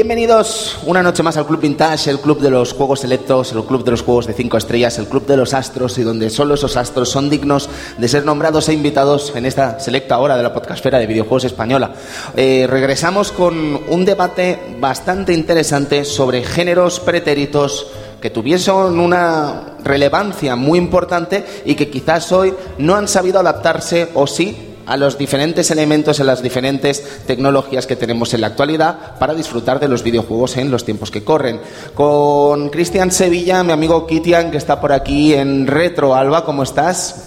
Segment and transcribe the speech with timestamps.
[0.00, 3.84] Bienvenidos una noche más al Club Vintage, el club de los juegos selectos, el club
[3.84, 6.78] de los juegos de cinco estrellas, el club de los astros y donde solo esos
[6.78, 7.68] astros son dignos
[7.98, 11.92] de ser nombrados e invitados en esta selecta hora de la podcastfera de videojuegos española.
[12.34, 17.88] Eh, regresamos con un debate bastante interesante sobre géneros pretéritos
[18.22, 24.26] que tuviesen una relevancia muy importante y que quizás hoy no han sabido adaptarse o
[24.26, 29.34] sí a los diferentes elementos, en las diferentes tecnologías que tenemos en la actualidad para
[29.34, 31.60] disfrutar de los videojuegos en los tiempos que corren.
[31.94, 36.16] Con Cristian Sevilla, mi amigo Kitian, que está por aquí en Retro.
[36.16, 37.24] Alba, ¿cómo estás?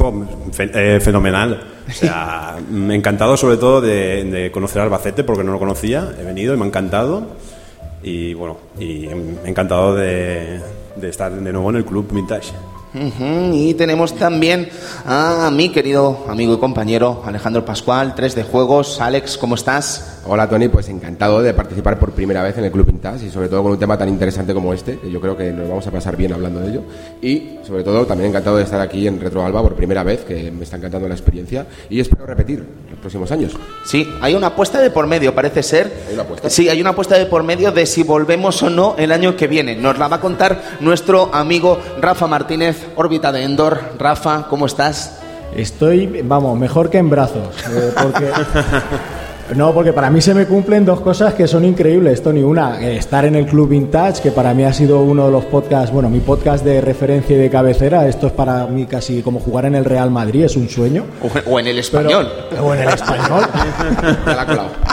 [0.60, 1.64] Eh, fenomenal.
[1.88, 6.12] O sea, me encantado sobre todo de, conocer Albacete porque no lo conocía.
[6.20, 7.28] He venido y me ha encantado.
[8.04, 9.08] Y bueno, y
[9.46, 10.60] encantado de,
[10.98, 12.52] de estar de nuevo en el Club Vintage.
[12.96, 14.70] Y tenemos también
[15.06, 19.02] a mi querido amigo y compañero Alejandro Pascual, 3 de Juegos.
[19.02, 20.22] Alex, ¿cómo estás?
[20.26, 23.50] Hola Tony, pues encantado de participar por primera vez en el Club Vintage y sobre
[23.50, 26.16] todo con un tema tan interesante como este, yo creo que nos vamos a pasar
[26.16, 26.84] bien hablando de ello.
[27.20, 30.52] Y sobre todo también encantado de estar aquí en Retro Alba por primera vez, que
[30.52, 33.54] me está encantando la experiencia y espero repetir los próximos años.
[33.86, 35.92] Sí, hay una apuesta de por medio, parece ser.
[36.08, 36.50] ¿Hay una apuesta?
[36.50, 39.48] Sí, hay una apuesta de por medio de si volvemos o no el año que
[39.48, 39.76] viene.
[39.76, 43.80] Nos la va a contar nuestro amigo Rafa Martínez órbita de Endor.
[43.98, 45.20] Rafa, ¿cómo estás?
[45.56, 47.56] Estoy, vamos, mejor que en brazos.
[47.70, 48.32] Eh, porque,
[49.56, 52.42] no, porque para mí se me cumplen dos cosas que son increíbles, Tony.
[52.42, 55.46] Una, eh, estar en el Club Vintage, que para mí ha sido uno de los
[55.46, 58.08] podcasts, bueno, mi podcast de referencia y de cabecera.
[58.08, 61.06] Esto es para mí casi como jugar en el Real Madrid, es un sueño.
[61.46, 62.28] O, en el español.
[62.62, 63.44] o en el español.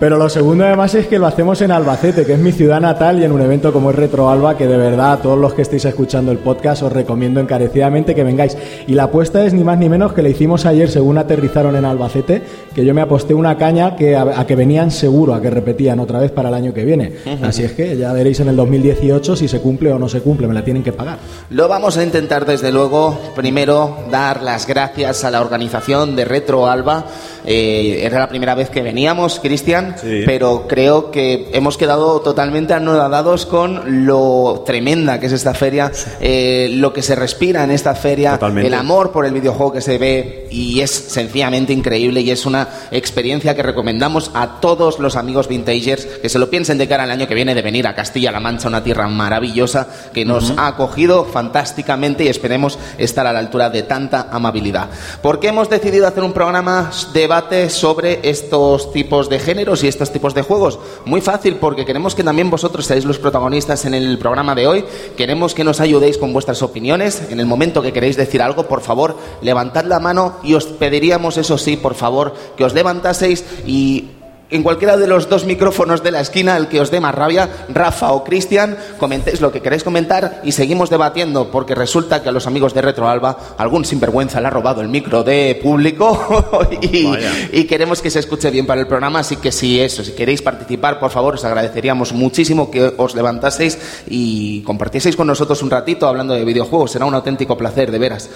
[0.00, 3.20] Pero lo segundo además es que lo hacemos en Albacete, que es mi ciudad natal
[3.20, 5.60] y en un evento como es Retro Alba, que de verdad a todos los que
[5.60, 8.56] estéis escuchando el podcast os recomiendo encarecidamente que vengáis.
[8.86, 11.84] Y la apuesta es ni más ni menos que le hicimos ayer según aterrizaron en
[11.84, 12.42] Albacete,
[12.74, 16.18] que yo me aposté una caña que a, que venían seguro, a que repetían otra
[16.18, 17.12] vez para el año que viene.
[17.42, 20.48] Así es que ya veréis en el 2018 si se cumple o no se cumple,
[20.48, 21.18] me la tienen que pagar.
[21.50, 26.68] Lo vamos a intentar desde luego, primero dar las gracias a la organización de Retro
[26.68, 27.04] Alba.
[27.44, 29.96] Eh, era la primera vez que veníamos, Cristian
[30.26, 35.90] pero creo que hemos quedado totalmente anonadados con lo tremenda que es esta feria,
[36.20, 39.98] eh, lo que se respira en esta feria, el amor por el videojuego que se
[39.98, 45.48] ve y es sencillamente increíble y es una experiencia que recomendamos a todos los amigos
[45.48, 48.40] vintagers que se lo piensen de cara al año que viene de venir a Castilla-La
[48.40, 53.70] Mancha, una tierra maravillosa que nos ha acogido fantásticamente y esperemos estar a la altura
[53.70, 54.88] de tanta amabilidad.
[55.22, 56.90] ¿Por qué hemos decidido hacer un programa
[57.30, 59.84] debate sobre estos tipos de géneros?
[59.84, 60.80] y estos tipos de juegos?
[61.04, 64.84] Muy fácil, porque queremos que también vosotros seáis los protagonistas en el programa de hoy.
[65.16, 67.22] Queremos que nos ayudéis con vuestras opiniones.
[67.30, 71.36] En el momento que queréis decir algo, por favor, levantad la mano y os pediríamos,
[71.36, 74.08] eso sí, por favor, que os levantaseis y
[74.50, 77.48] en cualquiera de los dos micrófonos de la esquina, el que os dé más rabia,
[77.68, 82.32] Rafa o Cristian, comentéis lo que queréis comentar y seguimos debatiendo, porque resulta que a
[82.32, 88.02] los amigos de Retroalba algún sinvergüenza le ha robado el micro de público y, queremos
[88.02, 91.10] que se escuche bien para el programa, así que si eso, si queréis participar, por
[91.10, 93.78] favor, os agradeceríamos muchísimo que os levantaseis
[94.08, 98.28] y compartieseis con nosotros un ratito hablando de videojuegos, será un auténtico placer, de veras.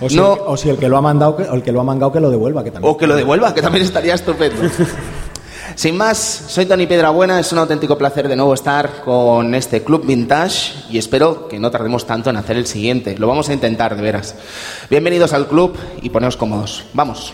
[0.00, 2.12] O si, no, o si el que lo ha mandado, el que lo ha mangado
[2.12, 2.92] que lo devuelva, que también.
[2.92, 4.62] O que lo devuelva, que también estaría estupendo.
[5.80, 6.18] Sin más,
[6.48, 10.98] soy Tony Piedrabuena, es un auténtico placer de nuevo estar con este Club Vintage y
[10.98, 13.16] espero que no tardemos tanto en hacer el siguiente.
[13.16, 14.34] Lo vamos a intentar, de veras.
[14.90, 16.84] Bienvenidos al club y poneos cómodos.
[16.92, 17.32] Vamos.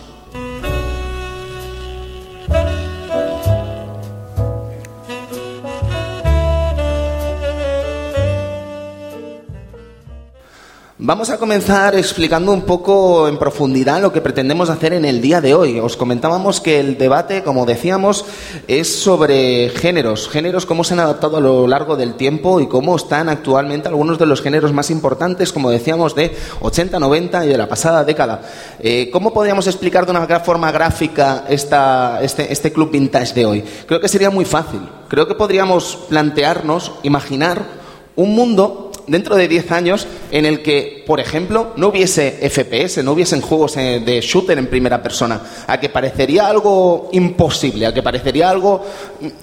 [10.99, 15.41] Vamos a comenzar explicando un poco en profundidad lo que pretendemos hacer en el día
[15.41, 15.79] de hoy.
[15.79, 18.25] Os comentábamos que el debate, como decíamos,
[18.67, 22.95] es sobre géneros, géneros cómo se han adaptado a lo largo del tiempo y cómo
[22.95, 27.57] están actualmente algunos de los géneros más importantes, como decíamos, de 80, 90 y de
[27.59, 28.41] la pasada década.
[28.79, 33.63] Eh, ¿Cómo podríamos explicar de una forma gráfica esta, este, este club vintage de hoy?
[33.85, 34.79] Creo que sería muy fácil.
[35.09, 37.85] Creo que podríamos plantearnos, imaginar
[38.15, 43.13] un mundo dentro de 10 años en el que, por ejemplo, no hubiese FPS, no
[43.13, 48.03] hubiesen juegos eh, de shooter en primera persona, a que parecería algo imposible, a que
[48.03, 48.85] parecería algo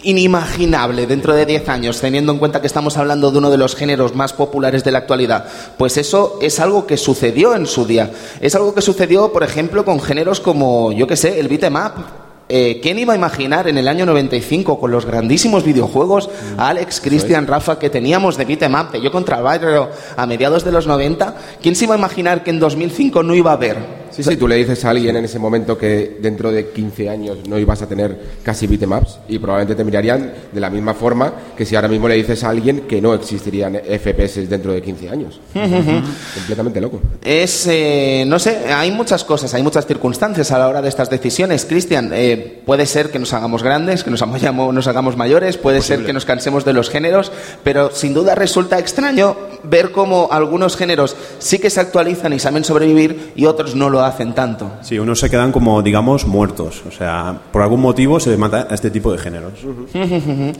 [0.02, 3.74] inimaginable dentro de 10 años, teniendo en cuenta que estamos hablando de uno de los
[3.74, 5.46] géneros más populares de la actualidad,
[5.78, 8.10] pues eso es algo que sucedió en su día.
[8.40, 12.23] Es algo que sucedió, por ejemplo, con géneros como, yo qué sé, el beat'em up,
[12.48, 16.60] eh, ¿quién iba a imaginar en el año 95 con los grandísimos videojuegos mm.
[16.60, 20.72] Alex, Cristian, Rafa que teníamos de beat'em up, de yo contra Barrio a mediados de
[20.72, 21.34] los 90?
[21.62, 24.46] ¿Quién se iba a imaginar que en 2005 no iba a haber Sí, sí, tú
[24.46, 27.88] le dices a alguien en ese momento que dentro de 15 años no ibas a
[27.88, 32.06] tener casi beatemaps y probablemente te mirarían de la misma forma que si ahora mismo
[32.06, 35.40] le dices a alguien que no existirían FPS dentro de 15 años.
[36.34, 37.00] Completamente loco.
[37.24, 41.10] Es, eh, no sé, hay muchas cosas, hay muchas circunstancias a la hora de estas
[41.10, 41.64] decisiones.
[41.64, 46.06] Cristian, eh, puede ser que nos hagamos grandes, que nos, nos hagamos mayores, puede ser
[46.06, 47.32] que nos cansemos de los géneros,
[47.64, 52.62] pero sin duda resulta extraño ver cómo algunos géneros sí que se actualizan y saben
[52.62, 54.70] sobrevivir y otros no lo hacen tanto.
[54.82, 56.82] Sí, unos se quedan como, digamos, muertos.
[56.86, 59.52] O sea, por algún motivo se mata a este tipo de géneros.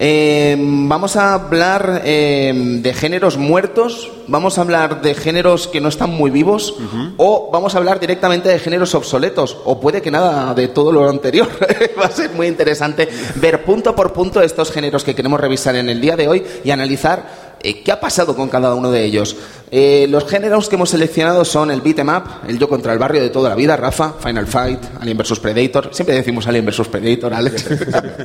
[0.00, 5.88] Eh, vamos a hablar eh, de géneros muertos, vamos a hablar de géneros que no
[5.88, 6.76] están muy vivos,
[7.16, 11.08] o vamos a hablar directamente de géneros obsoletos, o puede que nada de todo lo
[11.08, 11.48] anterior.
[12.00, 15.88] Va a ser muy interesante ver punto por punto estos géneros que queremos revisar en
[15.88, 19.36] el día de hoy y analizar eh, ¿Qué ha pasado con cada uno de ellos?
[19.70, 23.20] Eh, los géneros que hemos seleccionado son el beat'em up, el yo contra el barrio
[23.20, 25.90] de toda la vida, Rafa, Final Fight, Alien vs Predator.
[25.92, 27.66] Siempre decimos Alien vs Predator, Alex.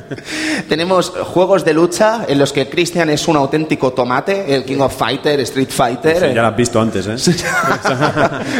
[0.68, 4.96] Tenemos juegos de lucha en los que Christian es un auténtico tomate, el King of
[4.96, 6.34] Fighter, Street Fighter.
[6.34, 7.16] ya lo has visto antes, ¿eh?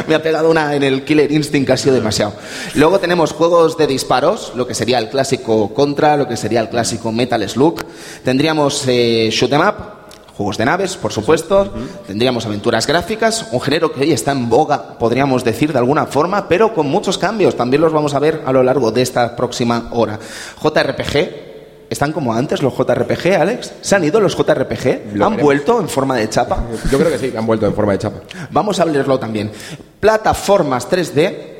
[0.08, 2.34] Me ha pegado una en el Killer Instinct, que ha sido demasiado.
[2.74, 6.68] Luego tenemos juegos de disparos, lo que sería el clásico Contra, lo que sería el
[6.68, 7.82] clásico Metal Slug.
[8.24, 9.93] Tendríamos eh, Shoot 'em Up,
[10.36, 11.72] Juegos de naves, por supuesto,
[12.08, 16.48] tendríamos aventuras gráficas, un género que hoy está en boga, podríamos decir de alguna forma,
[16.48, 17.56] pero con muchos cambios.
[17.56, 20.18] También los vamos a ver a lo largo de esta próxima hora.
[20.60, 21.44] JRPG,
[21.90, 23.72] ¿Están como antes los JRPG, Alex?
[23.82, 25.22] ¿Se han ido los JRPG?
[25.22, 26.64] ¿Han vuelto en forma de chapa?
[26.90, 28.20] Yo creo que sí, han vuelto en forma de chapa.
[28.50, 29.52] Vamos a leerlo también.
[30.00, 31.53] Plataformas 3D,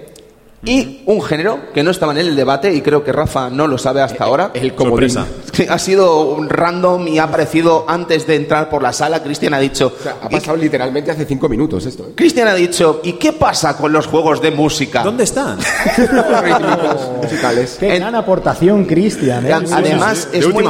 [0.64, 3.78] y un género que no estaba en el debate y creo que Rafa no lo
[3.78, 4.50] sabe hasta ahora.
[4.54, 5.14] El comodín.
[5.68, 9.22] Ha sido un random y ha aparecido antes de entrar por la sala.
[9.22, 9.92] Cristian ha dicho...
[10.20, 12.08] ha pasado literalmente hace cinco minutos esto.
[12.08, 12.12] ¿eh?
[12.16, 15.04] Cristian ha dicho, ¿y qué pasa con los juegos de música?
[15.04, 15.58] ¿Dónde están?
[17.22, 17.76] musicales.
[17.78, 19.46] Qué gran aportación, Cristian.
[19.46, 19.52] ¿eh?
[19.52, 20.64] Además, es, muy,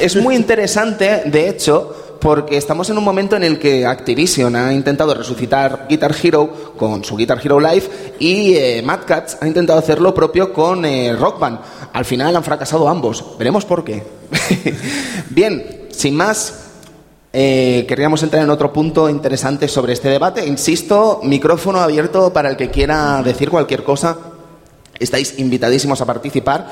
[0.00, 4.72] es muy interesante, de hecho porque estamos en un momento en el que Activision ha
[4.72, 9.78] intentado resucitar Guitar Hero con su Guitar Hero Live y eh, Mad Cats ha intentado
[9.78, 11.60] hacer lo propio con eh, Rock Band.
[11.92, 13.36] Al final han fracasado ambos.
[13.38, 14.02] Veremos por qué.
[15.30, 16.64] Bien, sin más,
[17.32, 20.46] eh, queríamos entrar en otro punto interesante sobre este debate.
[20.46, 24.16] Insisto, micrófono abierto para el que quiera decir cualquier cosa.
[24.98, 26.70] Estáis invitadísimos a participar.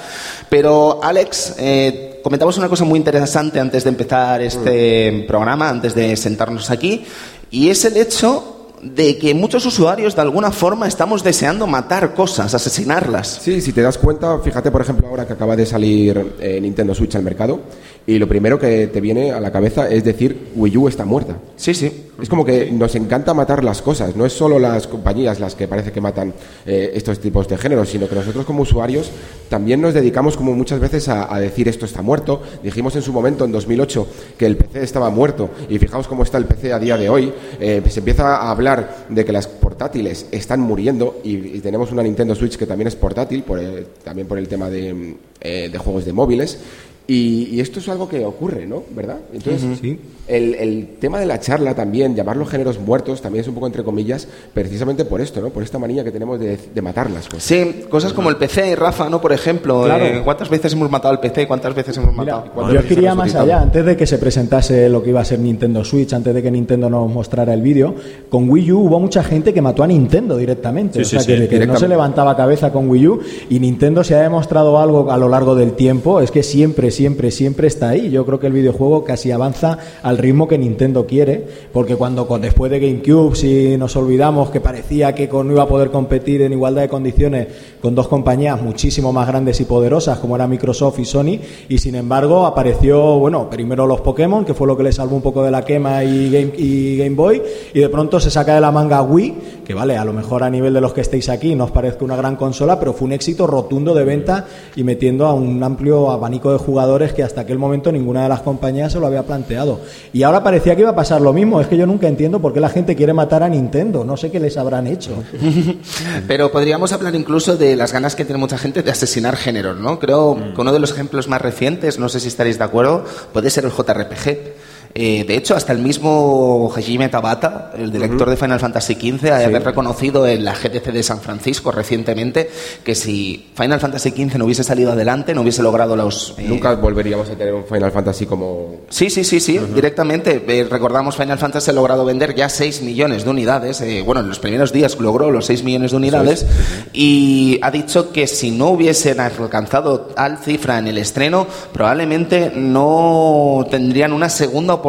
[0.48, 6.16] Pero, Alex, eh, comentamos una cosa muy interesante antes de empezar este programa, antes de
[6.16, 7.04] sentarnos aquí,
[7.50, 8.52] y es el hecho
[8.82, 13.40] de que muchos usuarios de alguna forma estamos deseando matar cosas, asesinarlas.
[13.40, 16.92] Sí, si te das cuenta, fíjate por ejemplo ahora que acaba de salir eh, Nintendo
[16.92, 17.60] Switch al mercado
[18.06, 21.36] y lo primero que te viene a la cabeza es decir Wii U está muerta.
[21.56, 22.08] Sí, sí.
[22.20, 25.66] Es como que nos encanta matar las cosas, no es solo las compañías las que
[25.66, 26.32] parece que matan
[26.66, 29.10] eh, estos tipos de géneros, sino que nosotros como usuarios
[29.48, 32.42] también nos dedicamos como muchas veces a, decir esto está muerto.
[32.62, 34.06] Dijimos en su momento, en 2008,
[34.38, 37.32] que el PC estaba muerto y fijaos cómo está el PC a día de hoy.
[37.58, 42.34] Eh, se empieza a hablar de que las portátiles están muriendo y, tenemos una Nintendo
[42.34, 43.60] Switch que también es portátil, por
[44.04, 46.58] también por el tema de, eh, de juegos de móviles.
[47.06, 48.84] Y, esto es algo que ocurre, ¿no?
[48.94, 49.20] ¿Verdad?
[49.32, 49.98] Entonces, sí.
[50.28, 53.82] El, el, tema de la charla también, llamarlos géneros muertos, también es un poco entre
[53.82, 55.50] comillas, precisamente por esto, ¿no?
[55.50, 57.26] Por esta manía que tenemos de, de matarlas.
[57.28, 57.42] Pues.
[57.42, 59.20] Sí, cosas como el PC, Rafa, ¿no?
[59.20, 61.46] Por ejemplo, eh, ¿cuántas veces hemos matado el PC?
[61.46, 62.44] ¿Cuántas veces hemos matado?
[62.72, 65.84] yo quería más allá, antes de que se presentase lo que iba a ser Nintendo
[65.84, 67.94] Switch, antes de que Nintendo nos mostrara el vídeo,
[68.28, 71.00] con Wii U hubo mucha gente que mató a Nintendo directamente.
[71.00, 74.22] o sea, que, que no se levantaba cabeza con Wii U y Nintendo se ha
[74.22, 78.10] demostrado algo a lo largo del tiempo, es que siempre siempre, siempre está ahí.
[78.10, 79.78] Yo creo que el videojuego casi avanza
[80.12, 81.42] al ritmo que Nintendo quiere,
[81.72, 85.90] porque cuando después de GameCube, si nos olvidamos que parecía que no iba a poder
[85.90, 87.48] competir en igualdad de condiciones
[87.80, 91.38] con dos compañías muchísimo más grandes y poderosas como era Microsoft y Sony,
[91.68, 95.22] y sin embargo apareció, bueno, primero los Pokémon, que fue lo que le salvó un
[95.22, 97.42] poco de la quema y Game, y Game Boy,
[97.72, 100.50] y de pronto se saca de la manga Wii, que vale, a lo mejor a
[100.50, 103.12] nivel de los que estéis aquí no os parezca una gran consola, pero fue un
[103.12, 107.58] éxito rotundo de venta y metiendo a un amplio abanico de jugadores que hasta aquel
[107.58, 109.80] momento ninguna de las compañías se lo había planteado.
[110.12, 111.60] Y ahora parecía que iba a pasar lo mismo.
[111.60, 114.04] Es que yo nunca entiendo por qué la gente quiere matar a Nintendo.
[114.04, 115.22] No sé qué les habrán hecho.
[116.28, 119.98] Pero podríamos hablar incluso de las ganas que tiene mucha gente de asesinar géneros, ¿no?
[119.98, 120.54] Creo mm.
[120.54, 123.64] que uno de los ejemplos más recientes, no sé si estaréis de acuerdo, puede ser
[123.64, 124.61] el JRPG.
[124.94, 129.58] Eh, de hecho, hasta el mismo Hajime Tabata, el director de Final Fantasy XV, ha
[129.60, 132.50] reconocido en la GTC de San Francisco recientemente
[132.84, 136.34] que si Final Fantasy XV no hubiese salido adelante, no hubiese logrado los...
[136.38, 138.82] Eh, Nunca volveríamos a tener un Final Fantasy como...
[138.90, 140.44] Sí, sí, sí, sí, directamente.
[140.46, 143.82] Eh, recordamos, Final Fantasy ha logrado vender ya 6 millones de unidades.
[144.04, 146.46] bueno, en los primeros días logró los 6 millones de unidades
[146.92, 153.66] y ha dicho que si no hubiesen alcanzado tal cifra en el estreno, probablemente no
[153.70, 154.81] tendrían una segunda oportunidad,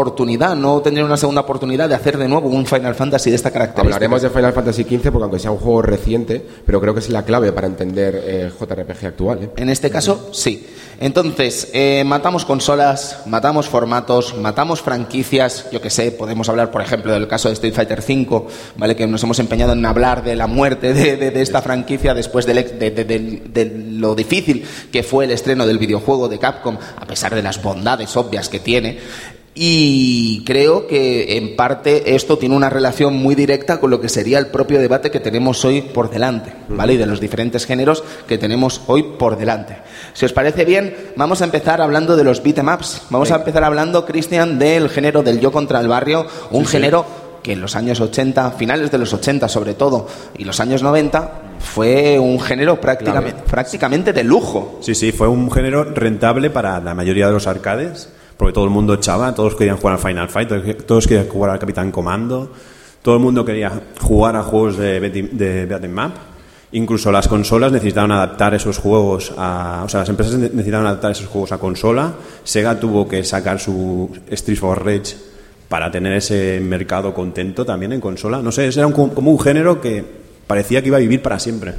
[0.56, 3.96] no tendrían una segunda oportunidad de hacer de nuevo un Final Fantasy de esta característica.
[3.96, 7.10] Hablaremos de Final Fantasy XV porque aunque sea un juego reciente, pero creo que es
[7.10, 9.44] la clave para entender eh, JRPG actual.
[9.44, 9.50] ¿eh?
[9.58, 10.66] En este caso, sí.
[11.00, 17.12] Entonces, eh, matamos consolas, matamos formatos, matamos franquicias, yo que sé, podemos hablar, por ejemplo,
[17.12, 18.48] del caso de Street Fighter V,
[18.78, 18.96] ¿vale?
[18.96, 23.84] que nos hemos empeñado en hablar de la muerte de, esta franquicia después de, de,
[23.90, 28.16] lo difícil que fue el estreno del videojuego de Capcom, a pesar de las bondades
[28.16, 29.00] obvias que tiene.
[29.56, 34.40] Y creo que en parte esto tiene una relación muy directa con lo que sería
[34.40, 36.94] el propio debate que tenemos hoy por delante, ¿vale?
[36.94, 39.78] Y de los diferentes géneros que tenemos hoy por delante.
[40.14, 43.04] Si os parece bien, vamos a empezar hablando de los beatemaps.
[43.12, 47.06] Vamos a empezar hablando, Cristian, del género del yo contra el barrio, un género
[47.44, 50.08] que en los años 80, finales de los 80 sobre todo,
[50.38, 54.80] y los años 90, fue un género prácticamente, prácticamente de lujo.
[54.82, 58.70] Sí, sí, fue un género rentable para la mayoría de los arcades porque todo el
[58.70, 60.50] mundo echaba, todos querían jugar al Final Fight,
[60.86, 62.52] todos querían jugar al Capitán Comando,
[63.02, 63.72] todo el mundo quería
[64.02, 66.16] jugar a juegos de, de Map.
[66.74, 69.84] Incluso las consolas necesitaban adaptar esos juegos a.
[69.86, 72.14] O sea, las empresas necesitaban adaptar esos juegos a consola.
[72.44, 75.16] Sega tuvo que sacar su Street for Rage
[75.70, 78.42] para tener ese mercado contento también en consola.
[78.42, 80.04] No sé, era como un género que
[80.48, 81.74] parecía que iba a vivir para siempre.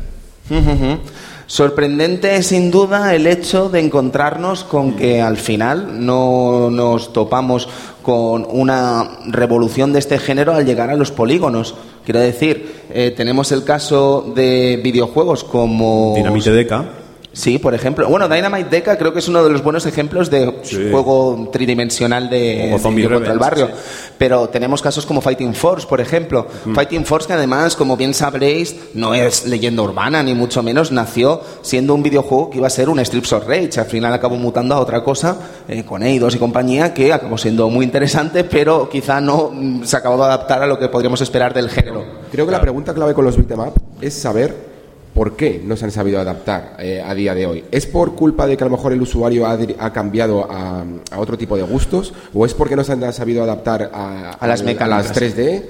[1.47, 7.69] Sorprendente sin duda el hecho de encontrarnos con que al final no nos topamos
[8.03, 11.75] con una revolución de este género al llegar a los polígonos.
[12.05, 16.15] Quiero decir, eh, tenemos el caso de videojuegos como...
[16.17, 17.04] Dinamite Deca
[17.35, 18.09] Sí, por ejemplo.
[18.09, 20.47] Bueno, Dynamite Deca creo que es uno de los buenos ejemplos de
[20.91, 23.69] juego tridimensional de, contra el barrio.
[24.17, 26.47] Pero tenemos casos como Fighting Force, por ejemplo.
[26.73, 31.43] Fighting Force, que además, como bien sabréis, no es leyenda urbana, ni mucho menos, nació
[31.63, 33.81] siendo un videojuego que iba a ser un Strips of Rage.
[33.81, 35.37] Al final acabó mutando a otra cosa,
[35.67, 39.97] eh, con Eidos y compañía, que acabó siendo muy interesante, pero quizá no mm, se
[39.97, 42.05] acabó de adaptar a lo que podríamos esperar del género.
[42.31, 44.74] Creo que la pregunta clave con los beat'em es saber
[45.15, 47.65] ¿Por qué no se han sabido adaptar eh, a día de hoy?
[47.71, 50.85] ¿Es por culpa de que a lo mejor el usuario ha, cambiado a,
[51.17, 52.13] otro tipo de gustos?
[52.35, 55.63] ¿O es porque no se han sabido adaptar a, las, a las 3D?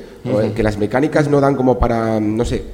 [0.54, 2.64] Que las mecánicas no dan como para, no sé.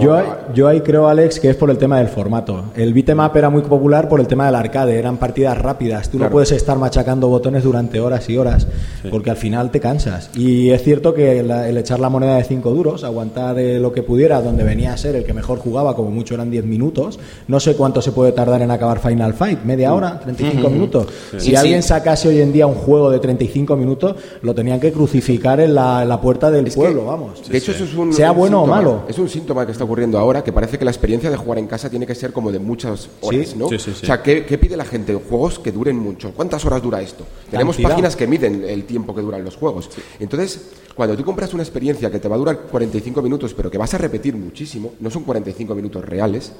[0.00, 0.22] yo,
[0.54, 2.64] yo ahí creo, Alex, que es por el tema del formato.
[2.76, 6.10] El beatmap era muy popular por el tema del arcade, eran partidas rápidas.
[6.10, 8.66] Tú no puedes estar machacando botones durante horas y horas,
[9.10, 10.30] porque al final te cansas.
[10.34, 14.02] Y es cierto que el echar la moneda de 5 duros, aguantar eh, lo que
[14.02, 17.60] pudiera, donde venía a ser el que mejor jugaba, como mucho eran 10 minutos, no
[17.60, 21.06] sé cuánto se puede tardar en acabar Final Fight, media hora, 35 minutos.
[21.38, 25.60] Si alguien sacase hoy en día un juego de 35 minutos, lo tenían que crucificar
[25.60, 27.48] en la, en la puerta del pueblo, vamos.
[27.48, 28.12] De hecho, eso es un.
[28.12, 29.02] Sea bueno o malo.
[29.08, 31.66] Es un síntoma que está ocurriendo ahora que parece que la experiencia de jugar en
[31.66, 33.66] casa tiene que ser como de muchas horas, ¿no?
[33.66, 35.14] o sea, ¿qué, pide la gente?
[35.14, 36.32] Juegos que duren mucho.
[36.32, 37.24] ¿Cuántas horas dura esto?
[37.50, 39.90] Tenemos páginas que miden el tiempo que duran los juegos.
[40.18, 40.60] Entonces,
[40.94, 43.92] cuando tú compras una experiencia que te va a durar 45 minutos, pero que vas
[43.94, 46.52] a repetir muchísimo, no son 45 minutos reales,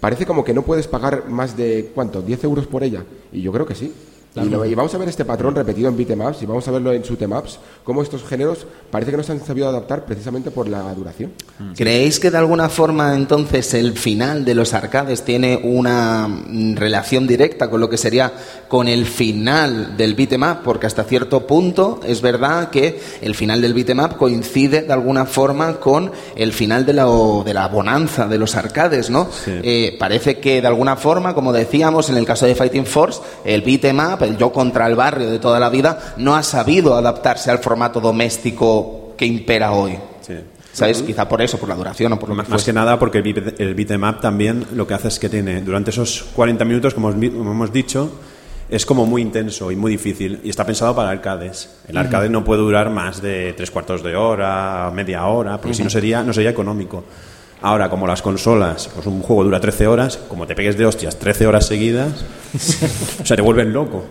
[0.00, 2.24] parece como que no puedes pagar más de, ¿cuánto?
[2.24, 3.04] ¿10 euros por ella?
[3.32, 3.92] Y yo creo que sí.
[4.44, 7.58] Y, vamos a ver este patrón repetido en beatemaps y vamos a verlo en shootemaps,
[7.84, 11.32] cómo estos géneros parece que no se han sabido adaptar precisamente por la duración.
[11.58, 11.72] Mm.
[11.72, 17.26] ¿Creéis que de alguna forma entonces el final de los arcades tiene una mm, relación
[17.26, 18.32] directa con lo que sería
[18.68, 20.62] con el final del beatemap?
[20.62, 25.78] Porque hasta cierto punto es verdad que el final del beatemap coincide de alguna forma
[25.80, 27.06] con el final de la,
[27.44, 29.28] de la bonanza de los arcades, ¿no?
[29.46, 33.62] Eh, parece que de alguna forma, como decíamos en el caso de Fighting Force, el
[33.62, 37.58] beatemap el yo contra el barrio de toda la vida, no ha sabido adaptarse al
[37.58, 39.98] formato doméstico que impera hoy.
[40.72, 41.02] ¿Sabes?
[41.02, 42.48] Quizá por eso, por la duración o por lo más.
[42.48, 46.26] Más que nada porque el beatmap también lo que hace es que tiene, durante esos
[46.36, 48.12] 40 minutos, como hemos dicho,
[48.68, 51.78] es como muy intenso y muy difícil y está pensado para arcades.
[51.88, 55.82] El arcade no puede durar más de tres cuartos de hora, media hora, porque si
[55.82, 57.04] no sería, no sería económico.
[57.60, 61.16] Ahora, como las consolas, pues un juego dura 13 horas, como te pegues de hostias
[61.16, 62.12] 13 horas seguidas,
[63.22, 64.04] o sea, te vuelven loco.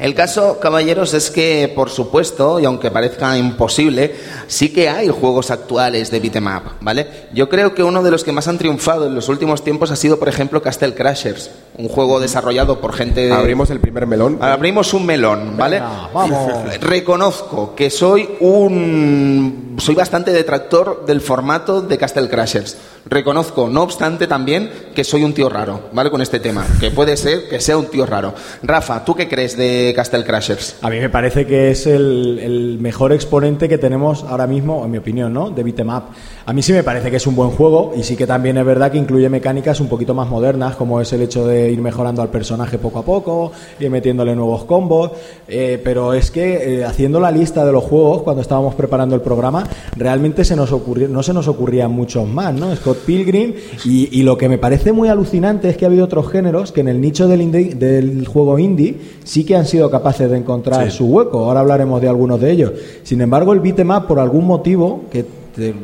[0.00, 4.14] El caso, caballeros, es que, por supuesto, y aunque parezca imposible,
[4.46, 7.06] sí que hay juegos actuales de beat'em up, ¿vale?
[7.34, 9.96] Yo creo que uno de los que más han triunfado en los últimos tiempos ha
[9.96, 13.30] sido, por ejemplo, Castle Crashers, un juego desarrollado por gente...
[13.30, 14.38] Abrimos el primer melón.
[14.40, 15.82] Abrimos un melón, ¿vale?
[16.14, 16.50] vamos.
[16.80, 19.69] Reconozco que soy un...
[19.80, 22.76] soy bastante detractor del formato de Castle Crashers.
[23.06, 26.10] Reconozco, no obstante, también que soy un tío raro, ¿vale?
[26.10, 28.34] Con este tema, que puede ser que sea un tío raro.
[28.62, 30.76] Rafa, ¿tú qué crees de Castle Crashers?
[30.82, 34.98] A mí me parece que es el, mejor exponente que tenemos ahora mismo, en mi
[34.98, 35.50] opinión, ¿no?
[35.50, 36.04] De beat'em up.
[36.44, 38.64] A mí sí me parece que es un buen juego y sí que también es
[38.64, 42.20] verdad que incluye mecánicas un poquito más modernas, como es el hecho de ir mejorando
[42.20, 45.12] al personaje poco a poco, ir metiéndole nuevos combos.
[45.48, 49.22] Eh, pero es que eh, haciendo la lista de los juegos cuando estábamos preparando el
[49.22, 49.64] programa,
[49.96, 52.70] realmente se nos ocurrió, no se nos ocurrían muchos más, ¿no?
[53.06, 56.80] Pilgrim y, lo que me parece muy alucinante es que ha habido otros géneros que
[56.80, 61.06] en el nicho del, del juego indie sí que han sido capaces de encontrar su
[61.06, 61.44] hueco.
[61.44, 62.72] Ahora hablaremos de algunos de ellos.
[63.02, 65.39] Sin embargo, el beat'em por algún motivo que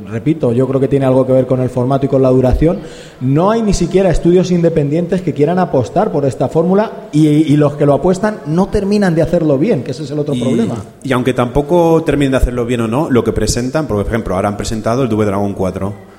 [0.08, 2.80] repito, yo creo que tiene algo que ver con el formato y con la duración.
[3.20, 7.86] No hay ni siquiera estudios independientes que quieran apostar por esta fórmula y, los que
[7.86, 10.76] lo apuestan no terminan de hacerlo bien, que ese es el otro problema.
[11.02, 14.48] Y aunque tampoco terminen de hacerlo bien o no, lo que presentan, por ejemplo, ahora
[14.48, 16.15] han presentado el Double Dragon 4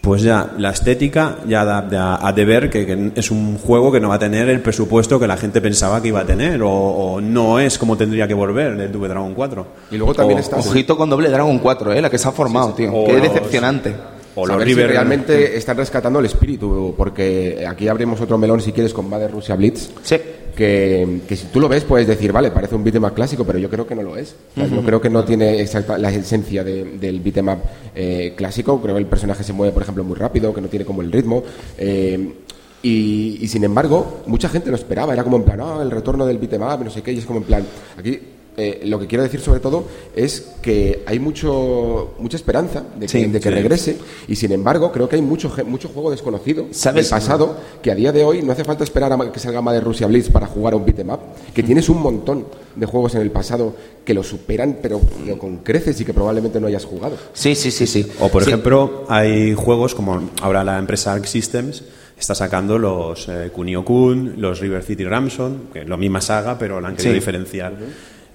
[0.00, 4.08] pues ya la estética ya da, a de ver que, es un juego que no
[4.08, 7.60] va a tener el presupuesto que la gente pensaba que iba a tener o, no
[7.60, 9.66] es como tendría que volver el Double Dragon 4.
[9.90, 12.72] Y luego también está ojito con Doble Dragon 4, eh, la que se ha formado,
[12.72, 12.92] tío.
[13.06, 13.94] Qué decepcionante.
[14.36, 18.94] O los si realmente están rescatando el espíritu, porque aquí abrimos otro melón si quieres
[18.94, 19.90] con Mother Russia Blitz.
[20.02, 20.16] Sí
[20.50, 23.86] que, si tú lo ves puedes decir, vale, parece un beat'em clásico, pero yo creo
[23.86, 24.34] que no lo es.
[24.56, 27.56] Yo creo que no tiene exacta la esencia del beat'em
[27.94, 28.80] eh, clásico.
[28.80, 31.12] Creo que el personaje se mueve, por ejemplo, muy rápido, que no tiene como el
[31.12, 31.42] ritmo.
[31.78, 32.34] Eh,
[32.82, 35.12] y, sin embargo, mucha gente lo esperaba.
[35.12, 37.12] Era como en plan, ah, el retorno del beat'em no sé qué.
[37.12, 37.64] Y es como en plan,
[37.98, 38.18] aquí
[38.62, 41.48] eh, lo que quiero decir sobre todo es que hay mucha
[42.34, 43.06] esperanza de
[43.40, 43.96] que, regrese
[44.28, 48.12] y sin embargo creo que hay mucho, mucho juego desconocido del pasado que a día
[48.12, 50.74] de hoy no hace falta esperar a que salga más de Rusia Blitz para jugar
[50.74, 51.20] a un beat'em up,
[51.54, 52.44] que tienes un montón
[52.76, 53.74] de juegos en el pasado
[54.04, 55.00] que lo superan pero,
[55.38, 57.16] con creces y que probablemente no hayas jugado.
[57.32, 58.06] Sí, sí, sí, sí.
[58.20, 61.82] O por ejemplo hay juegos como ahora la empresa Arc Systems
[62.18, 66.58] está sacando los eh, Kunio Kun, los River City Ramson, que es la misma saga
[66.58, 67.72] pero la han querido diferenciar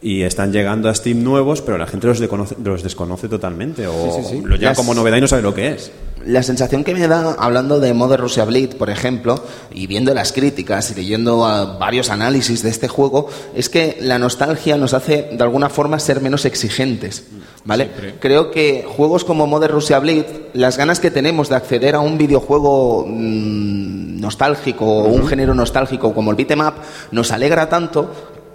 [0.02, 2.20] y están llegando a Steam nuevos, pero la gente los,
[2.60, 5.92] los desconoce totalmente o lo lleva como novedad y no sabe lo que es.
[6.26, 10.34] La sensación que me da, hablando de Modern Russia Bleed, por ejemplo, y viendo las
[10.34, 11.40] críticas y leyendo
[11.80, 16.22] varios análisis de este juego, es que la nostalgia nos hace, de alguna forma, ser
[16.22, 17.26] menos exigentes.
[17.64, 17.90] ¿Vale?
[18.20, 22.18] Creo que juegos como Modern Russia Bleed, las ganas que tenemos de acceder a un
[22.18, 26.74] videojuego mm, nostálgico o un género nostálgico como el beat'em up,
[27.12, 28.10] nos alegra tanto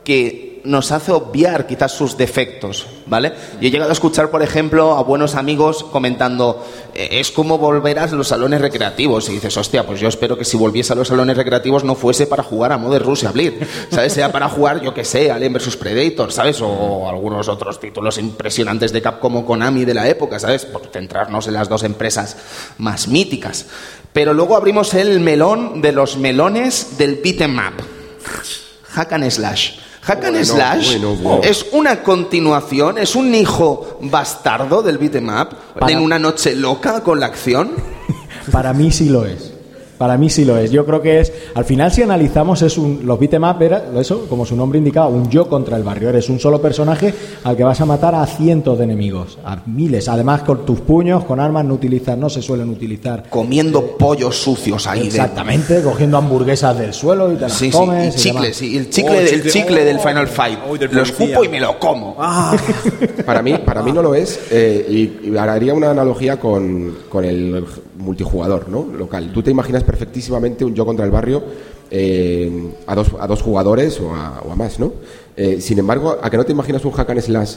[0.04, 3.32] que nos hace obviar quizás sus defectos, ¿vale?
[3.60, 7.98] Yo he llegado a escuchar, por ejemplo, a buenos amigos comentando, eh, es como volver
[7.98, 9.28] a los salones recreativos.
[9.28, 12.26] Y dices, hostia, pues yo espero que si volviese a los salones recreativos no fuese
[12.26, 14.12] para jugar a Modern Russia Bleed, ¿sabes?
[14.12, 16.60] Sea para jugar, yo que sé, Alien vs Predator, ¿sabes?
[16.60, 20.64] O algunos otros títulos impresionantes de Capcom o Konami de la época, ¿sabes?
[20.66, 22.36] Por centrarnos en las dos empresas
[22.78, 23.66] más míticas.
[24.12, 27.84] Pero luego abrimos el melón de los melones del beat'em up.
[28.92, 29.89] Hack and Slash.
[30.02, 30.98] Hack and Slash
[31.42, 35.56] es una continuación, es un hijo bastardo del beat'em up
[35.88, 37.72] en una noche loca con la acción.
[38.50, 39.49] Para mí sí lo es.
[40.00, 40.70] Para mí sí lo es.
[40.70, 44.46] Yo creo que es, al final si analizamos, es un, los beatmap era, eso, como
[44.46, 46.08] su nombre indicaba, un yo contra el barrio.
[46.08, 47.12] Eres un solo personaje
[47.44, 50.08] al que vas a matar a cientos de enemigos, a miles.
[50.08, 53.28] Además con tus puños, con armas no utilizar, no se suelen utilizar.
[53.28, 55.08] Comiendo pollos sucios ahí.
[55.08, 58.14] Exactamente, cogiendo hamburguesas del suelo y te las comes.
[58.14, 60.60] Sí, y, y el chicle, el chicle del Final Fight.
[60.92, 62.16] lo escupo y me lo como.
[62.18, 62.56] Ah.
[63.26, 64.40] para mí, para mí no lo es.
[64.50, 67.66] Eh, y, y haría una analogía con, con el
[68.00, 68.84] multijugador ¿no?
[68.84, 69.30] local.
[69.32, 71.42] Tú te imaginas perfectísimamente un yo contra el barrio
[71.90, 74.92] eh, a, dos, a dos jugadores o a, o a más, ¿no?
[75.36, 77.56] Eh, sin embargo, ¿a que no te imaginas un hack and slash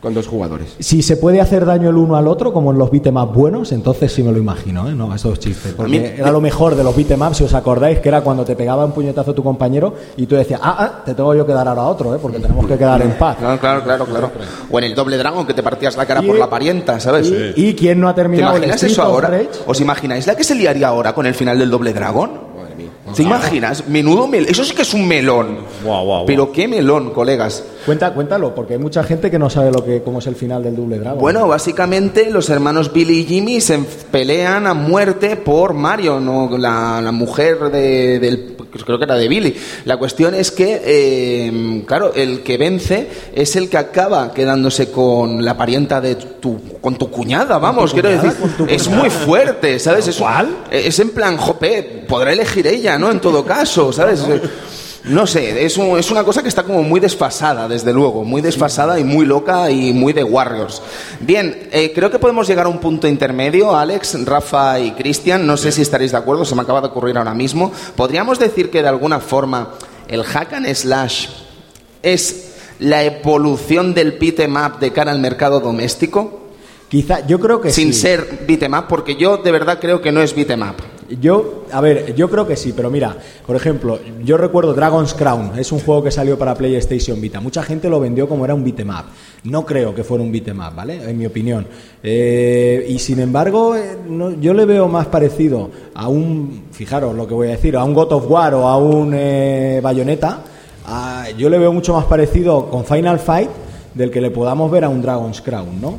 [0.00, 0.76] con dos jugadores.
[0.78, 4.12] Si se puede hacer daño el uno al otro, como en los beatemaps buenos, entonces
[4.12, 4.94] sí me lo imagino, ¿eh?
[4.94, 5.74] No, esos chistes.
[5.74, 8.84] Porque era lo mejor de los beatemaps, si os acordáis, que era cuando te pegaba
[8.84, 11.82] un puñetazo tu compañero y tú decías, ah, ah, te tengo yo que dar ahora
[11.82, 12.18] a otro, ¿eh?
[12.20, 13.36] Porque tenemos que quedar en paz.
[13.38, 14.30] Claro, claro, claro, claro.
[14.70, 17.30] O en el doble dragón, que te partías la cara por la parienta, ¿sabes?
[17.56, 19.30] Y, quién no ha terminado ¿Te imaginas eso ahora?
[19.66, 22.50] ¿Os imagináis la que se liaría ahora con el final del doble dragón?
[23.14, 23.88] ¿Te imaginas?
[23.88, 24.50] Menudo melón.
[24.50, 25.58] Eso sí que es un melón.
[26.26, 27.64] Pero qué melón, colegas.
[27.86, 30.62] Cuenta, cuéntalo, porque hay mucha gente que no sabe lo que, cómo es el final
[30.62, 31.18] del Double Dragon.
[31.18, 33.78] Bueno, básicamente los hermanos Billy y Jimmy se
[34.10, 36.56] pelean a muerte por Mario, ¿no?
[36.58, 39.54] la, la mujer de, del creo que era de Billy.
[39.84, 45.44] La cuestión es que, eh, claro, el que vence es el que acaba quedándose con
[45.44, 48.32] la parienta de tu, con tu cuñada, vamos, quiero decir,
[48.68, 50.08] es muy fuerte, ¿sabes?
[50.08, 50.22] Es,
[50.70, 53.10] es en plan, jope, podrá elegir ella, ¿no?
[53.10, 54.24] En todo caso, ¿sabes?
[55.04, 59.00] No sé, es, es, una cosa que está como muy desfasada, desde luego, muy desfasada
[59.00, 60.82] y muy loca y muy de Warriors.
[61.20, 65.56] Bien, eh, creo que podemos llegar a un punto intermedio, Alex, Rafa y Cristian, no
[65.56, 67.72] sé si estaréis de acuerdo, se me acaba de ocurrir ahora mismo.
[67.96, 69.70] ¿Podríamos decir que de alguna forma
[70.06, 71.28] el hack and slash
[72.02, 76.40] es la evolución del beat'em up de cara al mercado doméstico?
[76.90, 80.20] Quizá, yo creo que Sin ser beat'em up, porque yo de verdad creo que no
[80.20, 80.99] es beat'em up.
[81.18, 85.58] Yo, a ver, yo creo que sí, pero mira, por ejemplo, yo recuerdo Dragon's Crown,
[85.58, 87.40] es un juego que salió para PlayStation Vita.
[87.40, 89.06] Mucha gente lo vendió como era un beat'em up.
[89.44, 91.10] No creo que fuera un beat'em up, ¿vale?
[91.10, 91.66] En mi opinión.
[92.02, 93.96] Eh, y sin embargo, eh,
[94.40, 97.94] yo le veo más parecido a un, fijaros lo que voy a decir, a un
[97.94, 100.44] God of War o a un eh, Bayonetta.
[101.36, 103.50] yo le veo mucho más parecido con Final Fight
[103.94, 105.98] del que le podamos ver a un Dragon's Crown, ¿no?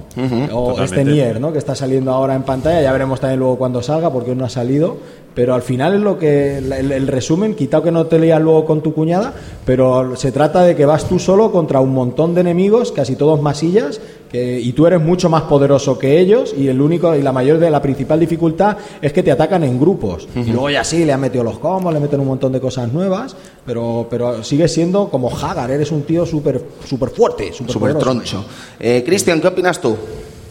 [0.54, 1.51] o este Nier, ¿no?
[1.51, 4.49] Que está saliendo ahora en pantalla, ya veremos también luego cuando salga, porque no ha
[4.49, 4.97] salido,
[5.34, 8.82] pero al final es lo que el, resumen, quitado que no te leas luego con
[8.82, 9.34] tu cuñada,
[9.65, 13.41] pero se trata de que vas tú solo contra un montón de enemigos, casi todos
[13.41, 17.32] masillas, que, y tú eres mucho más poderoso que ellos y el único y la
[17.32, 20.28] mayor de la principal dificultad es que te atacan en grupos.
[20.36, 22.91] Y luego ya sí, le han metido los combos, le meten un montón de cosas
[22.91, 28.46] nuevas, pero pero sigue siendo como Hagar, eres un tío súper super fuerte, súper troncho.
[28.80, 29.96] Eh, Cristian, ¿qué opinas tú?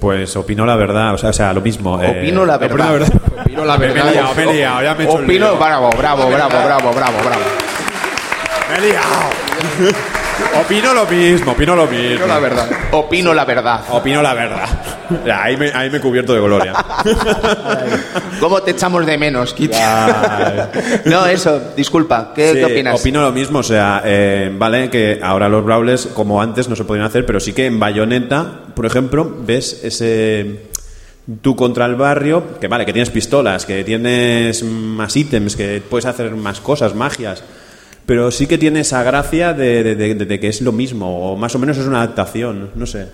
[0.00, 2.02] Pues opino la verdad, o sea, o sea lo mismo.
[2.02, 2.72] Eh, opino la verdad.
[2.74, 3.22] Opino la verdad.
[3.42, 3.94] opino la verdad.
[4.04, 6.92] Me he liado, me he liado, ya me he hecho Opino, bravo, bravo, bravo, bravo,
[6.92, 7.44] bravo, bravo.
[8.70, 10.10] Me he liado.
[10.60, 12.14] Opino lo mismo, opino lo mismo.
[12.14, 12.70] Opino la verdad.
[12.92, 13.84] Opino la verdad.
[13.90, 14.68] Opino la verdad.
[15.32, 16.72] ahí, me, ahí me he cubierto de gloria.
[18.40, 19.72] ¿Cómo te echamos de menos, Kit?
[21.06, 22.32] no, eso, disculpa.
[22.34, 23.00] ¿Qué, opinas?
[23.00, 26.84] Opino lo mismo, o sea, eh, vale que ahora los brawlers, como antes, no se
[26.84, 30.68] podían hacer, pero sí que en Bayonetta, por ejemplo, ves ese
[31.42, 36.06] tú contra el barrio, que vale, que tienes pistolas, que tienes más ítems, que puedes
[36.06, 37.44] hacer más cosas, magias
[38.10, 41.78] pero sí que tiene esa gracia de, que es lo mismo, o más o menos
[41.78, 43.06] es una adaptación, no sé,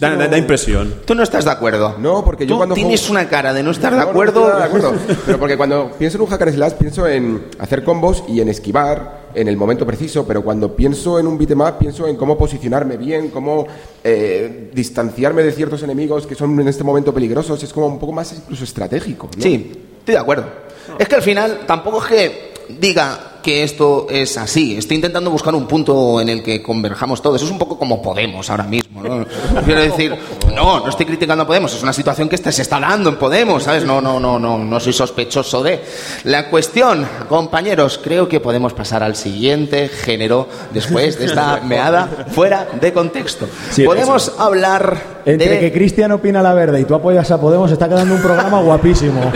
[0.00, 0.94] da, impresión.
[1.04, 1.94] ¿Tú no estás de acuerdo?
[2.00, 2.74] No, porque yo cuando...
[2.74, 4.56] tienes una cara de no estar de acuerdo.
[4.56, 4.94] de acuerdo.
[5.24, 9.28] pero porque cuando pienso en un hacker slash pienso en hacer combos y en esquivar
[9.32, 13.28] en el momento preciso, pero cuando pienso en un beatmap pienso en cómo posicionarme bien,
[13.28, 13.68] cómo
[14.02, 18.10] eh, distanciarme de ciertos enemigos que son en este momento peligrosos, es como un poco
[18.10, 19.30] más incluso estratégico.
[19.38, 20.46] Sí, estoy de acuerdo.
[20.98, 24.76] Es que al final tampoco es que diga que esto es así.
[24.76, 27.40] Estoy intentando buscar un punto en el que converjamos todos.
[27.40, 29.00] Es un poco como Podemos ahora mismo.
[29.00, 29.24] ¿no?
[29.64, 30.16] Quiero decir,
[30.52, 31.72] no, no estoy criticando a Podemos.
[31.72, 33.84] Es una situación que se está dando en Podemos, ¿sabes?
[33.84, 35.80] No, no, no, no, no soy sospechoso de.
[36.24, 42.66] La cuestión, compañeros, creo que podemos pasar al siguiente género después de esta meada fuera
[42.80, 43.46] de contexto.
[43.84, 48.14] podemos hablar entre que Cristian opina la verde y tú apoyas a Podemos, está quedando
[48.14, 49.32] un programa guapísimo.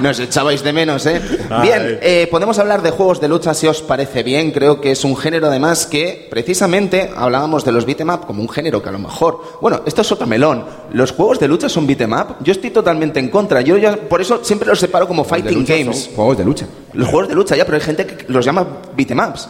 [0.00, 1.20] Nos echabais de menos, ¿eh?
[1.62, 4.50] Bien, eh, podemos hablar de juegos de lucha si os parece bien.
[4.50, 8.48] Creo que es un género, además, que precisamente hablábamos de los beat'em up como un
[8.48, 9.40] género que a lo mejor.
[9.60, 10.64] Bueno, esto es otro melón.
[10.92, 12.36] ¿Los juegos de lucha son beat'em up?
[12.40, 13.60] Yo estoy totalmente en contra.
[13.60, 16.10] Yo ya, por eso siempre los separo como fighting games.
[16.14, 16.66] juegos de lucha.
[16.92, 18.66] Los juegos de lucha, ya, pero hay gente que los llama
[18.96, 19.48] beat'em ups.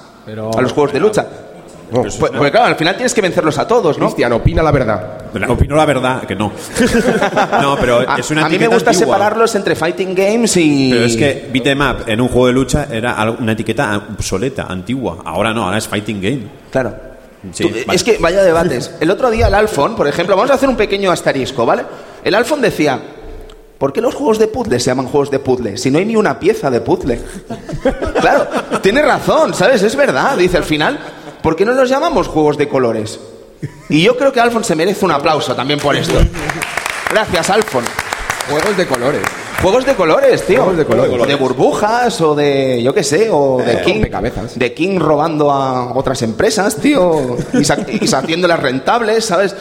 [0.57, 1.27] A los juegos de lucha.
[1.92, 4.07] Pues, porque claro, al final tienes que vencerlos a todos, ¿no?
[4.07, 5.18] Cristian, opina la verdad.
[5.48, 6.52] Opino la verdad, que no.
[7.61, 10.90] no, pero es una A mí me gusta separarlos entre fighting games y...
[10.90, 15.18] Pero es que beat'em up en un juego de lucha era una etiqueta obsoleta, antigua.
[15.24, 16.42] Ahora no, ahora es fighting game.
[16.70, 16.94] Claro.
[17.92, 18.94] Es que vaya debates.
[19.00, 21.85] El otro día el Alfon, por ejemplo, vamos a hacer un pequeño asterisco, ¿vale?
[22.24, 23.00] El Alfon decía,
[23.83, 25.76] ¿Por qué los juegos de puzzle se llaman juegos de puzzle?
[25.76, 27.20] Si no hay ni una pieza de puzzle.
[28.20, 28.46] claro,
[28.81, 29.83] tiene razón, ¿sabes?
[29.83, 30.37] Es verdad.
[30.37, 31.00] Dice, al final,
[31.42, 33.20] ¿por qué no los llamamos juegos de colores?
[33.88, 36.18] Y yo creo que Alfon se merece un aplauso también por esto.
[37.11, 37.85] Gracias, Alfon.
[38.48, 39.22] Juegos de colores.
[39.61, 40.57] Juegos de colores, tío.
[40.57, 41.20] Juegos de colores.
[41.20, 44.00] O de burbujas, o de, yo qué sé, o de eh, King.
[44.00, 44.59] De cabezas.
[44.59, 47.37] De King robando a otras empresas, tío.
[47.52, 49.55] Y, haciéndolas rentables, ¿sabes?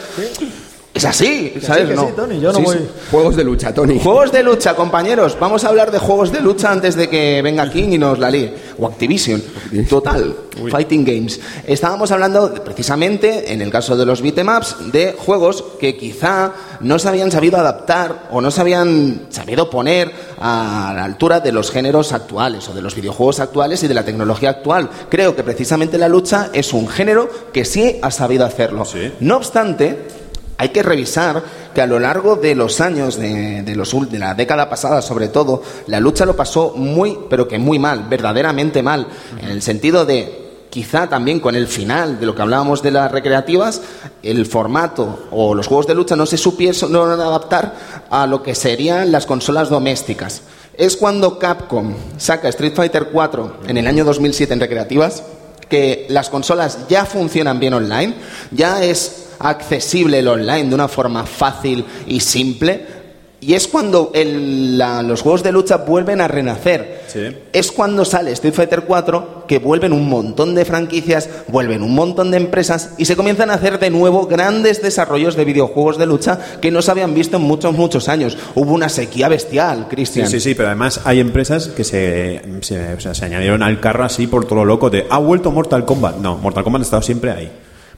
[0.94, 1.88] Es así, ¿sabes?
[1.88, 2.06] sí, no.
[2.08, 2.88] sí, Tony, yo no Sí, voy-.
[3.10, 3.98] Juegos de lucha, Tony.
[3.98, 5.38] Juegos de lucha, compañeros.
[5.40, 8.30] Vamos a hablar de juegos de lucha antes de que venga King y nos la
[8.30, 8.52] líe.
[8.78, 9.42] O Activision.
[9.88, 10.34] Total.
[10.70, 11.40] Fighting Games.
[11.66, 17.08] Estábamos hablando precisamente, en el caso de los beatemaps, de juegos que quizá no se
[17.08, 22.12] habían sabido adaptar o no se habían sabido poner a la altura de los géneros
[22.12, 24.90] actuales o de los videojuegos actuales y de la tecnología actual.
[25.08, 28.84] Creo que precisamente la lucha es un género que sí ha sabido hacerlo.
[29.20, 30.21] No obstante,
[30.62, 31.42] hay que revisar
[31.74, 33.64] que a lo largo de los años, de,
[34.12, 38.80] la década pasada sobre todo, la lucha lo pasó muy, pero que muy mal, verdaderamente
[38.80, 39.08] mal,
[39.40, 40.40] en el sentido de...
[40.70, 43.82] Quizá también con el final de lo que hablábamos de las recreativas,
[44.22, 47.74] el formato o los juegos de lucha no se supieron adaptar
[48.08, 50.40] a lo que serían las consolas domésticas.
[50.72, 55.22] Es cuando Capcom saca Street Fighter 4 en el año 2007 en recreativas,
[55.68, 58.14] que las consolas ya funcionan bien online,
[58.50, 63.02] ya es accesible el online de una forma fácil y simple.
[63.44, 67.02] Y es cuando el- la- los juegos de lucha vuelven a renacer.
[67.08, 67.22] Sí.
[67.52, 72.30] Es cuando sale Street Fighter 4 que vuelven un montón de franquicias, vuelven un montón
[72.30, 76.38] de empresas y se comienzan a hacer de nuevo grandes desarrollos de videojuegos de lucha
[76.60, 78.38] que no se habían visto en muchos, muchos años.
[78.54, 80.28] Hubo una sequía bestial, Sí, Cristian.
[80.28, 84.04] sí, sí, pero además hay empresas que se, se, o sea, se añadieron al carro
[84.04, 86.18] así por todo lo loco de ha vuelto Mortal Kombat.
[86.18, 87.50] No, Mortal Kombat ha estado siempre ahí.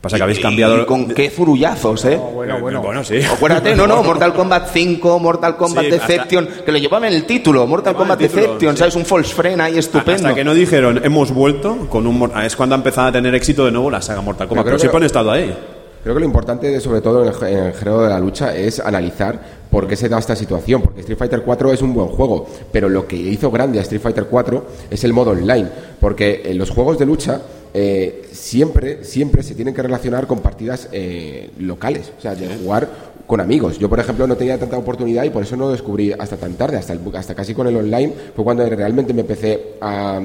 [0.04, 0.82] Pasa que habéis cambiado.
[0.82, 2.16] y con qué furullazos, ¿eh?
[2.32, 3.02] bueno, bueno.
[3.04, 3.20] sí.
[3.22, 7.66] Acuérdate, no, no, Mortal Kombat 5, Mortal Kombat Sí, Deception, que lo llevaban el título,
[7.66, 8.78] Mortal Kombat título, Deception, sí.
[8.78, 8.96] ¿sabes?
[8.96, 10.28] Un false friend ahí estupendo.
[10.28, 12.30] Hasta que no dijeron hemos vuelto con un.
[12.34, 14.64] Ah, Es cuando ha empezado a tener éxito de nuevo la saga Mortal Kombat.
[14.64, 15.56] Pero Pero, creo siempre que- han estado ahí.
[16.02, 18.54] Creo que lo importante, sobre todo en el, ge- en el género de la lucha,
[18.54, 19.40] es analizar
[19.74, 20.82] por qué se da esta situación.
[20.82, 24.00] Porque Street Fighter 4 es un buen juego, pero lo que hizo grande a Street
[24.00, 25.68] Fighter 4 es el modo online.
[25.98, 27.40] Porque en los juegos de lucha
[27.74, 32.88] eh, siempre, siempre se tienen que relacionar con partidas eh, locales, o sea, de jugar
[33.26, 33.76] con amigos.
[33.80, 36.54] Yo, por ejemplo, no tenía tanta oportunidad y por eso no lo descubrí hasta tan
[36.54, 40.20] tarde, hasta, el- hasta casi con el online, fue cuando realmente me empecé a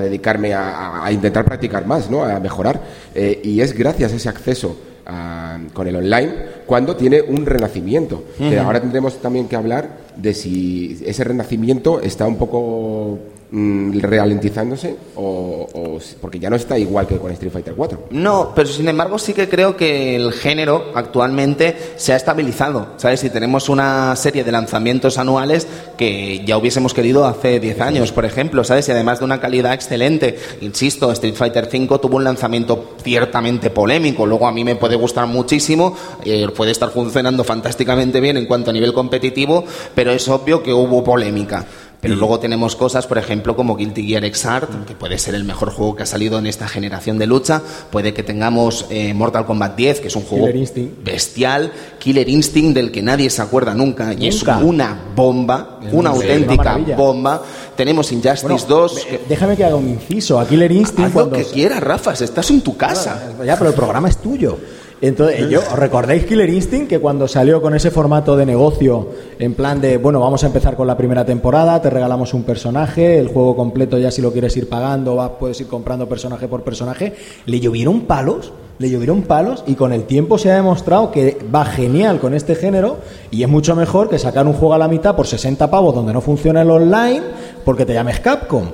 [0.00, 2.24] dedicarme a intentar practicar más, ¿no?
[2.24, 2.80] a mejorar.
[3.14, 4.74] Eh, y es gracias a ese acceso
[5.10, 6.32] a- con el online
[6.66, 8.24] cuando tiene un renacimiento.
[8.38, 13.18] Que ahora tendremos también que hablar de si ese renacimiento está un poco
[13.52, 18.08] ralentizándose o, si- porque ya no está igual que con Street Fighter 4.
[18.10, 23.22] No, pero sin embargo sí que creo que el género actualmente se ha estabilizado, ¿sabes?
[23.24, 28.24] Y tenemos una serie de lanzamientos anuales que ya hubiésemos querido hace 10 años, por
[28.24, 28.88] ejemplo, ¿sabes?
[28.88, 30.38] Y además de una calidad excelente.
[30.60, 35.26] Insisto, Street Fighter V tuvo un lanzamiento ciertamente polémico, luego a mí me puede gustar
[35.26, 40.62] muchísimo, eh, puede estar funcionando fantásticamente bien en cuanto a nivel competitivo, pero es obvio
[40.62, 41.66] que hubo polémica.
[42.00, 45.70] Pero luego tenemos cosas, por ejemplo, como Guilty Gear Xrd, que puede ser el mejor
[45.70, 47.60] juego que ha salido en esta generación de lucha.
[47.90, 51.72] Puede que tengamos eh, Mortal Kombat 10, que es un juego Killer bestial.
[51.98, 54.14] Killer Instinct, del que nadie se acuerda nunca.
[54.14, 57.42] Y es una bomba, Es una auténtica bomba.
[57.76, 58.96] Tenemos Injustice Bueno, 2.
[58.96, 60.40] eh, que- déjame que haga un inciso.
[60.40, 63.34] A Killer Instinct Haz lo cuando que quieras, Rafa, estás en tu casa.
[63.44, 64.58] Ya, pero el programa es tuyo.
[65.02, 69.08] Entonces, yo, ¿os recordáis Killer Instinct que cuando salió con ese formato de negocio,
[69.38, 73.18] en plan de, bueno, vamos a empezar con la primera temporada, te regalamos un personaje,
[73.18, 76.64] el juego completo ya si lo quieres ir pagando, vas, puedes ir comprando personaje por
[76.64, 77.14] personaje,
[77.46, 81.64] le llovieron palos, le llovieron palos y con el tiempo se ha demostrado que va
[81.64, 82.98] genial con este género
[83.30, 86.12] y es mucho mejor que sacar un juego a la mitad por 60 pavos donde
[86.12, 87.22] no funciona el online
[87.64, 88.64] porque te llames Capcom.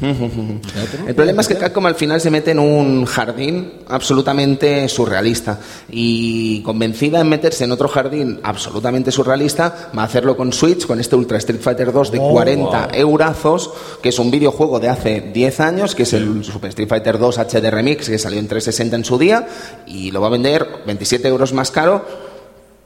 [0.00, 6.62] El problema es que Capcom al final se mete en un jardín absolutamente surrealista y
[6.62, 11.16] convencida en meterse en otro jardín absolutamente surrealista va a hacerlo con Switch, con este
[11.16, 13.70] Ultra Street Fighter 2 de 40 eurazos,
[14.02, 17.38] que es un videojuego de hace 10 años, que es el Super Street Fighter 2
[17.38, 19.46] HD Remix, que salió en 360 en su día
[19.86, 22.25] y lo va a vender 27 euros más caro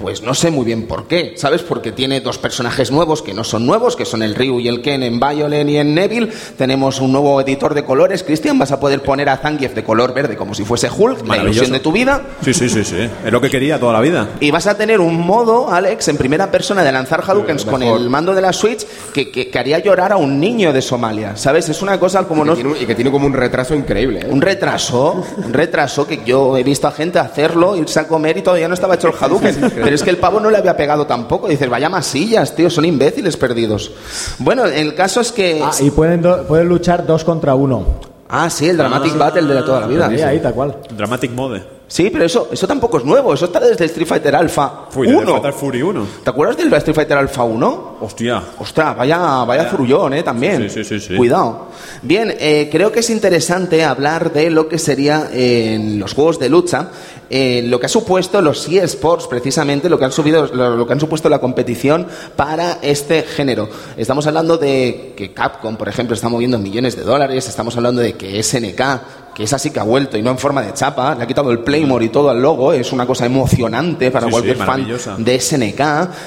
[0.01, 1.63] pues no sé muy bien por qué, ¿sabes?
[1.63, 4.81] Porque tiene dos personajes nuevos que no son nuevos, que son el Ryu y el
[4.83, 6.31] Ken en Violent y en Neville.
[6.57, 10.15] Tenemos un nuevo editor de colores, Cristian, vas a poder poner a Zangief de color
[10.15, 12.23] verde como si fuese Hulk, la ilusión de tu vida.
[12.43, 13.09] Sí, sí, sí, sí.
[13.25, 14.29] Es lo que quería toda la vida.
[14.41, 18.09] Y vas a tener un modo, Alex, en primera persona de lanzar Hadoukens con el
[18.09, 21.69] mando de la Switch que, que- que haría llorar a un niño de Somalia, ¿sabes?
[21.69, 22.55] Es una cosa como y, no...
[22.57, 24.21] que tiene, y que tiene como un retraso increíble.
[24.21, 24.27] ¿eh?
[24.31, 28.43] Un retraso, un retraso que yo he visto a gente hacerlo, irse a comer y
[28.43, 29.73] todavía no estaba hecho el Hadouken.
[29.91, 31.49] Pero es que el pavo no le había pegado tampoco.
[31.49, 33.91] Dices, vaya masillas, tío, son imbéciles perdidos.
[34.39, 35.61] Bueno, el caso es que.
[35.63, 37.85] Ah, y pueden, do- pueden luchar dos contra uno.
[38.29, 40.07] Ah, sí, el Dramatic Battle de la toda la vida.
[40.07, 40.77] Ahí, ahí, tal cual.
[40.97, 41.80] Dramatic Mode.
[41.91, 45.21] Sí, pero eso, eso tampoco es nuevo, eso está desde Street Fighter Alpha Fui, 1.
[45.23, 46.07] de Fatal Fury 1.
[46.23, 47.97] ¿Te acuerdas del Street Fighter Alpha 1?
[48.01, 48.41] Hostia.
[48.61, 50.23] Ostras, vaya, vaya furullón, ¿eh?
[50.23, 50.71] También.
[50.71, 51.17] Sí, sí, sí, sí.
[51.17, 51.67] Cuidado.
[52.03, 56.39] Bien, eh, creo que es interesante hablar de lo que sería eh, en los juegos
[56.39, 56.91] de lucha,
[57.29, 60.93] eh, lo que ha supuesto los eSports, precisamente, lo que, han subido, lo, lo que
[60.93, 63.69] han supuesto la competición para este género.
[63.97, 68.15] Estamos hablando de que Capcom, por ejemplo, está moviendo millones de dólares, estamos hablando de
[68.15, 68.81] que SNK,
[69.35, 71.51] que es así que ha vuelto y no en forma de chapa, le ha quitado
[71.51, 74.67] el Playmore y todo al logo, es una cosa emocionante para Sí, sí, cualquier fan
[74.67, 75.17] maravillosa.
[75.19, 75.81] de SNK,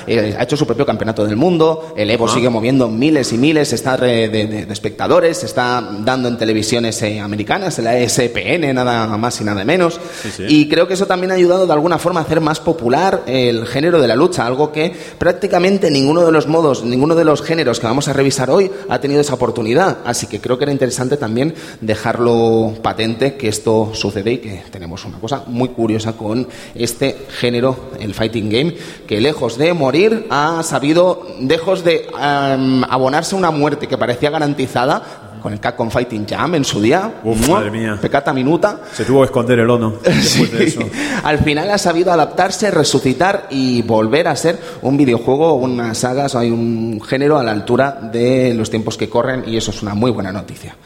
[0.08, 3.74] eh, ha hecho su propio campeonato del mundo, el Evo sigue moviendo miles y miles
[3.74, 8.74] está de, de- de espectadores, se está dando en televisiones eh, americanas, en la ESPN,
[8.74, 10.00] nada más y nada menos,
[10.36, 10.44] sí.
[10.48, 13.66] y creo que eso también ha ayudado de alguna forma a hacer más popular el
[13.68, 17.80] género de la lucha, algo que prácticamente ninguno de los modos, ninguno de los géneros
[17.80, 21.18] que vamos a revisar hoy ha tenido esa oportunidad, así que creo que era interesante
[21.18, 27.26] también dejarlo patente que esto sucede y que tenemos una cosa muy curiosa con este
[27.40, 28.76] género, el fighting game,
[29.08, 35.02] que lejos de morir ha sabido, lejos de em, abonarse una muerte que parecía garantizada,
[35.42, 37.16] con el Capcom Fighting Jam en su día,
[37.50, 37.98] madre mía.
[38.02, 40.80] pecata minuta, Se tuvo que esconder el ono después de Sí.
[40.80, 40.90] eso.
[41.24, 46.30] Al final ha sabido adaptarse, resucitar y volver a ser un videojuego, una saga, o
[46.30, 49.82] sea, hay un género a la altura de los tiempos que corren y eso es
[49.82, 50.78] una muy buena noticia.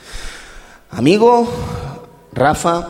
[0.89, 1.47] Amigo,
[2.37, 2.87] Rafa,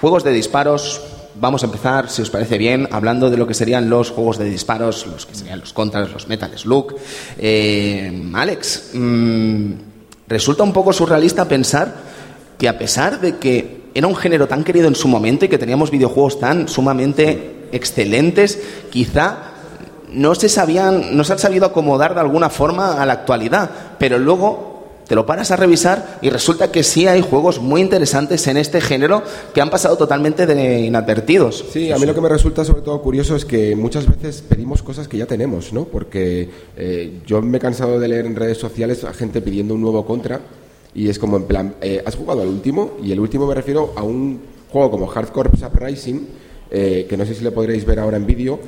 [0.00, 1.02] juegos de disparos.
[1.34, 4.44] Vamos a empezar, si os parece bien, hablando de lo que serían los juegos de
[4.44, 6.94] disparos, los que serían los contras, los Metal Slug.
[7.36, 9.72] Eh, Alex, mm,
[10.28, 11.92] resulta un poco surrealista pensar
[12.56, 15.58] que a pesar de que era un género tan querido en su momento y que
[15.58, 19.52] teníamos videojuegos tan sumamente excelentes, quizá
[20.12, 23.68] no se sabían, no se han sabido acomodar de alguna forma a la actualidad,
[23.98, 24.75] pero luego
[25.06, 28.80] te lo paras a revisar y resulta que sí hay juegos muy interesantes en este
[28.80, 29.22] género
[29.54, 31.64] que han pasado totalmente de inadvertidos.
[31.72, 34.82] Sí, a mí lo que me resulta sobre todo curioso es que muchas veces pedimos
[34.82, 35.84] cosas que ya tenemos, ¿no?
[35.84, 39.80] Porque eh, yo me he cansado de leer en redes sociales a gente pidiendo un
[39.80, 40.40] nuevo contra
[40.94, 42.96] y es como en plan, eh, ¿has jugado al último?
[43.02, 44.40] Y el último me refiero a un
[44.70, 46.26] juego como Hardcore Uprising,
[46.70, 48.58] eh, que no sé si le podréis ver ahora en vídeo,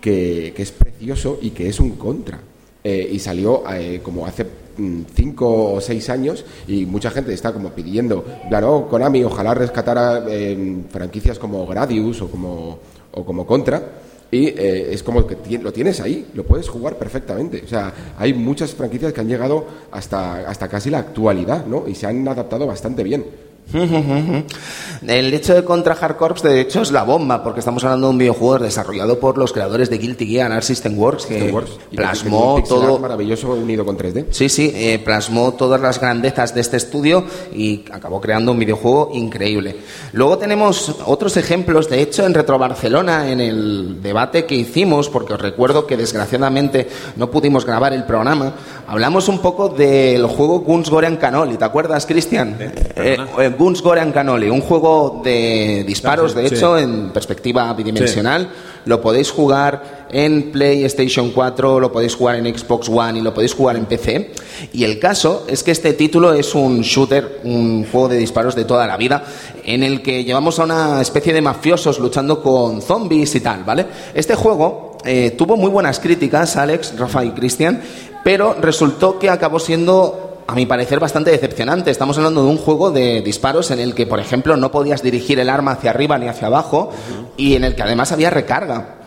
[0.00, 2.40] que, que es precioso y que es un contra.
[2.84, 7.52] Eh, y salió eh, como hace mm, cinco o seis años y mucha gente está
[7.52, 12.78] como pidiendo, claro, Konami, ojalá rescatara eh, franquicias como Gradius o como,
[13.12, 13.82] o como Contra.
[14.30, 17.62] Y eh, es como que lo tienes ahí, lo puedes jugar perfectamente.
[17.64, 21.88] O sea, hay muchas franquicias que han llegado hasta, hasta casi la actualidad, ¿no?
[21.88, 23.24] Y se han adaptado bastante bien.
[23.72, 28.10] El hecho de Contra Hard Corps, de hecho, es la bomba, porque estamos hablando de
[28.12, 31.52] un videojuego desarrollado por los creadores de Guilty Gear Art System Works, que que-
[31.90, 34.26] que plasmó todo, maravilloso unido con 3D.
[34.30, 39.10] Sí, sí, eh, plasmó todas las grandezas de este estudio y acabó creando un videojuego
[39.14, 39.76] increíble.
[40.12, 45.34] Luego tenemos otros ejemplos, de hecho, en Retro Barcelona, en el debate que hicimos, porque
[45.34, 48.52] os recuerdo que desgraciadamente no pudimos grabar el programa,
[48.88, 51.56] hablamos un poco del juego Guns Gorean Cannoli.
[51.58, 52.56] ¿Te acuerdas, Cristian?
[52.58, 56.54] Eh, eh, Guns Gorean Cannoli, un juego de disparos, de Sí.
[56.54, 58.48] hecho, en perspectiva bidimensional.
[58.86, 63.52] Lo podéis jugar en PlayStation 4, lo podéis jugar en Xbox One y lo podéis
[63.52, 64.30] jugar en PC.
[64.72, 68.64] Y el caso es que este título es un shooter, un juego de disparos de
[68.64, 69.22] toda la vida,
[69.64, 73.84] en el que llevamos a una especie de mafiosos luchando con zombies y tal, ¿vale?
[74.14, 77.80] Este juego eh, tuvo muy buenas críticas, Alex, Rafa y Cristian,
[78.28, 81.90] pero resultó que acabó siendo a mi parecer, bastante decepcionante.
[81.90, 85.40] Estamos hablando de un juego de disparos en el que, por ejemplo, no podías dirigir
[85.40, 86.90] el arma hacia arriba ni hacia abajo
[87.38, 88.97] y en el que además había recarga.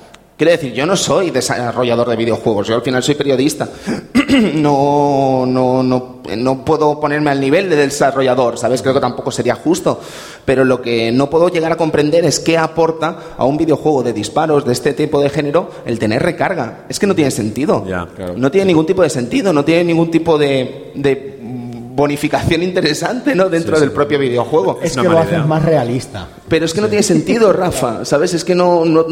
[0.41, 3.69] Quiero decir, yo no soy desarrollador de videojuegos, yo al final soy periodista.
[4.55, 8.81] no, no, no, no puedo ponerme al nivel del desarrollador, ¿sabes?
[8.81, 10.01] Creo que tampoco sería justo.
[10.43, 14.13] Pero lo que no puedo llegar a comprender es qué aporta a un videojuego de
[14.13, 16.85] disparos de este tipo de género el tener recarga.
[16.89, 17.83] Es que no tiene sentido.
[17.83, 18.33] Claro.
[18.35, 21.37] No tiene ningún tipo de sentido, no tiene ningún tipo de, de
[22.01, 23.49] bonificación interesante ¿no?
[23.49, 24.79] dentro del propio videojuego.
[24.81, 25.43] Es que lo haces idea.
[25.45, 26.27] más realista.
[26.49, 28.33] Pero es que no tiene sentido, Rafa, ¿sabes?
[28.33, 29.05] Es que no, no-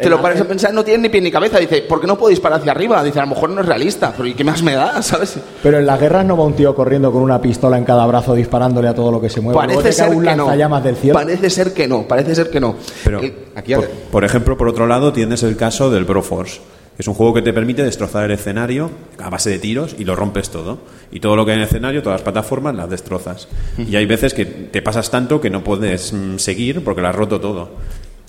[0.00, 1.58] te lo pares a pensar, no tiene ni pie ni cabeza.
[1.58, 3.02] Dice, ¿por qué no puedo disparar hacia arriba?
[3.04, 5.00] Dice, a lo mejor no es realista, pero ¿y qué más me da?
[5.02, 5.36] ¿Sabes?
[5.62, 8.34] Pero en las guerras no va un tío corriendo con una pistola en cada brazo
[8.34, 9.58] disparándole a todo lo que se mueve.
[9.58, 10.80] Parece ser un que no.
[10.80, 11.14] del cielo.
[11.18, 12.76] Parece ser que no, parece ser que no.
[13.04, 13.72] Pero, El- Aquí
[14.10, 16.60] por ejemplo, por otro lado, tienes el caso del Broforce.
[16.98, 20.14] Es un juego que te permite destrozar el escenario a base de tiros y lo
[20.14, 20.78] rompes todo.
[21.10, 23.48] Y todo lo que hay en el escenario, todas las plataformas, las destrozas.
[23.78, 27.14] Y hay veces que te pasas tanto que no puedes mm, seguir porque lo has
[27.16, 27.70] roto todo.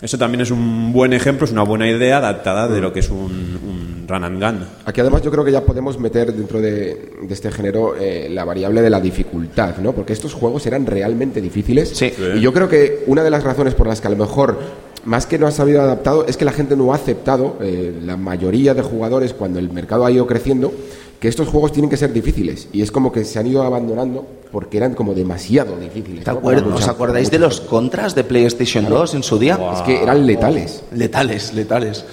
[0.02, 3.10] Eso también es un buen ejemplo, es una buena idea adaptada de lo que es
[3.10, 4.68] un, un run and gun.
[4.86, 8.44] Aquí además yo creo que ya podemos meter dentro de, de este género eh, la
[8.44, 9.94] variable de la dificultad, ¿no?
[9.94, 12.12] Porque estos juegos eran realmente difíciles Sí.
[12.36, 14.60] y yo creo que una de las razones por las que a lo mejor
[15.06, 18.18] más que no ha sabido adaptado, es que la gente no ha aceptado, eh, la
[18.18, 20.74] mayoría de jugadores, cuando el mercado ha ido creciendo,
[21.20, 22.68] que estos juegos tienen que ser difíciles.
[22.74, 26.24] Y es como que se han ido abandonando porque eran como demasiado difíciles.
[26.24, 29.60] ¿Te ¿Os acordáis de los contras de PlayStation 2 en su día?
[29.74, 30.84] Es que eran letales.
[30.94, 32.06] letales, letales.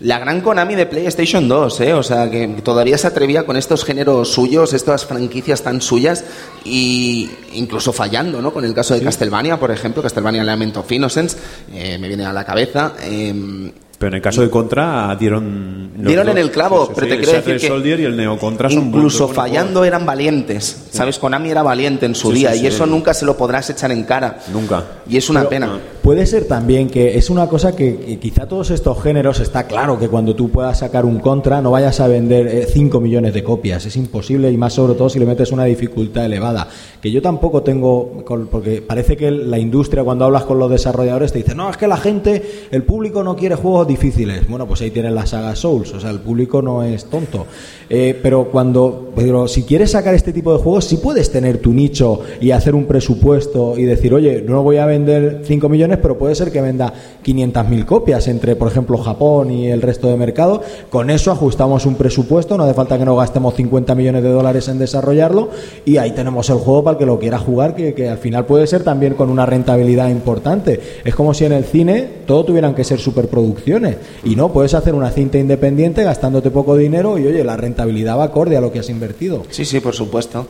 [0.00, 1.94] La gran Konami de PlayStation 2, ¿eh?
[1.94, 6.24] O sea, que todavía se atrevía con estos géneros suyos, estas franquicias tan suyas,
[6.64, 8.52] y incluso fallando, ¿no?
[8.52, 11.36] Con el caso de Castlevania, por ejemplo, Castlevania Lament of Innocence,
[11.72, 12.94] eh, me viene a la cabeza.
[13.02, 15.92] Eh, pero en el caso de Contra dieron...
[15.96, 18.88] Dieron en el clavo, pero te quiero decir que Soldier y el Neo Contra son
[18.88, 20.86] incluso fallando eran valientes.
[20.90, 21.18] ¿Sabes?
[21.18, 24.40] Konami era valiente en su día y eso nunca se lo podrás echar en cara.
[24.52, 24.84] Nunca.
[25.08, 25.78] Y es una pena.
[26.04, 30.10] Puede ser también que es una cosa que, quizá todos estos géneros está claro que
[30.10, 33.86] cuando tú puedas sacar un Contra no vayas a vender 5 eh, millones de copias.
[33.86, 36.68] Es imposible y más sobre todo si le metes una dificultad elevada.
[37.00, 38.22] Que yo tampoco tengo...
[38.50, 41.86] Porque parece que la industria cuando hablas con los desarrolladores te dice, no, es que
[41.86, 44.46] la gente, el público no quiere juegos difíciles.
[44.46, 47.46] Bueno, pues ahí tienes la saga Souls, o sea, el público no es tonto.
[47.88, 51.72] Eh, pero cuando, pero si quieres sacar este tipo de juegos, sí puedes tener tu
[51.72, 56.18] nicho y hacer un presupuesto y decir, oye, no voy a vender 5 millones, pero
[56.18, 56.92] puede ser que venda
[57.24, 60.62] 500.000 copias entre, por ejemplo, Japón y el resto de mercado.
[60.90, 64.68] Con eso ajustamos un presupuesto, no hace falta que no gastemos 50 millones de dólares
[64.68, 65.50] en desarrollarlo
[65.84, 68.46] y ahí tenemos el juego para el que lo quiera jugar, que, que al final
[68.46, 70.80] puede ser también con una rentabilidad importante.
[71.04, 74.94] Es como si en el cine todo tuvieran que ser superproducciones y no, puedes hacer
[74.94, 78.80] una cinta independiente gastándote poco dinero y oye, la rentabilidad va acorde a lo que
[78.80, 79.42] has invertido.
[79.50, 80.46] Sí, sí, por supuesto.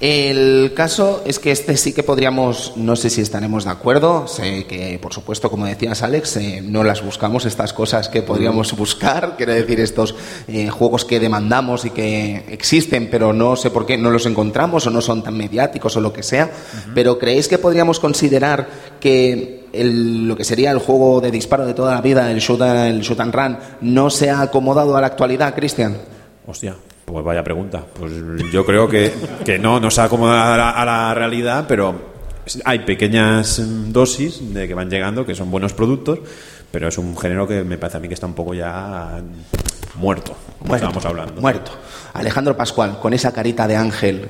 [0.00, 4.64] El caso es que este sí que podríamos, no sé si estaremos de acuerdo, sé
[4.64, 9.34] que por supuesto, como decías Alex, eh, no las buscamos estas cosas que podríamos buscar,
[9.36, 10.14] quiero decir, estos
[10.48, 14.86] eh, juegos que demandamos y que existen, pero no sé por qué no los encontramos
[14.86, 16.50] o no son tan mediáticos o lo que sea,
[16.94, 18.68] pero ¿creéis que podríamos considerar
[19.00, 23.02] que lo que sería el juego de disparo de toda la vida, el shoot, el
[23.02, 25.98] shoot and run, no se ha acomodado a la actualidad, Cristian?
[26.46, 26.74] Hostia,
[27.04, 27.84] pues vaya pregunta.
[27.98, 28.12] Pues
[28.52, 29.12] yo creo que,
[29.44, 32.10] que no, no se acomoda a la, realidad, pero
[32.64, 33.60] hay pequeñas
[33.92, 36.20] dosis de que van llegando, que son buenos productos,
[36.70, 39.20] pero es un género que me parece a mí que está un poco ya
[39.96, 41.40] muerto, como estábamos hablando.
[41.40, 41.72] Muerto.
[42.14, 44.28] Alejandro Pascual, con esa carita de ángel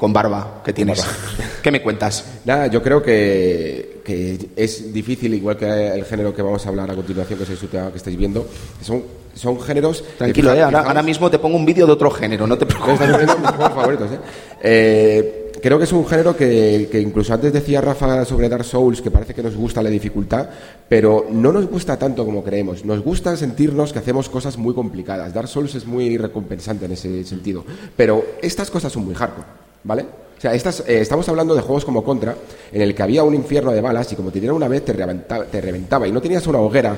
[0.00, 1.04] con barba que tienes.
[1.62, 2.40] ¿Qué me cuentas?
[2.46, 6.90] Nada, yo creo que, que, es difícil, igual que el género que vamos a hablar
[6.90, 8.48] a continuación, que es el tema que estáis viendo,
[8.80, 10.04] son, son géneros...
[10.18, 13.08] Tranquilo, eh, ahora, mismo te pongo un vídeo de otro género, no te preocupes.
[13.08, 14.18] mis favoritos, ¿eh?
[14.62, 15.52] ¿eh?
[15.62, 19.10] creo que es un género que, que, incluso antes decía Rafa sobre Dark Souls, que
[19.10, 20.48] parece que nos gusta la dificultad,
[20.88, 22.84] pero no nos gusta tanto como creemos.
[22.84, 25.34] Nos gusta sentirnos que hacemos cosas muy complicadas.
[25.34, 27.64] Dark Souls es muy recompensante en ese sentido,
[27.96, 29.46] pero estas cosas son muy hardcore.
[29.82, 30.04] ¿Vale?
[30.36, 32.34] O sea, estas, eh, estamos hablando de juegos como Contra,
[32.72, 34.94] en el que había un infierno de balas y como te dieron una vez te
[34.94, 36.96] reventaba, te reventaba y no tenías una hoguera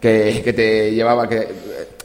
[0.00, 1.48] que, que te llevaba que,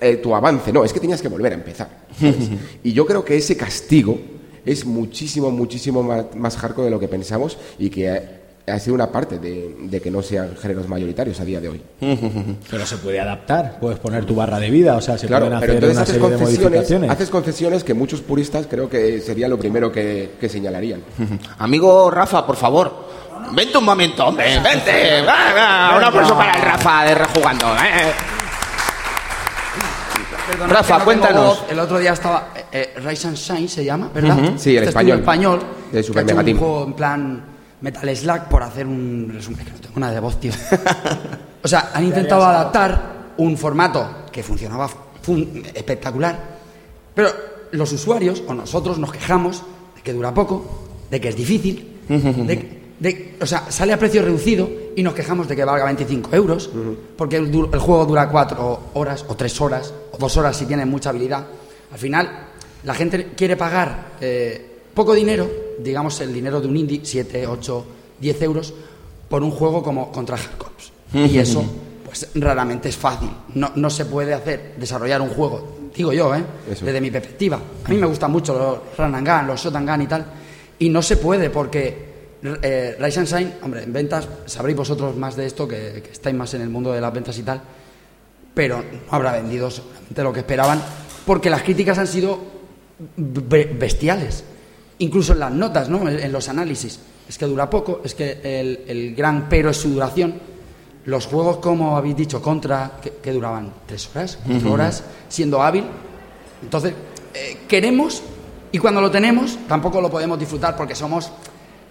[0.01, 1.89] eh, tu avance, no, es que tenías que volver a empezar.
[2.83, 4.19] y yo creo que ese castigo
[4.65, 9.11] es muchísimo, muchísimo más, más hardcore de lo que pensamos y que ha sido una
[9.11, 11.81] parte de, que no sean géneros mayoritarios a día de hoy.
[12.69, 15.83] Pero se puede adaptar, puedes poner tu barra de vida, o sea, se pueden hacer
[15.83, 17.09] una haces serie de modificaciones.
[17.09, 21.01] Haces concesiones que muchos puristas creo que sería lo primero que, señalarían.
[21.57, 23.05] Amigo Rafa, por favor,
[23.51, 25.21] vente un momento, hombre, vente.
[25.21, 27.75] un aplauso para el Rafa de Rejugando.
[27.75, 28.13] ¿eh?
[30.67, 31.63] Rafa, cuéntanos.
[31.69, 34.53] El otro día estaba eh, eh, Rise and Shine se llama, ¿verdad?
[34.57, 35.19] Sí, el este español.
[35.19, 35.63] español.
[35.91, 36.59] De Super Mega Team.
[36.87, 37.45] en plan
[37.81, 40.51] Metal Slack por hacer un resumen, que no tengo nada de voz, tío.
[41.63, 44.89] o sea, han intentado adaptar un formato que funcionaba
[45.73, 46.37] espectacular,
[47.13, 47.29] pero
[47.71, 49.63] los usuarios o nosotros nos quejamos
[49.95, 52.84] de que dura poco, de que es difícil, de,
[53.41, 56.69] o sea, sale a precio reducido y nos quejamos de que valga 25 euros,
[57.17, 61.09] porque el, juego dura cuatro horas o tres horas o dos horas si tiene mucha
[61.09, 61.45] habilidad.
[61.91, 62.47] Al final,
[62.83, 67.85] la gente quiere pagar eh, poco dinero, digamos el dinero de un indie, 7, 8,
[68.19, 68.73] 10 euros,
[69.27, 70.91] por un juego como contra Corps.
[71.13, 71.63] Y eso,
[72.05, 73.29] pues raramente es fácil.
[73.55, 76.43] No, no se puede hacer, desarrollar un juego, digo yo, ¿eh?
[76.67, 77.59] desde mi perspectiva.
[77.83, 80.25] A mí me gustan mucho los run and gun, los shot and gun y tal,
[80.79, 85.35] y no se puede porque eh, Rise and Shine, hombre, en ventas, sabréis vosotros más
[85.35, 87.61] de esto, que, que, estáis más en el mundo de las ventas y tal,
[88.53, 90.81] pero no habrá vendido solamente lo que esperaban,
[91.25, 92.39] porque las críticas han sido
[93.17, 94.43] bestiales
[94.99, 96.07] incluso en las notas, ¿no?
[96.07, 96.99] en los análisis.
[97.27, 98.39] Es que dura poco, es que
[98.87, 100.35] el, gran pero es su duración.
[101.05, 105.85] Los juegos, como habéis dicho, contra, que, duraban tres horas, cuatro horas, siendo hábil.
[106.61, 106.93] Entonces,
[107.33, 108.23] eh, queremos
[108.71, 111.31] y cuando lo tenemos tampoco lo podemos disfrutar porque somos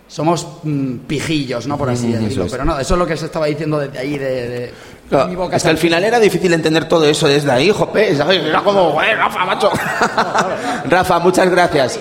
[0.09, 1.77] somos mm, pijillos, ¿no?
[1.79, 2.47] Por así decirlo.
[2.51, 4.73] Pero no, eso es lo que se estaba diciendo desde ahí, de, de-
[5.09, 5.57] Claro, mi boca.
[5.57, 8.43] es que al final era difícil entender todo eso desde ahí, jope, ¿sabes?
[8.43, 9.71] Era como, "Joder, Rafa, macho.
[10.89, 12.01] Rafa, muchas gracias.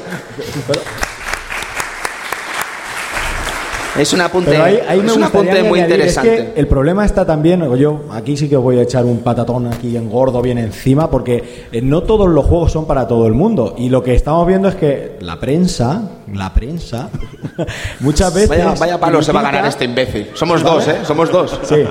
[3.97, 6.51] Es un apunte, ahí, ahí es un apunte muy es interesante.
[6.53, 9.67] que el problema está también, yo aquí sí que os voy a echar un patatón
[9.67, 13.33] aquí en gordo bien encima, porque eh, no todos los juegos son para todo el
[13.33, 13.75] mundo.
[13.77, 17.09] Y lo que estamos viendo es que la prensa, la prensa,
[17.99, 18.49] muchas veces...
[18.49, 20.29] Vaya, vaya palo se va a ganar este imbécil.
[20.33, 20.75] Somos ¿Vale?
[20.75, 20.97] dos, ¿eh?
[21.03, 21.59] Somos dos.
[21.63, 21.83] Sí.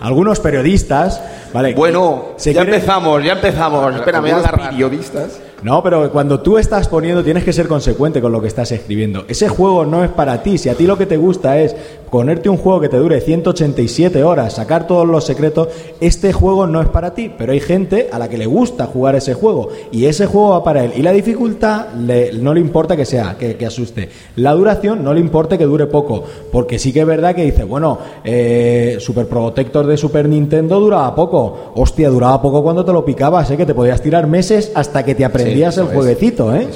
[0.00, 1.20] Algunos periodistas,
[1.52, 1.74] ¿vale?
[1.74, 3.94] Bueno, se ya empezamos, ya empezamos.
[3.94, 8.20] Espera, me voy a periodistas No, pero cuando tú estás poniendo tienes que ser consecuente
[8.20, 9.24] con lo que estás escribiendo.
[9.28, 10.58] Ese juego no es para ti.
[10.58, 11.74] Si a ti lo que te gusta es
[12.12, 16.82] ponerte un juego que te dure 187 horas, sacar todos los secretos, este juego no
[16.82, 17.32] es para ti.
[17.38, 20.62] Pero hay gente a la que le gusta jugar ese juego y ese juego va
[20.62, 20.92] para él.
[20.94, 24.10] Y la dificultad le- no le importa que sea, que, que asuste.
[24.36, 26.22] La duración no le importa que dure poco.
[26.52, 31.14] Porque sí que es verdad que dice, bueno, eh, Super Protector de Super Nintendo duraba
[31.14, 31.72] poco.
[31.76, 33.56] Hostia, duraba poco cuando te lo picabas, ¿eh?
[33.56, 36.68] que te podías tirar meses hasta que te aprendías el jueguecito, ¿eh?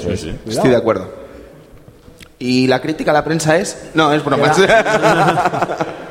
[0.47, 1.26] Estoy de acuerdo.
[2.39, 3.89] ¿Y la crítica a la prensa es?
[3.95, 4.51] No, es broma.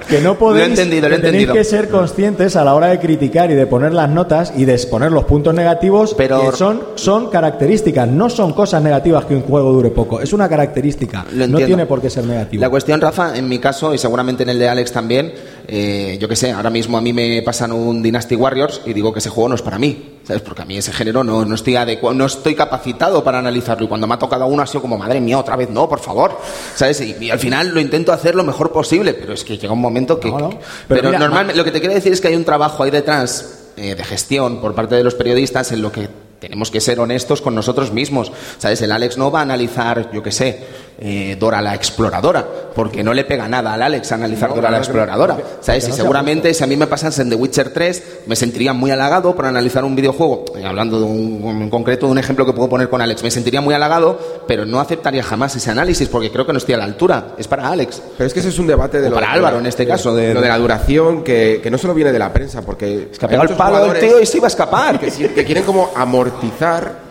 [0.09, 1.55] Que no podéis, Lo he entendido, lo he que tenéis entendido.
[1.55, 4.72] que ser conscientes a la hora de criticar y de poner las notas y de
[4.72, 9.43] exponer los puntos negativos Pero- que son, son características, no son cosas negativas que un
[9.43, 12.61] juego dure poco, es una característica, Lo no tiene por qué ser negativo.
[12.61, 15.33] La cuestión, Rafa, en mi caso y seguramente en el de Alex también,
[15.68, 19.12] eh, yo que sé, ahora mismo a mí me pasan un Dynasty Warriors y digo
[19.12, 20.42] que ese juego no es para mí, ¿sabes?
[20.42, 23.88] Porque a mí ese género no, no estoy adecuado, no estoy capacitado para analizarlo y
[23.88, 26.38] cuando me ha tocado uno ha sido como, madre mía, otra vez no, por favor,
[26.74, 27.00] ¿sabes?
[27.00, 29.80] Y, y al final lo intento hacer lo mejor posible, pero es que llega un
[29.80, 30.30] momento que...
[30.30, 30.50] No, no.
[30.50, 32.82] que- Pero pero mira, normalmente, lo que te quiero decir es que hay un trabajo
[32.82, 36.09] ahí detrás eh, de gestión por parte de los periodistas en lo que
[36.40, 38.30] tenemos que ser honestos con nosotros mismos.
[38.59, 38.82] ¿Sabes?
[38.82, 40.64] El Alex no va a analizar, yo qué sé,
[40.99, 42.44] eh, Dora la exploradora,
[42.74, 45.36] porque no le pega nada al Alex analizar Dora la exploradora.
[45.61, 45.88] ¿Sabes?
[45.88, 49.34] Y seguramente si a mí me pasase en The Witcher 3, me sentiría muy halagado
[49.36, 52.88] por analizar un videojuego, hablando de un, en concreto de un ejemplo que puedo poner
[52.88, 56.53] con Alex, me sentiría muy halagado, pero no aceptaría jamás ese análisis porque creo que
[56.53, 57.34] no estoy a la altura.
[57.38, 58.01] Es para Alex.
[58.16, 59.86] Pero es que ese es un debate de O lo para de- Álvaro, en este
[59.86, 63.09] caso, de- lo de la duración que, que no solo viene de la prensa, porque
[63.12, 64.99] Es que ha pegado el palo el tío y se iba a escapar.
[64.99, 67.05] que, que quieren como amortizar.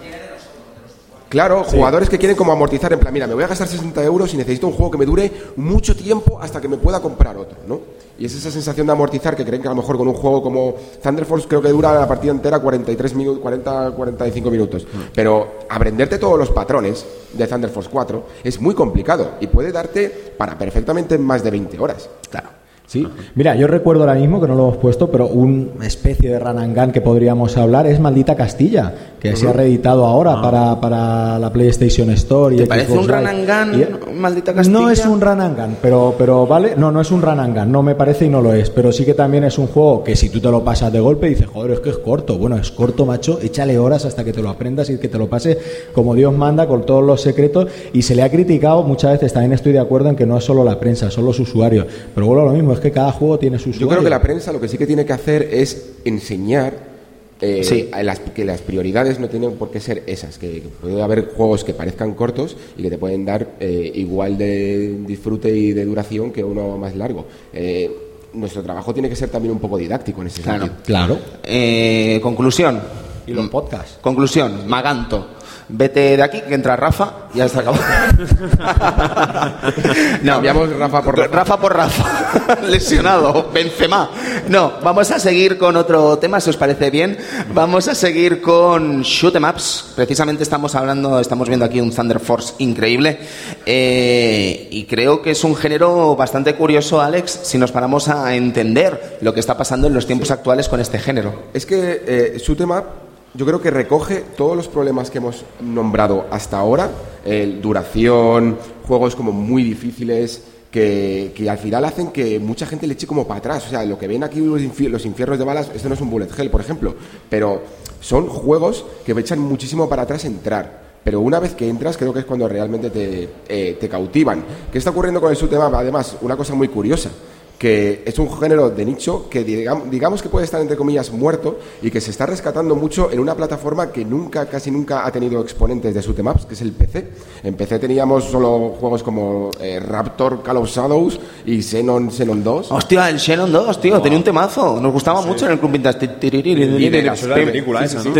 [1.29, 4.33] Claro, jugadores que quieren como amortizar en plan, mira, me voy a gastar 60 euros
[4.33, 7.57] y necesito un juego que me dure mucho tiempo hasta que me pueda comprar otro,
[7.67, 7.79] ¿no?
[8.17, 10.41] Y es esa sensación de amortizar que creen que a lo mejor con un juego
[10.41, 14.87] como Thunder Force creo que dura la partida entera 43 minutos, 40, 45 minutos.
[15.13, 20.09] Pero aprenderte todos los patrones de Thunder Force 4 es muy complicado y puede darte
[20.37, 22.09] para perfectamente más de 20 horas.
[22.29, 22.64] Claro.
[22.87, 26.39] Sí, mira, yo recuerdo ahora mismo que no lo hemos puesto, pero una especie de
[26.39, 31.51] gun que podríamos hablar es Maldita Castilla, que se ha reeditado ahora para, para la
[31.51, 32.55] PlayStation Store.
[32.55, 34.79] Y ¿Te parece Xbox un gun, Y- Maldita Castilla?
[34.79, 38.25] No es un gun, pero, pero vale, no, no es un gun, no me parece
[38.25, 40.51] y no lo es, pero sí que también es un juego que si tú te
[40.51, 43.79] lo pasas de golpe dices, joder, es que es corto, bueno, es corto, macho, échale
[43.79, 45.57] horas hasta que te lo aprendas y que te lo pase
[45.93, 49.53] como Dios manda, con todos los secretos, y se le ha criticado muchas veces, también
[49.53, 52.45] estoy de acuerdo en que no es solo la prensa, son los usuarios, pero bueno,
[52.45, 53.89] lo mismo, es que cada juego tiene su Yo usuario.
[53.89, 56.95] creo que la prensa lo que sí que tiene que hacer es enseñar
[57.41, 57.89] eh, Sí.
[57.91, 61.31] a las, que las prioridades no tienen por qué ser esas, que, que puede haber
[61.35, 65.83] juegos que parezcan cortos y que te pueden dar eh, igual de disfrute y de
[65.83, 67.25] duración que uno más largo.
[67.51, 67.91] Eh,
[68.33, 70.65] nuestro trabajo tiene que ser también un poco didáctico en ese Claro.
[70.65, 70.83] sentido.
[70.85, 71.17] Claro.
[71.43, 72.79] Eh, conclusión.
[73.27, 73.97] Y los podcasts.
[74.01, 74.67] Conclusión.
[74.67, 75.27] Maganto.
[75.67, 77.81] Vete de aquí, que entra Rafa y ya está acabado.
[80.25, 81.35] Cambiamos Rafa por Rafa.
[81.35, 82.61] Rafa por Rafa.
[82.67, 83.49] Lesionado.
[83.51, 84.11] Benzema.
[84.47, 87.17] No, vamos a seguir con otro tema, si os parece bien.
[87.51, 89.93] Vamos a seguir con Shoot 'em Ups.
[89.95, 93.17] Precisamente estamos hablando, estamos viendo aquí un Thunder Force increíble.
[93.65, 99.17] Eh, y creo que es un género bastante curioso, Alex, si nos paramos a entender
[99.21, 101.45] lo que está pasando en los tiempos actuales con este género.
[101.53, 103.04] Es que eh, Up
[103.35, 106.89] yo creo que recoge todos los problemas que hemos nombrado hasta ahora,
[107.25, 108.57] eh, duración,
[108.87, 113.25] juegos como muy difíciles, que, que al final hacen que mucha gente le eche como
[113.27, 113.65] para atrás.
[113.67, 116.01] O sea, lo que ven aquí los, infi- los infiernos de balas, esto no es
[116.01, 116.95] un bullet hell, por ejemplo,
[117.29, 117.61] pero
[118.01, 120.83] son juegos que me echan muchísimo para atrás entrar.
[121.03, 124.43] Pero una vez que entras, creo que es cuando realmente te, eh, te cautivan.
[124.71, 125.75] ¿Qué está ocurriendo con el up?
[125.75, 127.11] Además, una cosa muy curiosa
[127.57, 131.59] que es un género de nicho que digamos, digamos que puede estar entre comillas muerto
[131.81, 135.41] y que se está rescatando mucho en una plataforma que nunca, casi nunca ha tenido
[135.41, 137.07] exponentes de shoot'em ups, que es el PC.
[137.43, 142.71] En PC teníamos solo juegos como eh, Raptor, Call of Shadows y Xenon, Xenon 2.
[142.71, 144.79] Hostia, el Shannon 2, tío, tenía un temazo.
[144.81, 146.09] Nos gustaba mucho en el Club Vintage.
[146.21, 148.13] Y de la película esa, ¿no?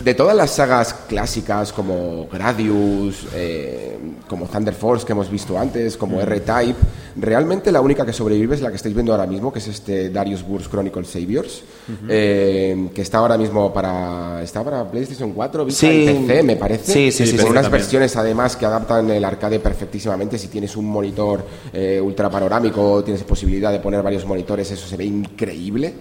[0.00, 3.96] De todas las sagas clásicas como Gradius, eh,
[4.28, 6.78] como Thunder Force que hemos visto antes, como R-Type,
[7.16, 10.10] realmente la única que sobrevive es la que estáis viendo ahora mismo, que es este
[10.10, 11.62] Darius Burst Chronicle Saviors,
[12.08, 16.92] eh, que está ahora mismo para está para PlayStation 4, Vita y PC, me parece.
[16.92, 17.36] Sí, sí, sí.
[17.36, 20.38] Con sí, unas versiones además que adaptan el arcade perfectísimamente.
[20.38, 24.96] Si tienes un monitor eh, ultra panorámico, tienes posibilidad de poner varios monitores, eso se
[24.96, 25.94] ve increíble.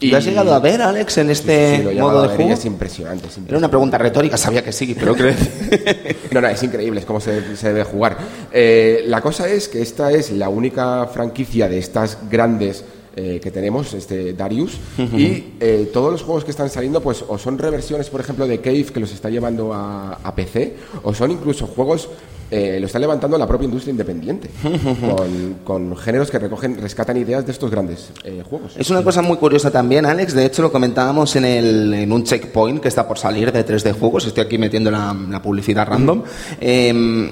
[0.00, 2.52] ¿Lo has llegado a ver, Alex, en este Sí, sí, modo de y juego?
[2.52, 5.34] Es impresionante, es Era una pregunta retórica, sabía que sí, pero creo
[6.30, 8.16] No, no, es increíble, es como se, se debe jugar.
[8.52, 12.84] Eh, la cosa es que esta es la única franquicia de estas grandes
[13.16, 17.36] eh, que tenemos, este Darius, y eh, todos los juegos que están saliendo, pues o
[17.38, 21.32] son reversiones, por ejemplo, de Cave que los está llevando a, a PC, o son
[21.32, 22.08] incluso juegos
[22.50, 24.50] eh, lo está levantando la propia industria independiente,
[25.00, 28.72] con, con géneros que recogen, rescatan ideas de estos grandes eh, juegos.
[28.76, 30.34] Es una cosa muy curiosa también, Alex.
[30.34, 33.92] De hecho, lo comentábamos en, el, en un checkpoint que está por salir de 3D
[33.98, 34.26] Juegos.
[34.26, 36.22] Estoy aquí metiendo la, la publicidad random.
[36.60, 37.30] Eh,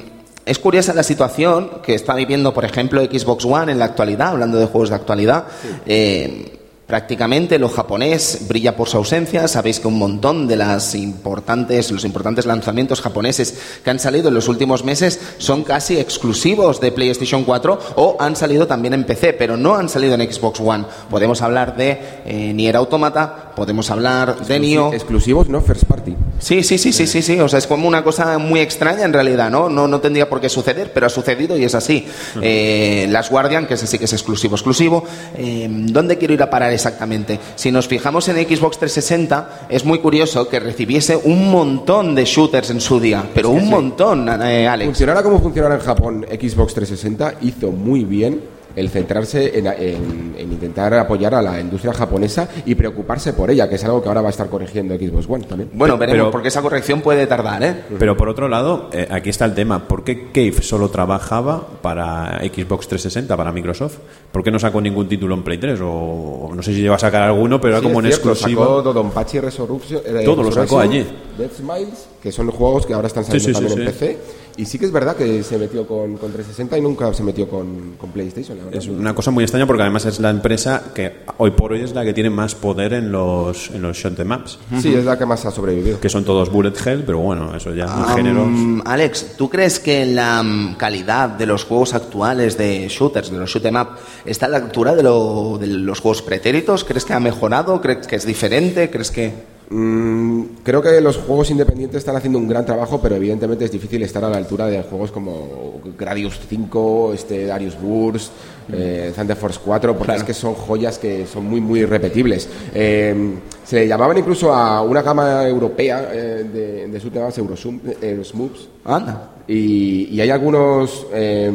[0.49, 4.59] es curiosa la situación que está viviendo, por ejemplo, Xbox One en la actualidad, hablando
[4.59, 5.45] de juegos de actualidad.
[5.85, 6.58] Eh,
[6.89, 9.47] Prácticamente lo japonés brilla por su ausencia.
[9.47, 14.35] Sabéis que un montón de las importantes, los importantes lanzamientos japoneses que han salido en
[14.35, 19.35] los últimos meses son casi exclusivos de PlayStation 4 o han salido también en PC,
[19.35, 20.87] pero no han salido en Xbox One.
[21.11, 24.95] Podemos hablar de eh, Nier Automata, podemos hablar de Nioh.
[24.95, 26.17] Exclusivos, no first party.
[26.39, 27.39] Sí, sí, sí, sí, sí, sí.
[27.39, 29.69] O sea, es como una cosa muy extraña en realidad, ¿no?
[29.69, 32.07] No, no tendría por qué suceder, pero ha sucedido y es así.
[32.41, 35.05] Eh, Las Guardian, que ese sí que es exclusivo, exclusivo.
[35.37, 37.39] Eh, ¿Dónde quiero ir a parar exactamente?
[37.57, 42.71] Si nos fijamos en Xbox 360, es muy curioso que recibiese un montón de shooters
[42.71, 44.87] en su día, pero un montón, eh, Alex.
[44.87, 50.53] Funcionara como funcionara en Japón Xbox 360, hizo muy bien el centrarse en, en- en
[50.53, 54.21] intentar apoyar a la industria japonesa y preocuparse por ella, que es algo que ahora
[54.23, 55.71] va a estar corrigiendo Xbox One también.
[55.75, 57.75] Bueno, veremos, Pero- porque esa corrección puede tardar, ¿eh?
[57.99, 59.87] Pero por otro lado, eh, aquí está el tema.
[59.89, 63.97] ¿Por qué Cave solo trabajaba para Xbox 360, para Microsoft?
[64.33, 65.81] ¿Por qué no sacó ningún título en Play 3?
[65.83, 68.31] O no sé si lleva a sacar alguno, pero era Sí, como es en cierto,
[68.31, 68.63] exclusiva.
[68.63, 70.01] Sacó Dodonpachi Resurrection.
[70.05, 71.07] eh, Todo lo sacó allí.
[71.37, 73.99] Death Smiles, que son juegos que ahora están saliendo Sí, sí, sí, también en sí.
[74.07, 74.19] PC.
[74.59, 77.49] Y sí que es verdad que se metió con, con 360 y nunca se metió
[77.49, 78.79] con, con PlayStation, la verdad.
[78.83, 81.95] Es una cosa muy extraña porque además es la empresa que hoy por hoy es
[81.95, 85.25] la que tiene más poder en los, en los shot ups, Sí, es la que
[85.27, 86.01] más ha sobrevivido.
[86.01, 87.87] que son todos bullet hell, pero bueno, eso ya
[88.17, 88.47] géneros.
[88.49, 93.39] Um, Alex, ¿tú crees que la mm, calidad de los juegos actuales de shooters, de
[93.39, 93.89] los shoot 'em up,
[94.27, 96.83] está a la altura de, lo- de los juegos pretéritos?
[96.83, 97.81] ¿Crees que ha mejorado?
[97.81, 98.91] ¿Crees que es diferente?
[98.91, 99.58] ¿Crees que...?
[99.71, 104.03] Mm, creo que los juegos independientes están haciendo un gran trabajo, pero evidentemente es difícil
[104.03, 108.33] estar a la altura de juegos como Gradius 5, este Darius Burst,
[108.73, 112.49] eh, Thunder Force 4, porque es que son joyas que son muy, muy repetibles.
[112.75, 118.69] Eh, se le llamaban incluso a una gama europea eh, de, de subtemas Eurosum- Eurosmoops,
[118.87, 119.33] Anda.
[119.47, 121.53] y, y hay algunos eh,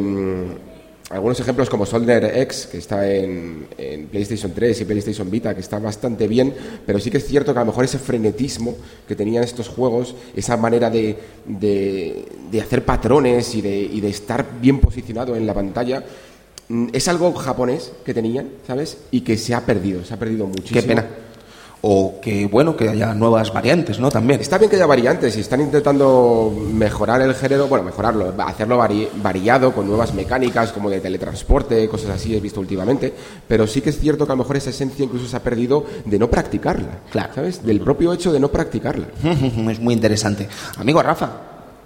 [1.14, 5.62] algunos ejemplos como Soldier X, que está en, en PlayStation 3 y PlayStation Vita, que
[5.62, 6.54] está bastante bien,
[6.86, 8.76] pero sí que es cierto que a lo mejor ese frenetismo
[9.08, 14.10] que tenían estos juegos, esa manera de, de, de hacer patrones y de, y de
[14.10, 16.04] estar bien posicionado en la pantalla,
[16.70, 18.98] mm, es algo japonés que tenían, ¿sabes?
[19.12, 20.82] Y que se ha perdido, se ha perdido muchísimo.
[20.82, 21.06] Qué pena.
[21.86, 24.10] O que, bueno, que haya nuevas variantes, ¿no?
[24.10, 24.40] También.
[24.40, 29.10] Está bien que haya variantes y están intentando mejorar el género, bueno, mejorarlo, hacerlo vari-
[29.22, 33.14] variado con nuevas mecánicas como de teletransporte, cosas así he visto últimamente,
[33.50, 35.84] pero sí que es cierto que a lo mejor esa esencia incluso se ha perdido
[36.06, 37.34] de no practicarla, Claro.
[37.36, 37.66] ¿sabes?
[37.66, 39.08] Del propio hecho de no practicarla.
[39.70, 40.48] es muy interesante.
[40.78, 41.32] Amigo Rafa,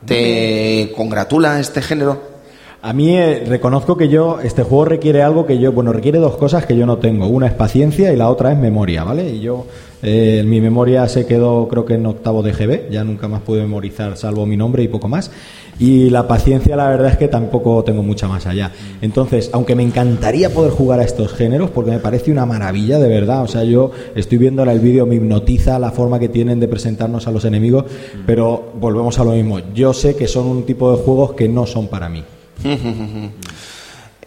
[0.05, 2.36] ¿te congratula este género?
[2.81, 6.37] A mí eh, reconozco que yo, este juego requiere algo que yo, bueno, requiere dos
[6.37, 7.27] cosas que yo no tengo.
[7.27, 9.29] Una es paciencia y la otra es memoria, ¿vale?
[9.31, 9.65] Y yo,
[10.03, 13.61] eh, mi memoria se quedó creo que en octavo de GB, ya nunca más pude
[13.61, 15.31] memorizar salvo mi nombre y poco más.
[15.79, 18.71] Y la paciencia la verdad es que tampoco tengo mucha más allá.
[19.01, 23.09] Entonces, aunque me encantaría poder jugar a estos géneros, porque me parece una maravilla de
[23.09, 26.59] verdad, o sea, yo estoy viendo ahora el vídeo, me hipnotiza la forma que tienen
[26.59, 27.85] de presentarnos a los enemigos,
[28.27, 29.59] pero volvemos a lo mismo.
[29.73, 32.23] Yo sé que son un tipo de juegos que no son para mí.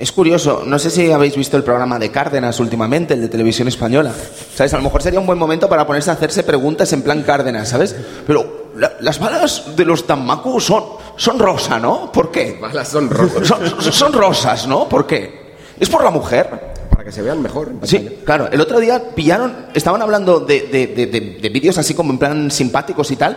[0.01, 3.69] Es curioso, no sé si habéis visto el programa de Cárdenas últimamente, el de televisión
[3.69, 4.11] española.
[4.55, 4.73] ¿Sabes?
[4.73, 7.69] A lo mejor sería un buen momento para ponerse a hacerse preguntas en plan Cárdenas,
[7.69, 7.95] ¿sabes?
[8.27, 10.85] Pero la- las balas de los Danmaku son,
[11.17, 12.11] son rosa, ¿no?
[12.11, 12.57] ¿Por qué?
[12.59, 13.47] Balas son rosas.
[13.47, 14.89] Son, son rosas, ¿no?
[14.89, 15.57] ¿Por qué?
[15.79, 16.49] ¿Es por la mujer?
[16.89, 17.67] Para que se vean mejor.
[17.69, 17.99] en pantalla.
[18.01, 18.49] Sí, claro.
[18.51, 22.19] El otro día pillaron, estaban hablando de, de- de- de- de vídeos así como en
[22.19, 23.37] plan simpáticos y tal,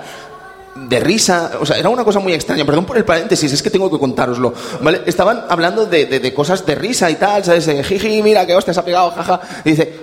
[0.76, 3.70] de risa, o sea, era una cosa muy extraña, perdón por el paréntesis, es que
[3.70, 5.02] tengo que contároslo, ¿vale?
[5.06, 7.68] Estaban hablando de, de- de cosas de risa y tal, ¿sabes?
[7.68, 9.40] Eh, Jiji, mira que hostia se ha pegado, jaja.
[9.66, 9.94] Y dice,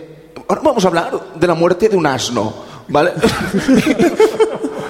[0.49, 2.53] ahora vamos a hablar de la muerte de un asno,
[2.89, 3.13] ¿vale?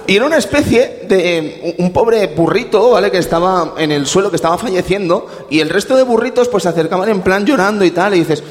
[0.07, 3.12] Y era una especie de un pobre burrito, ¿vale?
[3.12, 6.68] Que estaba en el suelo, que estaba falleciendo, y el resto de burritos pues se
[6.68, 8.43] acercaban en plan llorando y tal, y dices,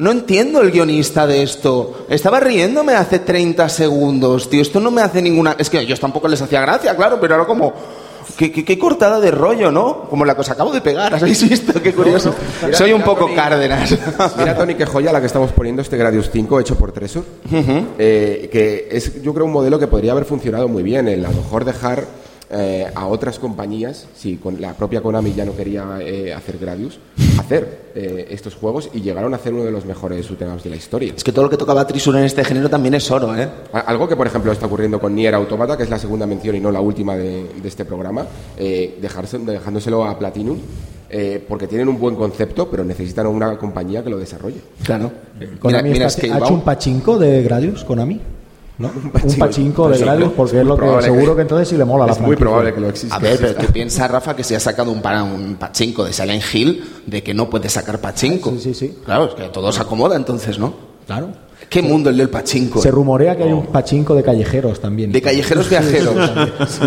[0.00, 2.06] no entiendo el guionista de esto.
[2.08, 4.62] Estaba riéndome hace 30 segundos, tío.
[4.62, 5.56] Esto no me hace ninguna...
[5.58, 7.72] Es que a ellos tampoco les hacía gracia, claro, pero era como...
[8.36, 10.04] Qué, cortada de rollo, ¿no?
[10.08, 11.82] Como la que os acabo de pegar, ¿habéis visto?
[11.82, 12.34] Qué curioso.
[12.72, 13.94] Soy un poco Cárdenas.
[14.38, 17.24] Mira, Tony, qué joya la que estamos poniendo, este Gradius 5 hecho por Tresor.
[17.98, 21.08] Eh, que es, yo creo, un modelo que podría haber funcionado muy bien.
[21.08, 22.06] El a lo mejor dejar
[22.48, 26.98] eh, a otras compañías, si con la propia Konami ya no quería eh, hacer Gradius,
[27.50, 30.76] hacer eh, estos juegos y llegaron a hacer uno de los mejores últimos de la
[30.76, 31.12] historia.
[31.16, 33.48] Es que todo lo que tocaba Trisur en este género también es oro, ¿eh?
[33.72, 36.60] Algo que, por ejemplo, está ocurriendo con Nier Automata, que es la segunda mención y
[36.60, 38.26] no la última de, este programa,
[38.56, 40.58] dejarse, dejándoselo a Platinum.
[41.48, 44.60] porque tienen un buen concepto, pero necesitan una compañía que lo desarrolle.
[44.84, 45.10] Claro.
[45.58, 48.20] Konami mira, ¿Ha hecho un pachinko de Gradius, Konami?
[48.80, 52.12] Un pachinko, de Gradius, porque es, lo que seguro que entonces sí le mola la
[52.12, 53.16] Es muy probable que lo exista.
[53.16, 56.42] A ver, pero tú piensas, Rafa, que se ha sacado un, un pachinko de Silent
[56.52, 58.50] Hill, de que no puede sacar pachinko.
[58.52, 58.98] Sí, sí, sí.
[59.04, 60.72] Claro, es que todo se acomoda entonces, ¿no?
[61.06, 61.28] Claro.
[61.70, 62.82] ¿Qué mundo el del pachinko?
[62.82, 65.12] Se rumorea que hay un pachinko de callejeros también.
[65.12, 66.16] De callejeros viajeros.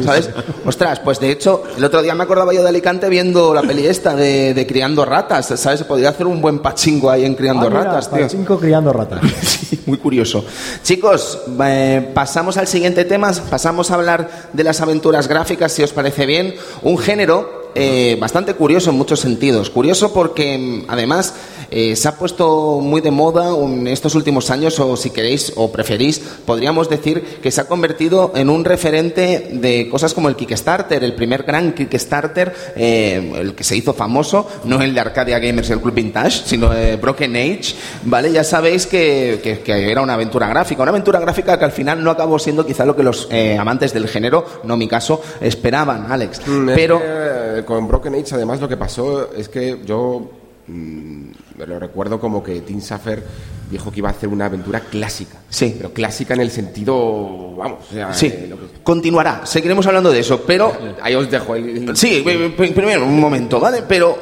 [0.03, 0.29] ¿Sabes?
[0.65, 3.87] Ostras, pues de hecho, el otro día me acordaba yo de Alicante viendo la peli
[3.87, 5.45] esta de, Criando Ratas.
[5.57, 5.79] ¿Sabes?
[5.79, 8.23] Se podría hacer un buen pachinko ahí en Criando ah, Ratas, tío.
[8.23, 9.21] Pachinko Criando Ratas.
[9.41, 10.43] sí, muy curioso.
[10.83, 13.31] Chicos, eh, pasamos al siguiente tema.
[13.49, 16.55] Pasamos a hablar de las aventuras gráficas, si os parece bien.
[16.81, 19.69] Un género eh, bastante curioso en muchos sentidos.
[19.69, 21.33] Curioso porque, mm, además,
[21.75, 25.71] eh, se ha puesto muy de moda en estos últimos años, o si queréis o
[25.71, 31.03] preferís, podríamos decir que se ha convertido en un referente de cosas como el Kickstarter,
[31.03, 35.67] el primer gran Kickstarter, eh, el que se hizo famoso, no el de Arcadia Gamers
[35.69, 38.31] y el Club Vintage, sino de Broken Age, ¿vale?
[38.31, 42.37] Ya sabéis que, era una aventura gráfica, una aventura gráfica que al final no acabó
[42.37, 46.39] siendo quizá lo que los amantes del género, no mi caso, esperaban, Alex.
[46.45, 47.01] Mm, Pero
[47.65, 50.29] con Broken Age, además, lo que pasó es que yo
[50.67, 53.23] mm, me lo recuerdo como que Tim Safer
[53.69, 55.39] dijo que iba a hacer una aventura clásica.
[55.49, 55.75] Sí.
[55.77, 57.79] Pero clásica en el sentido, vamos,
[58.11, 58.27] sí.
[58.27, 60.75] Eh, continuará, seguiremos hablando de eso, pero...
[61.01, 61.55] Ahí os dejo.
[61.95, 62.23] Sí,
[62.55, 63.83] primero, un momento, ¿vale?
[63.87, 64.17] Pero,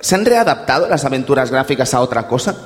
[0.00, 2.56] ¿se han readaptado las aventuras gráficas a otra cosa?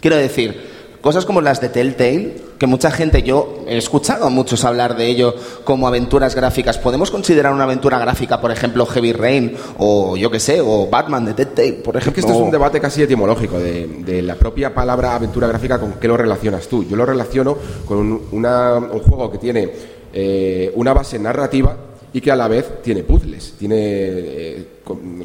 [0.00, 0.71] Quiero decir,
[1.02, 5.08] cosas como las de Telltale, que mucha gente, yo he escuchado a muchos hablar de
[5.08, 5.34] ello
[5.64, 6.78] como aventuras gráficas.
[6.78, 11.24] ¿Podemos considerar una aventura gráfica, por ejemplo, Heavy Rain o yo qué sé, o Batman
[11.24, 12.20] de Telltale, por ejemplo?
[12.20, 15.94] Es que esto es un debate casi etimológico de, la propia palabra aventura gráfica con
[15.94, 16.84] qué lo relacionas tú.
[16.84, 19.68] Yo lo relaciono con un, juego que tiene
[20.12, 21.76] eh, una base narrativa
[22.12, 24.66] y que a la vez tiene puzzles, tiene eh,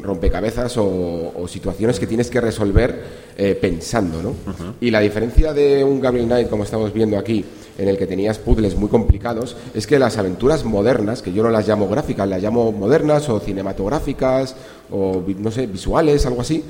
[0.02, 3.02] rompecabezas o, situaciones que tienes que resolver
[3.36, 4.34] eh, pensando, ¿no?
[4.80, 7.44] Y la diferencia de un Gabriel Knight, como estamos viendo aquí,
[7.76, 11.50] en el que tenías puzzles muy complicados, es que las aventuras modernas, que yo no
[11.50, 14.56] las llamo gráficas, las llamo modernas o cinematográficas
[14.90, 16.62] o, no sé, visuales, algo así,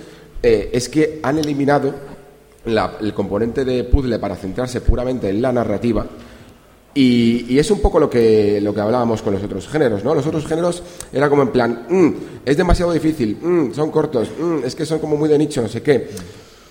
[0.43, 1.95] eh, es que han eliminado
[3.01, 6.07] el componente de puzzle para centrarse puramente en la narrativa
[6.95, 10.14] y, es un poco lo que, lo que hablábamos con los otros géneros, ¿no?
[10.14, 10.82] Los otros géneros
[11.12, 12.09] era como en plan, mm,
[12.45, 15.68] es demasiado difícil, mm, son cortos, mm, es que son como muy de nicho, no
[15.68, 15.95] sé qué.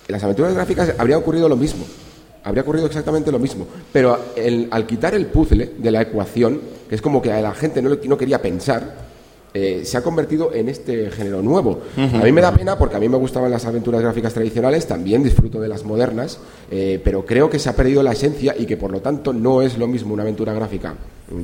[0.06, 1.84] En las aventuras gráficas habría ocurrido lo mismo,
[2.44, 4.18] habría ocurrido exactamente lo mismo, pero
[4.70, 7.90] al quitar el puzzle de la ecuación, que es como que a la gente no,
[7.94, 9.07] no quería pensar,
[9.54, 11.80] eh, se ha convertido en este género nuevo.
[11.96, 15.22] A mí me da pena porque a mí me gustaban las aventuras gráficas tradicionales, también
[15.22, 16.38] disfruto de las modernas,
[16.70, 19.62] eh, pero creo que se ha perdido la esencia y que por lo tanto no
[19.62, 20.94] es lo mismo una aventura gráfica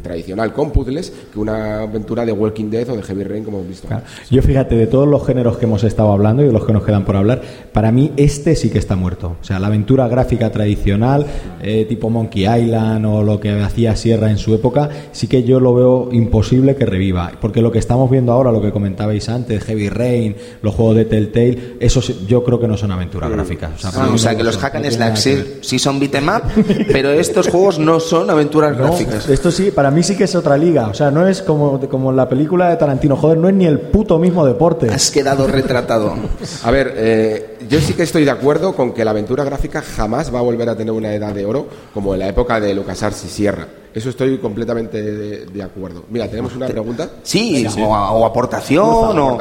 [0.03, 3.69] tradicional con puzzles que una aventura de Walking Dead o de Heavy Rain como hemos
[3.69, 3.89] visto.
[4.31, 6.85] Yo fíjate, de todos los géneros que hemos estado hablando y de los que nos
[6.85, 9.37] quedan por hablar, para mí este sí que está muerto.
[9.41, 11.27] O sea, la aventura gráfica tradicional,
[11.63, 15.61] eh, tipo Monkey Island o lo que hacía Sierra en su época, sí que yo
[15.61, 17.33] lo veo imposible que reviva.
[17.41, 21.05] Porque lo que estamos viendo ahora, lo que comentabais antes, Heavy Rain, los juegos de
[21.05, 23.33] Telltale, esos yo creo que no son aventuras mm.
[23.33, 23.85] gráficas.
[23.85, 25.29] O sea, que los hack and slash
[25.61, 26.43] sí, son beat'em up,
[26.91, 29.29] pero estos juegos no son aventuras gráficas.
[29.29, 30.89] Esto sí, para mí sí que es otra liga.
[30.89, 33.17] O sea, no es como, como la película de Tarantino.
[33.17, 34.89] Joder, no es ni el puto mismo deporte.
[34.91, 36.15] Has quedado retratado.
[36.63, 40.35] A ver, eh, yo sí que estoy de acuerdo con que la aventura gráfica jamás
[40.35, 43.25] va a volver a tener una edad de oro como en la época de LucasArts
[43.25, 43.67] y Sierra.
[43.95, 45.01] Eso estoy completamente
[45.47, 46.03] de, acuerdo.
[46.11, 47.09] Mira, tenemos una pregunta.
[47.23, 48.85] Sí, O, aportación.
[48.85, 49.39] O,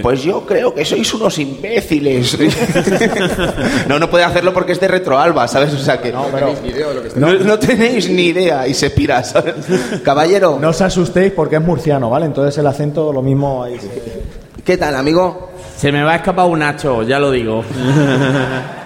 [0.00, 2.38] Pues yo creo que sois unos imbéciles.
[3.88, 5.74] no, no puede hacerlo porque es de retroalba, ¿sabes?
[5.74, 6.12] O sea que.
[6.12, 9.24] No, tenéis ni idea de lo que no, no, tenéis ni idea y se pira,
[9.24, 9.56] ¿sabes?
[10.04, 10.56] Caballero.
[10.60, 12.26] No os asustéis porque es murciano, ¿vale?
[12.26, 13.76] Entonces el acento lo mismo ahí.
[14.64, 15.50] ¿Qué tal, amigo?
[15.76, 17.64] Se me va a escapar un Nacho, ya lo digo.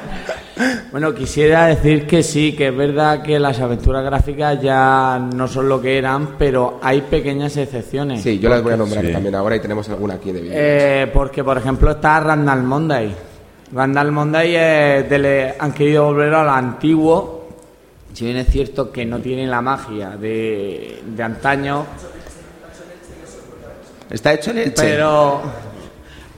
[0.93, 5.69] Bueno, quisiera decir que sí, que es verdad que las aventuras gráficas ya no son
[5.69, 8.23] lo que eran, pero hay pequeñas excepciones.
[8.23, 10.55] Sí, yo las voy a nombrar también ahora y tenemos alguna aquí de vídeo.
[10.57, 13.15] Eh, porque, por ejemplo, está Randall Monday.
[13.73, 17.49] Randall Monday es de- han querido volver a lo antiguo.
[18.13, 21.85] Si bien es cierto que no tiene la magia de, de antaño,
[24.11, 24.75] Está hecho en Elche.
[24.77, 25.41] pero,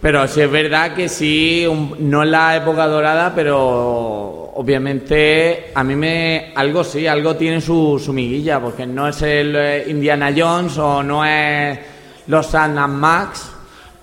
[0.00, 5.82] pero sí es verdad que sí, un- no es la época dorada, pero obviamente a
[5.84, 10.32] mí me algo sí, algo tiene su, su miguilla, porque no es el eh, Indiana
[10.36, 11.78] Jones o no es
[12.28, 13.50] los Sand Max,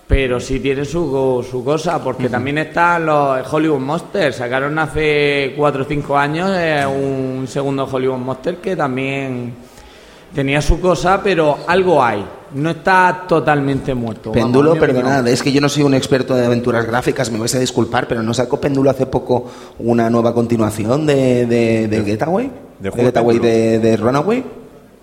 [0.07, 5.81] pero sí tiene su, su cosa, porque también están los Hollywood Monsters, sacaron hace 4
[5.83, 9.53] o 5 años eh, un segundo Hollywood Monster que también
[10.35, 12.23] tenía su cosa, pero algo hay.
[12.53, 14.31] No está totalmente muerto.
[14.31, 17.59] Péndulo, perdonad, es que yo no soy un experto de aventuras gráficas, me vais a
[17.59, 19.45] disculpar, pero ¿no sacó Péndulo hace poco
[19.79, 22.51] una nueva continuación de, de, de Getaway?
[22.79, 24.43] de juego Getaway de, de Runaway?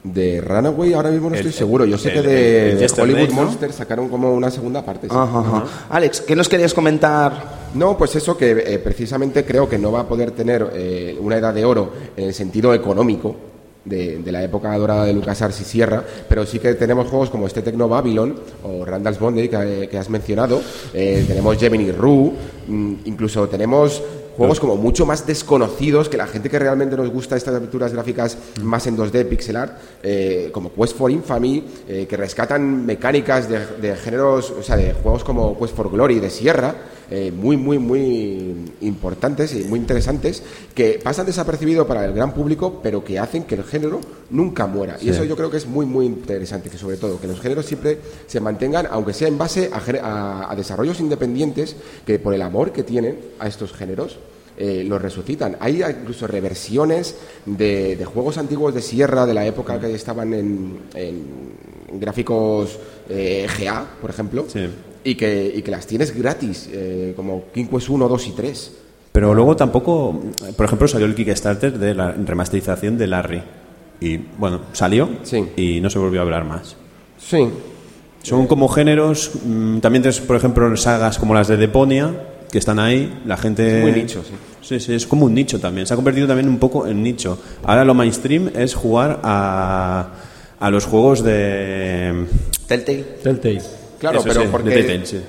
[0.03, 1.85] De Runaway ahora mismo no El- estoy seguro.
[1.85, 3.43] Yo sé el- que de Hollywood ¿no?
[3.43, 5.09] Monsters sacaron como una segunda parte.
[5.09, 5.15] sí.
[5.15, 5.65] Ajá, ajá.
[5.91, 7.61] Alex, ¿qué nos querías comentar?
[7.75, 11.37] No, pues eso que eh, precisamente creo que no va a poder tener eh, una
[11.37, 13.37] edad de oro en el sentido económico
[13.85, 17.47] de, de la época dorada de LucasArts y Sierra, pero sí que tenemos juegos como
[17.47, 20.61] este Tecno Babylon o Randall's que, que has mencionado,
[20.93, 22.33] eh, tenemos Gemini Rue,
[22.69, 24.03] mm, incluso tenemos
[24.37, 28.39] juegos como mucho más desconocidos que la gente que realmente nos gusta estas aventuras gráficas
[28.63, 33.67] más en 2D pixel art, eh, como Quest for Infamy, eh, que rescatan mecánicas de,
[33.81, 36.75] de géneros, o sea, de juegos como Quest for Glory de Sierra,
[37.11, 40.43] eh, muy, muy, muy importantes y muy interesantes,
[40.75, 44.01] que pasan desapercibido para el gran público, pero que hacen que el género
[44.31, 44.97] nunca muera.
[45.01, 47.67] Y eso yo creo que es muy, muy interesante, que sobre todo que los géneros
[47.67, 52.33] siempre se mantengan, aunque sea en base a, gene- a- a desarrollos independientes, que por
[52.35, 54.19] el amor que tienen a estos géneros,
[54.57, 55.57] eh, los resucitan.
[55.61, 60.81] Hay incluso reversiones de, de juegos antiguos de Sierra de la época que estaban en,
[60.95, 61.25] en
[61.99, 64.69] gráficos eh, GA, por ejemplo, Sí.
[65.05, 68.73] Y, que, y que las tienes gratis, eh, como King Quest 1, 2 y 3.
[69.13, 70.21] Pero luego tampoco,
[70.57, 73.43] por ejemplo, salió el Kickstarter de la remasterización de Larry.
[74.01, 75.45] Y bueno, salió Sí.
[75.57, 76.77] y no se volvió a hablar más.
[77.19, 77.49] Sí,
[78.23, 82.15] Son como géneros, mm, también tienes, por ejemplo, sagas como las de Deponia,
[82.53, 83.79] que están ahí, la gente...
[83.79, 84.35] Es muy nicho, sí.
[84.61, 87.39] Sí, sí, es como un nicho también, se ha convertido también un poco en nicho.
[87.65, 90.11] Ahora lo mainstream es jugar a,
[90.59, 92.27] a los juegos de...
[92.67, 93.05] Telltale.
[93.23, 93.63] Telltale.
[94.01, 95.21] Claro, Eso pero sí, porque de Telltale, sí.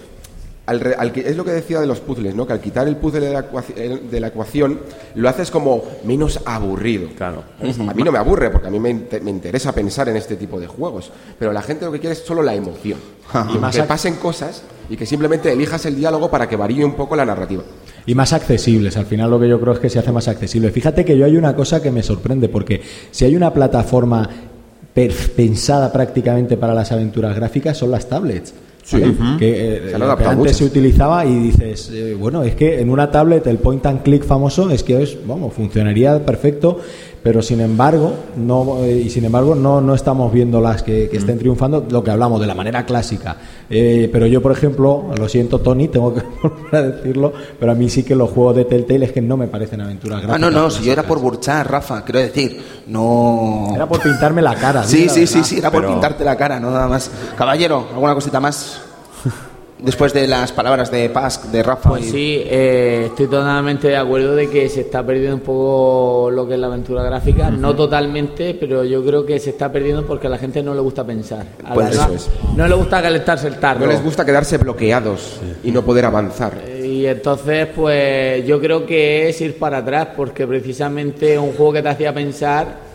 [0.66, 2.48] al re- al que- es lo que decía de los puzzles, ¿no?
[2.48, 3.46] Que al quitar el puzzle de la,
[3.76, 4.80] eh, de la ecuación
[5.16, 7.10] lo haces como menos aburrido.
[7.18, 7.44] Claro.
[7.60, 10.60] A mí no me aburre porque a mí me, me interesa pensar en este tipo
[10.60, 13.00] de juegos, pero la gente lo que quiere es solo la emoción.
[13.54, 16.96] y más que pasen cosas y que simplemente elijas el diálogo para que varíe un
[16.96, 17.64] poco la narrativa.
[18.06, 20.72] Y más accesibles, al final lo que yo creo es que se hace más accesible.
[20.72, 24.28] Fíjate que yo hay una cosa que me sorprende, porque si hay una plataforma
[24.94, 28.54] pensada prácticamente para las aventuras gráficas son las tablets.
[28.84, 29.00] Sí.
[29.00, 29.12] ¿vale?
[29.12, 29.38] Ujú.
[29.38, 30.58] Que, eh, Se han lo que adaptado antes muchas.
[30.58, 34.24] se utilizaba y dices, eh, bueno, es que en una tablet el point and click
[34.24, 36.80] famoso es que es, vamos, funcionaría perfecto,
[37.24, 41.18] pero sin embargo, no eh, y sin embargo no, no estamos viendo las que, que
[41.18, 43.38] estén triunfando, lo que hablamos de la manera clásica.
[43.70, 47.76] Eh, pero yo, por ejemplo, lo siento, Tony, tengo que volver a decirlo, pero a
[47.76, 50.52] mí sí que los juegos de Telltale es que no me parecen aventuras Ah, gráficas.
[50.52, 53.70] no, no, si yo era por burchar, Rafa, quiero decir, no...
[53.76, 54.84] Era por pintarme la cara.
[54.84, 55.48] Sí, sí, sí, verdad.
[55.50, 57.10] sí, era por Pero- pintarte la cara, no nada más.
[57.38, 58.82] Caballero, ¿alguna cosita más?
[59.82, 61.90] Después de las palabras de Paz, de Rafa.
[61.90, 66.30] Pues y- sí, eh, estoy totalmente de acuerdo de que se está perdiendo un poco
[66.32, 67.50] lo que es la aventura gráfica.
[67.50, 70.82] No totalmente, pero yo creo que se está perdiendo porque a la gente no le
[70.82, 71.46] gusta pensar.
[71.66, 72.30] A Pues la- eso es.
[72.56, 73.80] No le gusta calentarse el tarro.
[73.80, 76.54] No les gusta quedarse bloqueados y no poder avanzar.
[76.84, 81.82] Y entonces, pues yo creo que es ir para atrás, porque precisamente un juego que
[81.82, 82.91] te hacía pensar,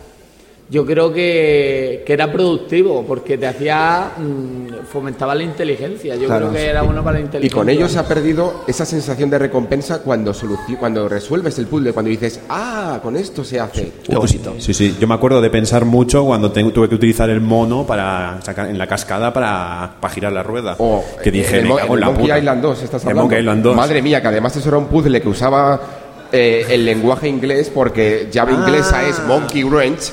[0.69, 6.15] yo creo que, que era productivo, porque te hacía, mm, fomentaba la inteligencia.
[6.15, 6.65] Yo Claro, creo que sí.
[6.65, 7.57] era bueno para la Y inteligencia.
[7.57, 10.33] con ello se ha perdido esa sensación de recompensa cuando,
[10.77, 13.91] cuando resuelves el puzzle, cuando dices, ah, con esto se hace.
[14.03, 14.55] Qué bonito.
[14.59, 17.85] Sí, sí, yo me acuerdo de pensar mucho cuando te- tuve que utilizar el mono
[17.85, 20.75] para sacar en la cascada para, para girar la rueda.
[20.79, 22.39] O que dije, el, en la Monkey puta.
[22.39, 23.21] Island 2, estás El hablando.
[23.23, 23.75] Monkey Island 2.
[23.75, 25.79] Madre mía, que además eso era un puzzle que usaba
[26.29, 28.59] eh, el lenguaje inglés porque llave Ah.
[28.65, 30.11] inglesa es Monkey Wrench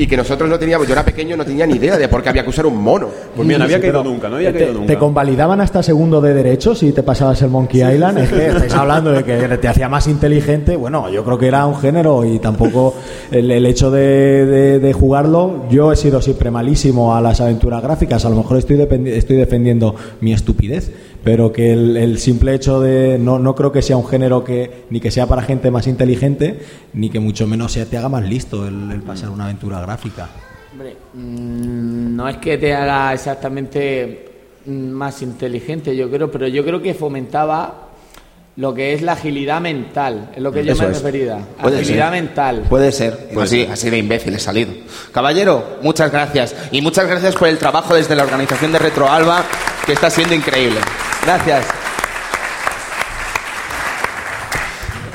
[0.00, 2.28] y que nosotros no teníamos, yo era pequeño, no tenía ni idea de por qué
[2.28, 3.08] había que usar un mono.
[3.34, 4.98] Pues mira, no había Sí, caído nunca, no había te, caído te nunca.
[4.98, 8.18] convalidaban hasta segundo de derecho si te pasabas el Monkey Island.
[8.18, 10.76] Es que estáis hablando de que te hacía más inteligente.
[10.76, 12.94] Bueno, yo creo que era un género y tampoco
[13.32, 15.64] el, el hecho de, de- de jugarlo.
[15.68, 18.24] Yo he sido siempre malísimo a las aventuras gráficas.
[18.24, 20.92] A lo mejor estoy, estoy defendiendo mi estupidez.
[21.24, 25.00] Pero que el, simple hecho de no, no creo que sea un género que ni
[25.00, 26.60] que sea para gente más inteligente,
[26.92, 30.28] ni que mucho menos sea, te haga más listo el, pasar una aventura gráfica.
[30.72, 34.26] Hombre, mm, no es que te haga exactamente
[34.66, 37.87] más inteligente, yo creo, pero yo creo que fomentaba
[38.58, 41.38] lo que es la agilidad mental, es lo que yo me he referido.
[41.58, 42.64] Agilidad mental.
[42.68, 44.72] Puede ser, pues así, así de imbécil he salido.
[45.12, 46.56] Caballero, muchas gracias.
[46.72, 49.44] Y muchas gracias por el trabajo desde la organización de Retro Alba,
[49.86, 50.80] que está siendo increíble.
[51.24, 51.66] Gracias.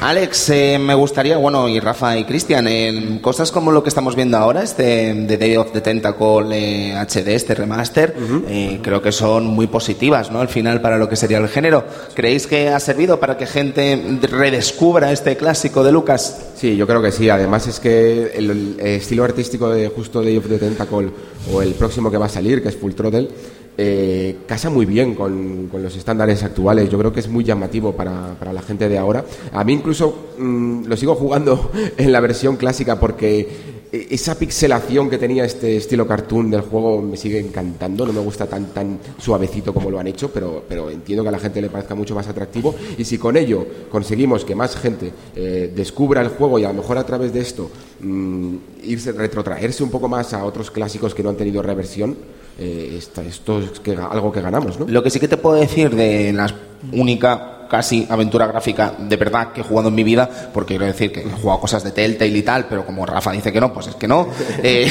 [0.03, 4.17] Alex, eh, me gustaría, bueno, y Rafa y Cristian, en cosas como lo que estamos
[4.17, 8.13] viendo ahora, este The Day of the Tentacle HD, eh, este remaster,
[8.49, 10.41] eh, creo que son muy positivas, ¿no?
[10.41, 11.85] Al final, para lo que sería el género.
[12.15, 16.51] ¿Creéis que ha servido para que gente redescubra este clásico de Lucas?
[16.57, 17.29] Sí, yo creo que sí.
[17.29, 21.11] Además es que el, estilo artístico de justo Day of the Tentacle
[21.49, 23.29] o el próximo que va a salir, que es Full Throttle,
[23.77, 26.89] eh, casa muy bien con, los estándares actuales.
[26.89, 29.25] Yo creo que es muy llamativo para, la gente de ahora.
[29.51, 35.19] A mí incluso mm, lo sigo jugando en la versión clásica porque esa pixelación que
[35.19, 38.07] tenía este estilo cartoon del juego me sigue encantando.
[38.07, 41.39] No me gusta tan, tan suavecito como lo han hecho, pero, entiendo que a la
[41.39, 42.73] gente le parezca mucho más atractivo.
[42.97, 46.73] Y si con ello conseguimos que más gente eh, descubra el juego y a lo
[46.73, 47.69] mejor a través de esto
[47.99, 52.17] mm, irse, retrotraerse un poco más a otros clásicos que no han tenido reversión,
[52.59, 53.21] eh, esto
[53.59, 54.85] es que, algo que ganamos, ¿no?
[54.87, 56.53] Lo que sí que te puedo decir de la
[56.91, 61.11] única casi aventura gráfica de verdad que he jugado en mi vida, porque quiero decir
[61.11, 63.87] que he jugado cosas de Telltale y tal, pero como Rafa dice que no, pues
[63.87, 64.27] es que no.
[64.61, 64.87] Eh,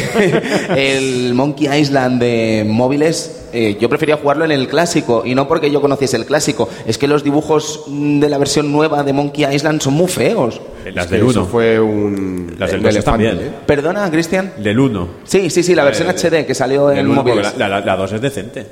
[0.76, 5.70] el Monkey Island de móviles, eh, yo prefería jugarlo en el clásico, y no porque
[5.70, 9.80] yo conociese el clásico, es que los dibujos de la versión nueva de Monkey Island
[9.80, 10.60] son muy feos.
[10.92, 11.44] Las del 1.
[11.46, 12.54] fue un.
[12.58, 13.38] Las del 2 también.
[13.38, 13.50] ¿eh?
[13.66, 14.54] ¿Perdona, Cristian?
[14.58, 15.08] Del 1.
[15.24, 17.56] Sí, sí, sí, la versión HD que salió en móviles.
[17.56, 18.66] La, la 2 es decente.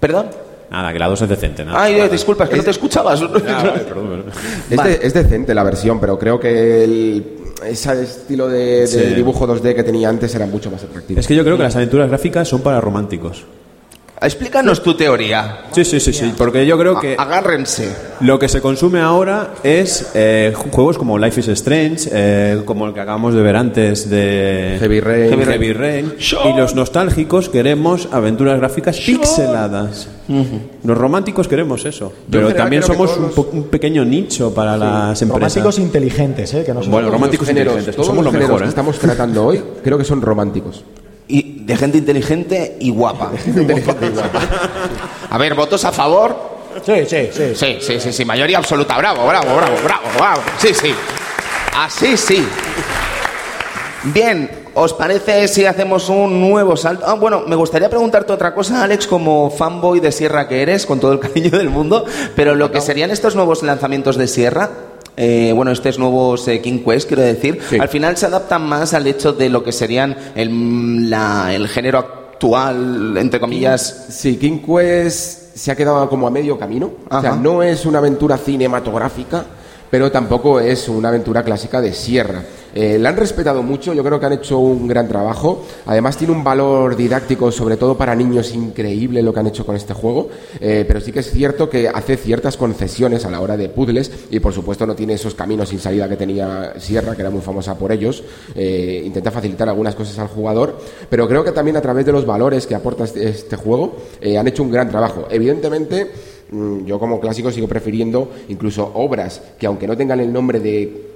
[0.00, 0.26] ¿Perdón?
[0.70, 1.64] Nada, que la 2 es decente.
[1.64, 1.82] Nada.
[1.82, 3.22] Ay, disculpa, es que no te escuchabas.
[4.70, 7.24] es, decente la versión, pero creo que el,
[7.64, 11.20] ese estilo de, dibujo 2D que tenía antes era mucho más atractivo.
[11.20, 13.44] Es que yo creo que las aventuras gráficas son para románticos.
[14.20, 15.64] Explícanos tu teoría.
[15.72, 17.16] Sí, sí, sí, sí, porque yo creo que...
[17.18, 17.94] Agárrense.
[18.20, 22.94] Lo que se consume ahora es eh, juegos como Life is Strange, eh, como el
[22.94, 25.44] que acabamos de ver antes de Heavy Rain.
[25.44, 26.14] Heavy, Rain.
[26.18, 30.08] Y los nostálgicos queremos aventuras gráficas pixeladas.
[30.84, 32.12] Los románticos queremos eso.
[32.30, 33.18] Pero también somos
[33.52, 35.56] un, pequeño nicho para las empresas.
[35.56, 36.64] Románticos inteligentes, ¿eh?
[36.64, 37.94] Que no bueno, románticos inteligentes.
[37.94, 38.68] Todos somos los lo mejor, que ¿eh?
[38.68, 40.84] estamos tratando hoy creo que son románticos
[41.28, 43.32] y de gente inteligente y guapa.
[45.30, 46.54] A ver, ¿votos a favor?
[46.84, 47.54] Sí, sí, sí.
[47.54, 48.96] Sí, sí, sí, sí, mayoría absoluta.
[48.98, 50.42] Bravo, bravo, bravo, bravo, bravo.
[50.58, 50.94] Sí, sí.
[51.76, 52.46] Así sí.
[54.04, 57.04] Bien, ¿os parece si hacemos un nuevo salto?
[57.06, 61.00] Ah, bueno, me gustaría preguntarte otra cosa, Alex, como fanboy de Sierra que eres, con
[61.00, 62.04] todo el cariño del mundo,
[62.36, 64.68] pero lo que serían estos nuevos lanzamientos de Sierra,
[65.16, 69.06] eh, bueno, estos nuevos eh, King Quest, quiero decir, al final se adaptan más al
[69.06, 74.06] hecho de lo que serían el, el género actual, entre comillas.
[74.10, 76.90] Sí, King Quest se ha quedado como a medio camino.
[77.08, 79.44] O sea, no es una aventura cinematográfica,
[79.94, 82.42] pero tampoco es una aventura clásica de sierra.
[82.74, 85.64] Eh, la han respetado mucho, yo creo que han hecho un gran trabajo.
[85.86, 89.76] Además tiene un valor didáctico, sobre todo para niños, increíble lo que han hecho con
[89.76, 90.30] este juego.
[90.60, 94.10] Eh, pero sí que es cierto que hace ciertas concesiones a la hora de puzzles
[94.30, 97.42] y por supuesto no tiene esos caminos sin salida que tenía Sierra, que era muy
[97.42, 98.24] famosa por ellos.
[98.56, 100.76] Eh, intenta facilitar algunas cosas al jugador,
[101.08, 104.48] pero creo que también a través de los valores que aporta este, este juego han
[104.48, 105.28] hecho un gran trabajo.
[105.30, 106.10] Evidentemente,
[106.84, 111.14] yo como clásico sigo prefiriendo incluso obras que aunque no tengan el nombre de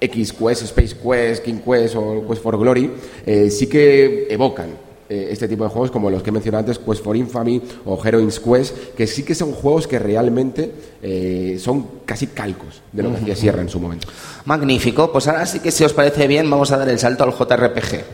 [0.00, 2.90] X Quest, Space Quest, King Quest o Quest for Glory,
[3.24, 4.70] eh, sí que evocan
[5.08, 7.98] eh, este tipo de juegos como los que he mencionado antes, Quest for Infamy o
[8.02, 10.70] Heroines Quest, que sí que son juegos que realmente
[11.02, 14.08] eh, son casi calcos de lo que hacía Sierra en su momento.
[14.44, 17.32] Magnífico, pues ahora sí que si os parece bien vamos a dar el salto al
[17.32, 18.04] JRPG.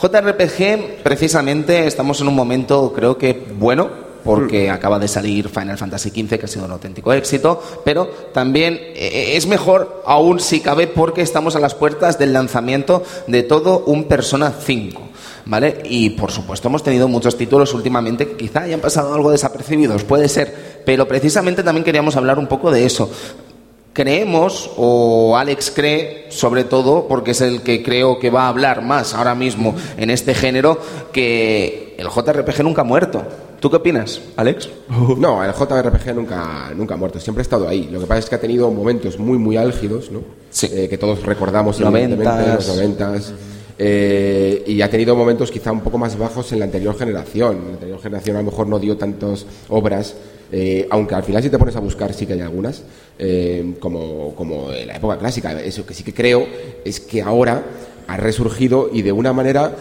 [0.00, 6.10] JRPG, precisamente, estamos en un momento creo que bueno, porque acaba de salir Final Fantasy
[6.10, 10.86] XV, que ha sido un auténtico éxito, pero también eh, es mejor aún si cabe
[10.86, 15.00] porque estamos a las puertas del lanzamiento de todo un Persona 5.
[15.46, 15.80] ¿Vale?
[15.86, 20.28] Y por supuesto hemos tenido muchos títulos últimamente que quizá hayan pasado algo desapercibidos, puede
[20.28, 23.10] ser, pero precisamente también queríamos hablar un poco de eso
[23.94, 28.82] creemos, o Alex cree, sobre todo, porque es el que creo que va a hablar
[28.82, 30.78] más ahora mismo en este género,
[31.12, 33.24] que el JRPG nunca ha muerto.
[33.60, 34.68] ¿Tú qué opinas, Alex?
[35.18, 37.88] No, el JRPG nunca, nunca ha muerto, siempre ha estado ahí.
[37.90, 40.20] Lo que pasa es que ha tenido momentos muy, muy álgidos, ¿no?
[40.50, 40.68] Sí.
[40.72, 43.32] Eh, que todos recordamos, evidentemente, los noventas.
[43.80, 47.56] Eh, y ha tenido momentos quizá un poco más bajos en la anterior generación.
[47.56, 50.16] En la anterior generación a lo mejor no dio tantas obras
[50.50, 52.82] Eh, aunque al final si te pones a buscar sí que hay algunas,
[53.18, 55.60] eh, como, como en la época clásica.
[55.60, 56.46] Eso que sí que creo
[56.84, 57.62] es que ahora
[58.06, 59.76] ha resurgido y de una manera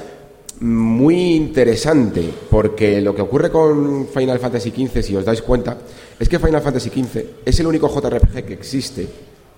[0.60, 5.78] muy interesante, porque lo que ocurre con Final Fantasy XV, si os dais cuenta,
[6.20, 9.08] es que Final Fantasy XV es el único JRPG que existe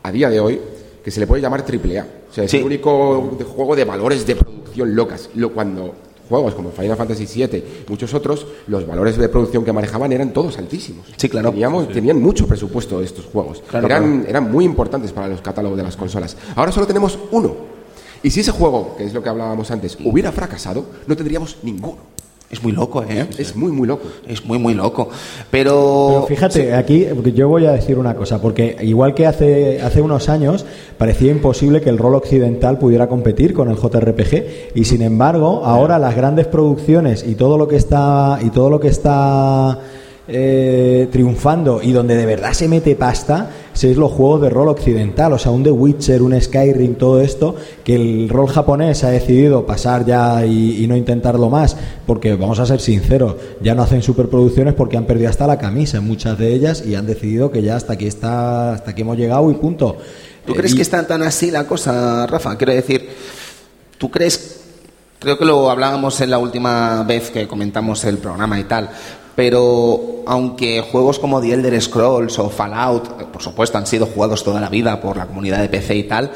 [0.04, 0.60] a día de hoy
[1.04, 2.06] que se le puede llamar AAA.
[2.30, 5.30] O sea, es el único juego de valores de producción locas.
[5.36, 5.96] Lo, cuando
[6.28, 10.32] juegos como Final Fantasy VII y muchos otros, los valores de producción que manejaban eran
[10.32, 11.08] todos altísimos.
[11.16, 11.54] Sí, claro.
[11.92, 13.64] Tenían mucho presupuesto estos juegos.
[13.74, 16.36] eran, eran muy importantes para los catálogos de las consolas.
[16.56, 17.79] Ahora solo tenemos uno
[18.24, 22.20] y si ese juego, que es lo que hablábamos antes, hubiera fracasado, no tendríamos ninguno.
[22.52, 23.28] Es muy loco, ¿eh?
[23.38, 24.08] Es muy, muy loco.
[24.28, 25.10] Es muy, muy loco.
[25.52, 26.26] Pero.
[26.28, 27.06] fíjate, aquí
[27.36, 30.66] yo voy a decir una cosa, porque igual que hace, hace unos años
[30.98, 36.00] parecía imposible que el rol occidental pudiera competir con el JRPG, y sin embargo, ahora
[36.00, 38.40] las grandes producciones y todo lo que está.
[38.42, 39.80] y todo lo que está
[40.32, 45.34] eh, triunfando y donde de verdad se mete pasta es los juegos de rol occidental,
[45.34, 49.66] o sea, un The Witcher, un Skyrim, todo esto, que el rol japonés ha decidido
[49.66, 54.74] pasar ya y, no intentarlo más, porque vamos a ser sinceros, ya no hacen superproducciones
[54.74, 57.76] porque han perdido hasta la camisa en muchas de ellas y han decidido que ya
[57.76, 59.98] hasta aquí está, hasta aquí hemos llegado y punto.
[60.46, 62.58] ¿Tú crees eh, que está tan así la cosa, Rafa?
[62.58, 63.08] Quiero decir,
[63.98, 64.56] ¿tú crees
[65.20, 68.90] Creo que lo hablábamos en la última vez que comentamos el programa y tal
[69.36, 74.62] pero aunque juegos como The Elder Scrolls o Fallout, por supuesto, han sido jugados toda
[74.62, 76.32] la vida por la comunidad de PC y tal,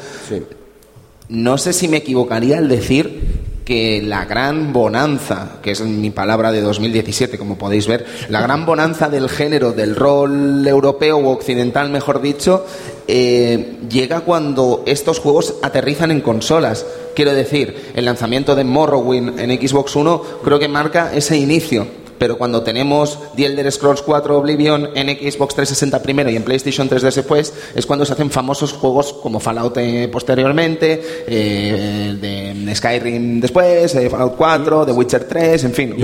[1.28, 6.52] no sé si me equivocaría al decir que la gran bonanza, que es mi palabra
[6.52, 11.88] de 2017, como podéis ver, la gran bonanza del género, del rol europeo o occidental,
[11.88, 12.66] mejor dicho,
[13.08, 16.84] eh, llega cuando estos juegos aterrizan en consolas.
[17.14, 22.38] Quiero decir, el lanzamiento de Morrowind en Xbox One creo que marca ese inicio pero
[22.38, 27.02] cuando tenemos The Elder Scrolls 4 Oblivion en Xbox 360 primero y en PlayStation 3
[27.02, 33.94] después, es cuando se hacen famosos juegos como Fallout eh, posteriormente, eh, de Skyrim después,
[33.94, 35.96] eh, Fallout 4, The Witcher 3, en fin.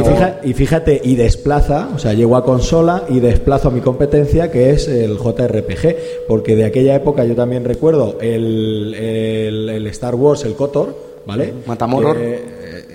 [0.42, 4.70] Y, fíjate, y desplaza, o sea, llego a consola y desplazo a mi competencia, que
[4.70, 10.54] es el JRPG, porque de aquella época yo también recuerdo el, el, Star Wars, el
[10.54, 10.96] KOTOR,
[11.26, 11.52] ¿vale?
[11.66, 12.16] Matamoror.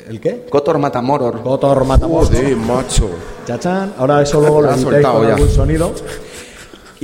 [0.07, 0.45] ¿El qué?
[0.49, 1.41] Cotor Matamoror.
[1.41, 2.27] Cotor Matamoror.
[2.27, 3.09] Sí, macho.
[3.45, 3.93] Chachán.
[3.97, 5.91] Ahora eso luego lo editáis con algún sonido.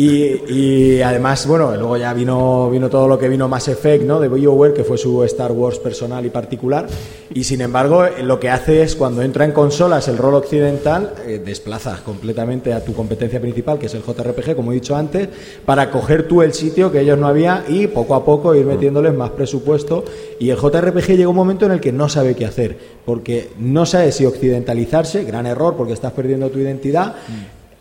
[0.03, 4.19] Y, además, bueno, luego ya vino, vino todo lo que vino Mass Effect, ¿no?
[4.19, 6.87] De BioWare, que fue su Star Wars personal y particular.
[7.33, 11.39] Y sin embargo, lo que hace es cuando entra en consolas el rol occidental, eh,
[11.45, 15.29] desplazas completamente a tu competencia principal, que es el JRPG, como he dicho antes,
[15.65, 19.13] para coger tú el sitio que ellos no había y poco a poco ir metiéndoles
[19.13, 20.03] más presupuesto.
[20.39, 22.75] Y el JRPG llega un momento en el que no sabe qué hacer,
[23.05, 27.15] porque no sabe si occidentalizarse, gran error, porque estás perdiendo tu identidad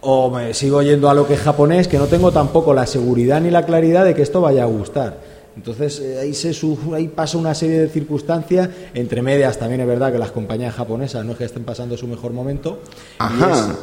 [0.00, 3.40] o me sigo yendo a lo que es japonés, que no tengo tampoco la seguridad
[3.40, 5.18] ni la claridad de que esto vaya a gustar.
[5.56, 6.54] Entonces eh, ahí, se,
[6.94, 11.24] ahí pasa una serie de circunstancias, entre medias también es verdad que las compañías japonesas
[11.24, 12.80] no es que estén pasando su mejor momento.
[13.18, 13.76] Ajá.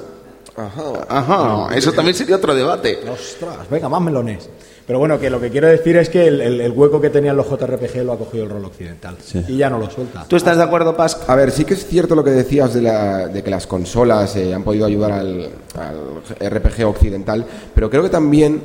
[0.55, 2.97] Ajá, ajá, eso también sería otro debate.
[3.07, 4.49] Ostras, venga, más melones.
[4.87, 8.05] Pero bueno, que lo que quiero decir es que el, hueco que tenían los JRPG
[8.05, 9.17] lo ha cogido el rol occidental.
[9.45, 10.25] Y ya no lo suelta.
[10.29, 11.19] ¿Tú estás de acuerdo, Pas?
[11.27, 14.63] A ver, sí que es cierto lo que decías de, que las consolas eh, han
[14.63, 15.49] podido ayudar al,
[16.39, 18.61] RPG occidental, pero creo que también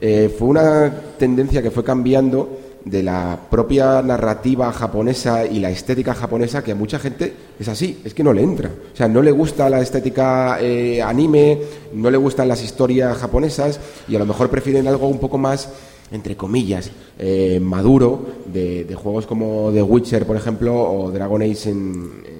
[0.00, 6.14] eh, fue una tendencia que fue cambiando de la propia narrativa japonesa y la estética
[6.14, 8.70] japonesa que a mucha gente es así, es que no le entra.
[8.92, 11.58] O sea, no le gusta la estética eh, anime,
[11.94, 15.68] no le gustan las historias japonesas y a lo mejor prefieren algo un poco más,
[16.10, 22.30] entre comillas, eh, maduro de, juegos como The Witcher, por ejemplo, o Dragon Age en,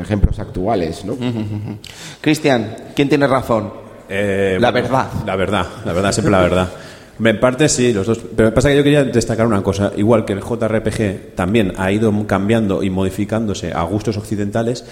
[0.00, 1.16] ejemplos actuales, ¿no?
[2.20, 3.72] Cristian, ¿quién tiene razón?
[4.08, 5.08] Eh, la verdad.
[5.24, 6.68] La verdad, la verdad, siempre la verdad.
[7.24, 8.20] En parte sí, los dos.
[8.34, 9.92] Pero pasa que yo quería destacar una cosa.
[9.96, 14.84] Igual que el JRPG también ha ido cambiando y modificándose a gustos occidentales,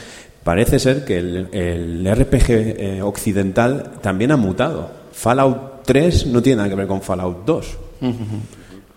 [0.44, 4.90] parece ser que el, RPG eh, occidental también ha mutado.
[5.12, 7.78] Fallout 3 no tiene nada que ver con Fallout 2.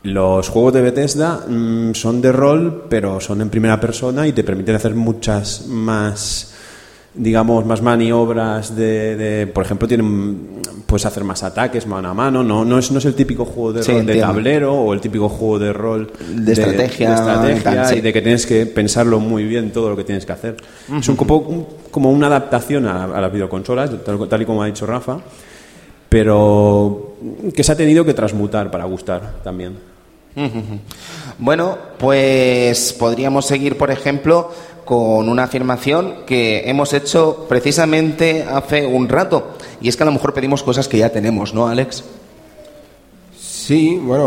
[0.03, 4.43] Los juegos de Bethesda mm, son de rol, pero son en primera persona y te
[4.43, 6.52] permiten hacer muchas más
[7.15, 10.61] digamos, más maniobras de, por ejemplo, tienen
[10.93, 13.73] puedes hacer más ataques mano a mano, no, no, es, no es el típico juego
[13.73, 18.21] de rol de tablero o el típico juego de rol de, estrategia, y de que
[18.21, 20.57] tienes que pensarlo muy bien todo lo que tienes que hacer.
[20.95, 25.17] Es un poco como una adaptación a, las videoconsolas, tal, y como ha dicho Rafa,
[26.09, 27.15] pero
[27.55, 29.77] que se ha tenido que transmutar para gustar también.
[31.39, 34.51] Bueno, pues podríamos seguir, por ejemplo,
[34.85, 40.11] con una afirmación que hemos hecho precisamente hace un rato y es que a lo
[40.11, 42.03] mejor pedimos cosas que ya tenemos, ¿no, Alex?
[43.63, 44.25] Sí, bueno,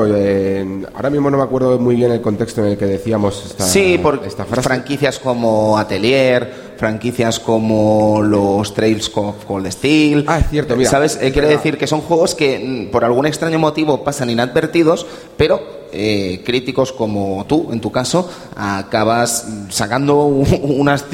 [0.95, 3.99] ahora mismo no me acuerdo muy bien el contexto en el que decíamos esta, sí,
[3.99, 10.25] por franquicias como Atelier, franquicias como los Trails of Cold Steel.
[10.27, 10.89] Ah, es cierto, mira.
[10.89, 11.19] ¿Sabes?
[11.21, 15.07] Eh, quiere decir que son juegos que mm, por algún extraño motivo pasan inadvertidos,
[15.37, 20.25] pero eh, críticos como tú, en tu caso, acabas sacando
[20.63, 21.07] unas.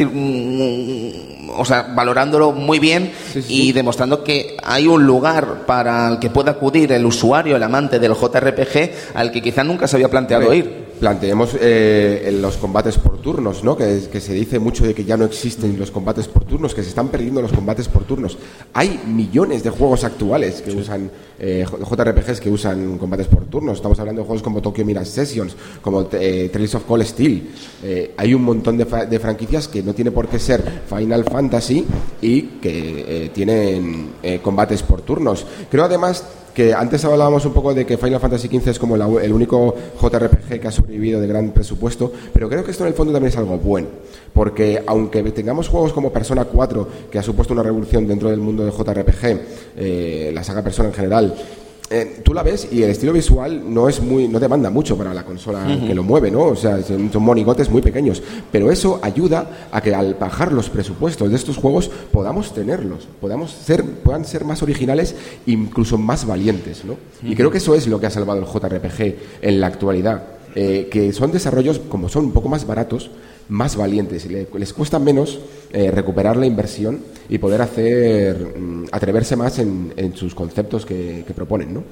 [1.56, 3.12] o sea, valorándolo muy bien
[3.48, 7.98] y demostrando que hay un lugar para el que pueda acudir el usuario, el amante
[7.98, 13.18] del JRPG, al que quizá nunca se había planteado ir planteemos eh, los combates por
[13.18, 13.76] turnos, ¿no?
[13.76, 16.82] Que, que, se dice mucho de que ya no existen los combates por turnos, que
[16.82, 18.38] se están perdiendo los combates por turnos.
[18.72, 21.10] Hay millones de juegos actuales que usan
[21.44, 23.78] eh, JRPGs que usan combates por turnos.
[23.78, 27.50] Estamos hablando de juegos como Tokyo Mirage Sessions, como eh, Trails of Cold Steel.
[27.82, 31.84] Eh, hay un montón de, de, franquicias que no tiene por qué ser Final Fantasy
[32.20, 35.44] y que tienen combates por turnos.
[35.68, 36.24] Creo además
[36.54, 40.60] que antes hablábamos un poco de que Final Fantasy XV es como el único JRPG
[40.60, 43.38] que ha sobrevivido de gran presupuesto, pero creo que esto en el fondo también es
[43.38, 43.88] algo bueno,
[44.32, 48.64] porque aunque tengamos juegos como Persona 4, que ha supuesto una revolución dentro del mundo
[48.64, 49.40] del JRPG,
[49.76, 51.34] eh, la saga Persona en general,
[51.92, 55.12] eh, tú la ves y el estilo visual no es muy no demanda mucho para
[55.12, 56.44] la consola que lo mueve, ¿no?
[56.44, 61.30] O sea, son, monigotes muy pequeños, pero eso ayuda a que al bajar los presupuestos
[61.30, 65.14] de estos juegos podamos tenerlos, podamos ser puedan ser más originales
[65.46, 66.96] incluso más valientes, ¿no?
[67.22, 70.22] Y creo que eso es lo que ha salvado el JRPG en la actualidad,
[70.54, 73.10] eh, que son desarrollos como son un poco más baratos,
[73.48, 75.40] más valientes, les cuesta menos
[75.72, 81.72] eh, recuperar la inversión y poder hacer mm, atreverse más en, sus conceptos que, proponen,
[81.72, 81.82] ¿no?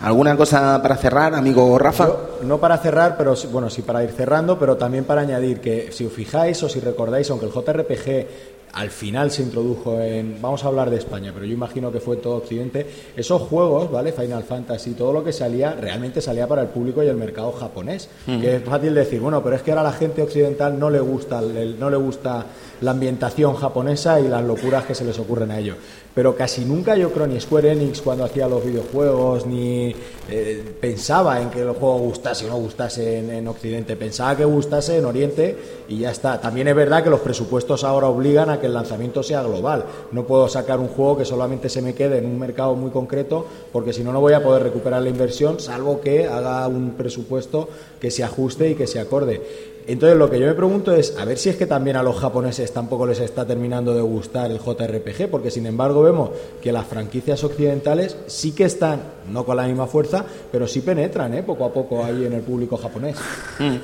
[0.00, 2.08] ¿Alguna cosa para cerrar, amigo Rafa?
[2.42, 6.04] no para cerrar, pero bueno, sí para ir cerrando, pero también para añadir que si
[6.04, 8.26] os fijáis o si recordáis, aunque el JRPG
[8.72, 12.16] al final se introdujo en, vamos a hablar de España, pero yo imagino que fue
[12.16, 12.86] todo Occidente,
[13.16, 14.12] esos juegos, ¿vale?
[14.12, 18.08] Final Fantasy, todo lo que salía, realmente salía para el público y el mercado japonés.
[18.26, 21.00] Que es fácil decir, bueno, pero es que ahora a la gente occidental no le
[21.00, 22.46] gusta, no le gusta
[22.80, 25.76] la ambientación japonesa y las locuras que se les ocurren a ellos.
[26.18, 29.94] Pero casi nunca yo creo ni Square Enix cuando hacía los videojuegos ni
[30.28, 34.96] eh, pensaba en que el juego gustase o no gustase en, Occidente, pensaba que gustase
[34.96, 35.56] en Oriente
[35.88, 36.40] y ya está.
[36.40, 39.84] También es verdad que los presupuestos ahora obligan a que el lanzamiento sea global.
[40.10, 43.46] No puedo sacar un juego que solamente se me quede en un mercado muy concreto
[43.72, 47.68] porque si no no voy a poder recuperar la inversión salvo que haga un presupuesto
[48.00, 49.77] que se ajuste y que se acorde.
[49.88, 52.20] Entonces lo que yo me pregunto es, a ver si es que también a los
[52.20, 56.28] japoneses tampoco les está terminando de gustar el JRPG, porque sin embargo vemos
[56.60, 59.00] que las franquicias occidentales sí que están,
[59.32, 61.42] no con la misma fuerza, pero sí penetran ¿eh?
[61.42, 63.16] poco a poco ahí en el público japonés.
[63.58, 63.76] Hmm.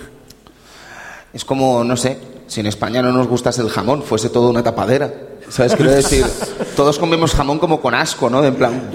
[1.33, 2.19] Es como, no sé,
[2.49, 5.11] si en España no nos gustase el jamón, fuese todo una tapadera.
[5.49, 5.75] ¿Sabes?
[5.75, 6.25] Quiero decir,
[6.77, 8.45] todos comemos jamón como con asco, ¿no?
[8.45, 8.91] en plan,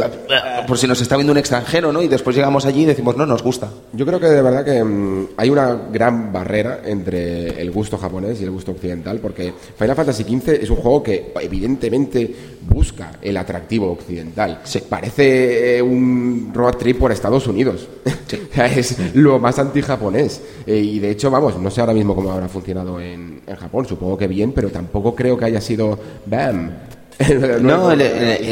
[0.68, 2.02] por si nos está viendo un extranjero, ¿no?
[2.02, 3.70] Y después llegamos allí y decimos, no, nos gusta.
[3.94, 8.42] Yo creo que de verdad que mm, hay una gran barrera entre el gusto japonés
[8.42, 13.38] y el gusto occidental, porque Final Fantasy XV es un juego que evidentemente busca el
[13.38, 14.62] atractivo occidental.
[14.64, 17.88] Se Parece eh, un road trip por Estados Unidos.
[18.56, 20.42] es lo más anti-japonés.
[20.66, 23.86] Eh, y de hecho, vamos, no sé ahora mismo cómo habrá funcionado en, en Japón,
[23.86, 25.98] supongo que bien, pero tampoco creo que haya sido
[26.40, 26.74] them
[27.62, 28.02] no, el,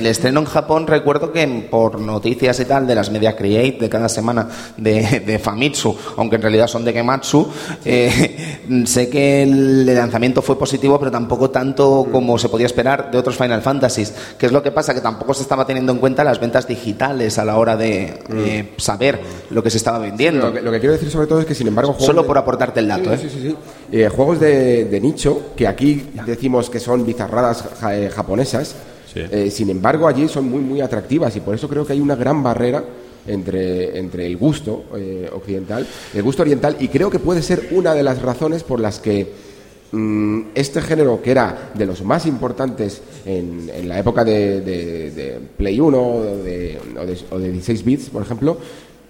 [0.08, 4.10] estreno en Japón recuerdo que por noticias y tal de las Media Create de cada
[4.10, 7.48] semana de, Famitsu, aunque en realidad son de Gematsu,
[7.86, 13.18] eh, sé que el lanzamiento fue positivo, pero tampoco tanto como se podía esperar de
[13.18, 14.14] otros Final Fantasies.
[14.38, 14.94] ¿Qué es lo que pasa?
[14.94, 18.82] Que tampoco se estaba teniendo en cuenta las ventas digitales a la hora de mm.
[18.82, 20.50] saber lo que se estaba vendiendo.
[20.50, 21.96] lo, que, quiero decir sobre todo es que, sin embargo...
[22.00, 23.56] Solo por aportarte el dato, sí, ¿eh?
[23.92, 27.64] eh, juegos de, nicho, que aquí decimos que son bizarradas
[29.16, 32.00] eh, eh, sin embargo, allí son muy, muy atractivas y por eso creo que hay
[32.00, 32.84] una gran barrera
[33.26, 37.94] entre, entre el gusto eh, occidental, el gusto oriental, y creo que puede ser una
[37.94, 39.28] de las razones por las que
[39.92, 45.80] mm, este género, que era de los más importantes en, en la época de, Play
[45.80, 46.80] 1 o de,
[47.32, 48.58] o de 16 bits, por ejemplo,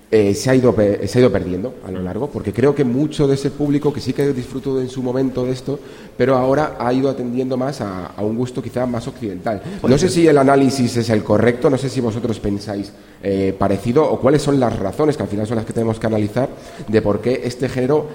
[0.10, 0.74] eh, se, ha ido,
[1.06, 4.00] se ha ido perdiendo a lo largo, porque creo que mucho de ese público que
[4.00, 5.80] sí que disfrutó en su momento de esto,
[6.16, 9.62] pero ahora ha ido atendiendo más a, un gusto quizá más occidental.
[9.86, 14.10] No sé si el análisis es el correcto, no sé si vosotros pensáis eh, parecido
[14.10, 16.48] o cuáles son las razones, que al final son las que tenemos que analizar,
[16.88, 18.08] de por qué este género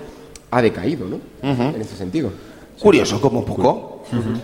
[0.50, 1.18] ha decaído, ¿no?
[1.42, 2.30] En ese sentido.
[2.80, 3.91] Curioso, como poco.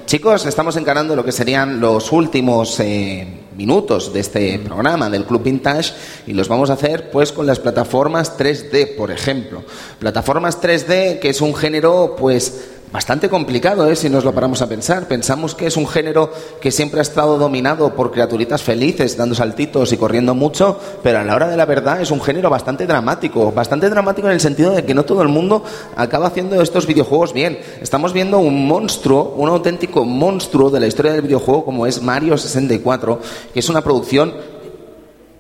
[0.07, 5.43] Chicos, estamos encarando lo que serían los últimos eh, minutos de este programa del Club
[5.43, 5.93] Vintage
[6.27, 9.62] y los vamos a hacer pues con las plataformas 3D, por ejemplo.
[9.99, 13.97] Plataformas 3D, que es un género pues bastante complicado, ¿eh?
[13.97, 15.09] si nos lo paramos a pensar.
[15.09, 19.93] Pensamos que es un género que siempre ha estado dominado por criaturitas felices, dando saltitos
[19.93, 23.52] y corriendo mucho, pero a la hora de la verdad es un género bastante dramático.
[23.52, 25.62] Bastante dramático en el sentido de que no todo el mundo
[25.97, 27.59] acaba haciendo estos videojuegos bien.
[27.81, 32.36] Estamos viendo un monstruo, un auténtico monstruo de la historia del videojuego como es Mario
[32.36, 33.20] 64,
[33.52, 34.35] que es una producción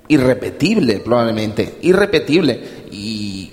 [0.08, 1.78] irrepetible, probablemente.
[1.82, 2.60] Irrepetible.
[2.90, 3.52] Y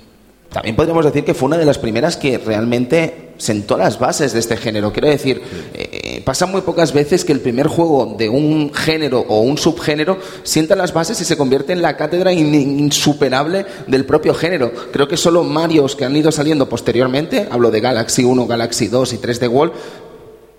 [0.52, 4.40] también podríamos decir que fue una de las primeras que realmente sentó las bases de
[4.40, 4.92] este género.
[4.94, 5.42] Quiero decir,
[5.74, 10.18] eh, pasa muy pocas veces que el primer juego de un género o un subgénero
[10.44, 14.72] sienta las bases y se convierte en la cátedra insuperable del propio género.
[14.92, 19.14] Creo que solo Marios que han ido saliendo posteriormente, hablo de Galaxy 1, Galaxy 2
[19.14, 19.74] y 3 de World,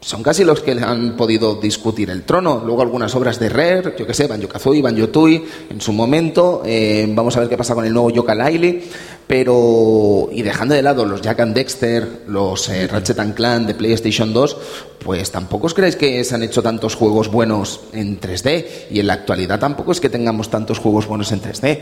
[0.00, 2.62] son casi los que han podido discutir el trono.
[2.64, 6.62] Luego algunas obras de Rare, yo que sé, Banjo Kazooie, Banjo Tui, en su momento.
[6.64, 8.84] Eh, vamos a ver qué pasa con el nuevo Yoka Laili.
[9.26, 13.74] Pero, y dejando de lado los Jack and Dexter, los eh, Ratchet and Clan de
[13.74, 14.56] PlayStation 2,
[15.06, 18.66] pues tampoco os creéis que se han hecho tantos juegos buenos en 3D.
[18.90, 21.78] Y en la actualidad tampoco es que tengamos tantos juegos buenos en 3D.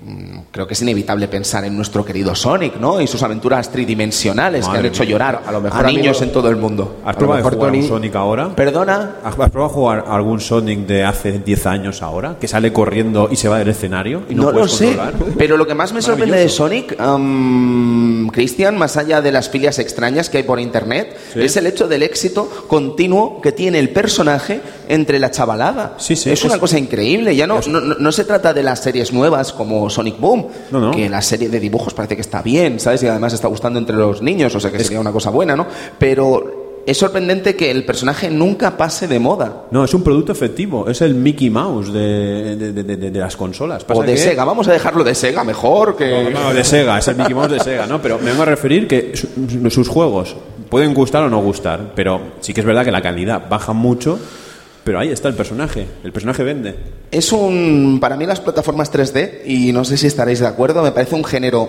[0.00, 3.00] Mm, creo que es inevitable pensar en nuestro querido Sonic, ¿no?
[3.00, 6.48] Y sus aventuras tridimensionales que han hecho llorar a, lo mejor, a niños en todo
[6.48, 6.98] el mundo.
[7.04, 8.54] ¿Has probado jugar un Sonic ahora?
[8.54, 9.16] ¿Perdona?
[9.24, 12.36] ¿Has probado jugar algún Sonic de hace 10 años ahora?
[12.40, 14.96] Que sale corriendo y se va del escenario y no, no lo sé,
[15.36, 16.87] pero lo que más me sorprende de Sonic,
[18.32, 22.02] Cristian, más allá de las filias extrañas que hay por internet, es el hecho del
[22.02, 25.94] éxito continuo que tiene el personaje entre la chavalada.
[25.98, 27.34] Sí, sí, es una cosa increíble.
[27.36, 30.46] Ya no, no, no se trata de las series nuevas como Sonic Boom,
[30.94, 33.02] que la serie de dibujos parece que está bien, ¿sabes?
[33.02, 35.66] Y además está gustando entre los niños, o sea que sería una cosa buena, ¿no?
[35.98, 36.57] Pero
[36.88, 39.64] es sorprendente que el personaje nunca pase de moda.
[39.70, 43.84] No, es un producto efectivo, es el Mickey Mouse de, de, las consolas.
[43.88, 46.30] o de Sega, vamos a dejarlo de Sega mejor que...
[46.32, 48.00] No, de Sega, es el Mickey Mouse de Sega, ¿no?
[48.00, 49.12] Pero me vengo a referir que
[49.68, 50.34] sus juegos
[50.70, 54.18] pueden gustar o no gustar, pero sí que es verdad que la calidad baja mucho
[54.88, 56.74] pero ahí está el personaje, el personaje vende.
[57.10, 60.92] Es un, para mí las plataformas 3D, y no sé si estaréis de acuerdo, me
[60.92, 61.68] parece un género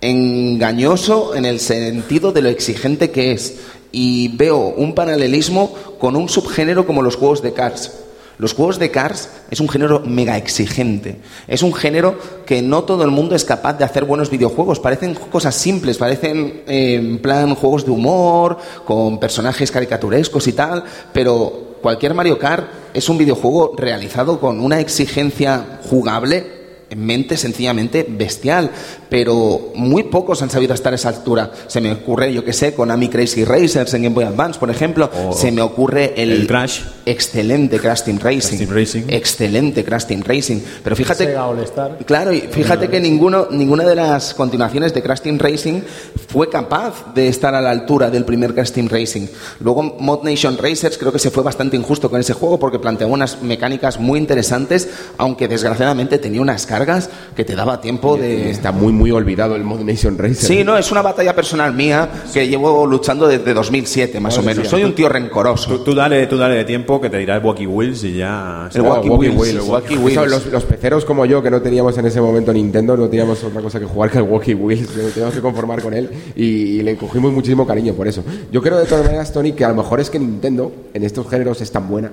[0.00, 3.56] engañoso en el sentido de lo exigente que es.
[3.96, 7.92] Y veo un paralelismo con un subgénero como los juegos de Cars.
[8.38, 11.20] Los juegos de Cars es un género mega exigente.
[11.46, 14.80] Es un género que no todo el mundo es capaz de hacer buenos videojuegos.
[14.80, 20.82] Parecen cosas simples, parecen eh, en plan juegos de humor, con personajes caricaturescos y tal,
[21.12, 28.06] pero cualquier Mario Kart es un videojuego realizado con una exigencia jugable en mente sencillamente
[28.08, 28.70] bestial,
[29.14, 31.52] pero muy pocos han sabido estar a esa altura.
[31.68, 34.72] Se me ocurre, yo que sé, con Ami Crazy Racers en Game Boy Advance, por
[34.72, 36.80] ejemplo, se me ocurre el, Crash.
[37.06, 38.66] Excelente Crash Team Racing.
[38.66, 39.02] Racing.
[39.06, 40.58] Excelente Crash Team Racing.
[40.82, 41.26] Pero fíjate.
[41.26, 41.98] Sega All Star.
[42.04, 45.82] Claro, y fíjate que ninguno, ninguna de las continuaciones de Crash Team Racing
[46.26, 49.28] fue capaz de estar a la altura del primer Crash Team Racing.
[49.60, 53.06] Luego Mod Nation Racers creo que se fue bastante injusto con ese juego porque planteó
[53.06, 54.88] unas mecánicas muy interesantes,
[55.18, 58.50] aunque desgraciadamente tenía unas cargas que te daba tiempo de...
[58.50, 60.36] Está muy, muy olvidado el Mod Nation Racer.
[60.36, 64.68] Sí, no, es una batalla personal mía que llevo luchando desde 2007, más o menos.
[64.68, 65.80] Soy un tío rencoroso.
[65.80, 68.68] Tú, dale, tú dale de tiempo que te dirá el Wacky Wheels y ya...
[68.72, 70.14] El Wacky, Wheels.
[70.30, 73.60] Los, los, peceros como yo, que no teníamos en ese momento Nintendo, no teníamos otra
[73.60, 74.88] cosa que jugar que el Wacky Wheels.
[75.12, 78.22] Teníamos que conformar con él y, le cogimos muchísimo cariño por eso.
[78.52, 81.28] Yo creo de todas maneras, Tony, que a lo mejor es que Nintendo en estos
[81.28, 82.12] géneros es tan buena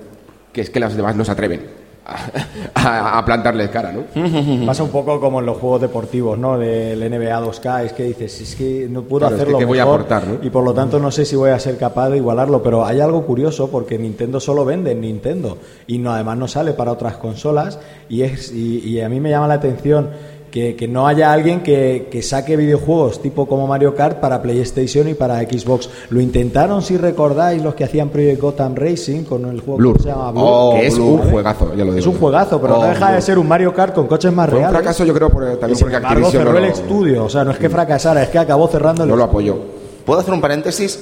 [0.53, 1.80] que es que las demás no se atreven
[2.75, 4.03] a, plantarle cara, ¿no?
[4.65, 6.57] Pasa un poco como en los juegos deportivos, ¿no?
[6.57, 10.49] Del NBA 2K, es que dices, es que no puedo hacerlo voy a aportar, y
[10.49, 13.25] por lo tanto no sé si voy a ser capaz de igualarlo, pero hay algo
[13.25, 15.57] curioso porque Nintendo solo vende en Nintendo
[15.87, 17.79] y no, además no sale para otras consolas
[18.09, 20.09] y, es, y a mí me llama la atención
[20.51, 25.39] que, no haya alguien que, saque videojuegos tipo como Mario Kart para PlayStation y para
[25.39, 25.89] Xbox.
[26.09, 30.09] Lo intentaron, si recordáis, los que hacían Project Gotham Racing con el juego que se
[30.09, 31.97] llama Blur, oh, que es un juegazo, ya lo digo.
[31.97, 34.49] Es un juegazo, pero no oh, deja de ser un Mario Kart con coches más
[34.49, 34.69] reales.
[34.69, 37.25] un fracaso, yo creo, también porque Activision cerró el estudio.
[37.25, 39.57] O sea, no es que fracasara, es que acabó cerrando el No lo apoyó.
[40.05, 40.99] ¿Puedo hacer un paréntesis?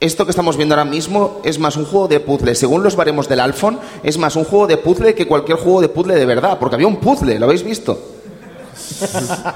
[0.00, 2.54] Esto que estamos viendo ahora mismo es más un juego de puzzle.
[2.54, 5.88] Según los baremos del Alphon, es más un juego de puzzle que cualquier juego de
[5.88, 6.58] puzzle de verdad.
[6.58, 7.98] Porque había un puzzle, ¿lo habéis visto?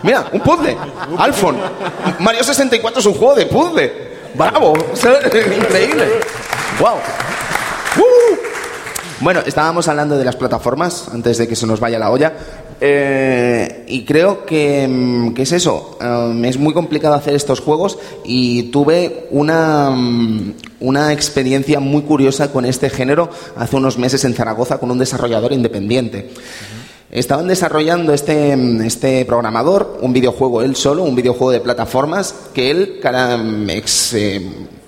[0.03, 0.77] Mira, un puzzle.
[1.19, 1.57] Alphon.
[2.21, 3.93] Mario 64 es un juego de puzzle.
[4.35, 4.75] Bravo.
[5.57, 6.21] Increíble.
[6.81, 6.97] Wow.
[7.97, 8.55] Uh.
[9.21, 12.33] Bueno, estábamos hablando de las plataformas antes de que se nos vaya la olla.
[12.81, 15.97] Eh, y creo que, mm, es eso.
[16.01, 22.51] Um, es muy complicado hacer estos juegos y tuve una, mm, una experiencia muy curiosa
[22.53, 26.31] con este género hace unos meses en Zaragoza con un desarrollador independiente.
[27.15, 28.55] Estaban desarrollando este,
[28.85, 33.01] este programador un videojuego él solo, un videojuego de plataformas que él,
[34.15, 34.43] eh,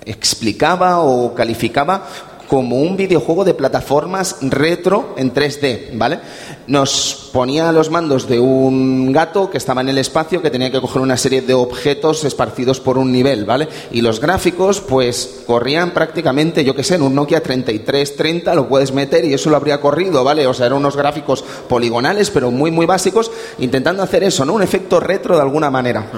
[0.05, 2.05] explicaba o calificaba
[2.47, 6.19] como un videojuego de plataformas retro en 3D, ¿vale?
[6.67, 10.81] Nos ponía los mandos de un gato que estaba en el espacio que tenía que
[10.81, 13.67] coger una serie de objetos esparcidos por un nivel, ¿vale?
[13.91, 18.93] Y los gráficos, pues, corrían prácticamente, yo que sé, en un Nokia 3330 lo puedes
[18.93, 20.47] meter y eso lo habría corrido, ¿vale?
[20.47, 24.53] O sea, eran unos gráficos poligonales, pero muy, muy básicos, intentando hacer eso, ¿no?
[24.53, 26.09] Un efecto retro de alguna manera.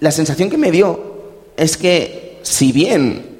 [0.00, 1.16] La sensación que me dio
[1.56, 3.38] es que si bien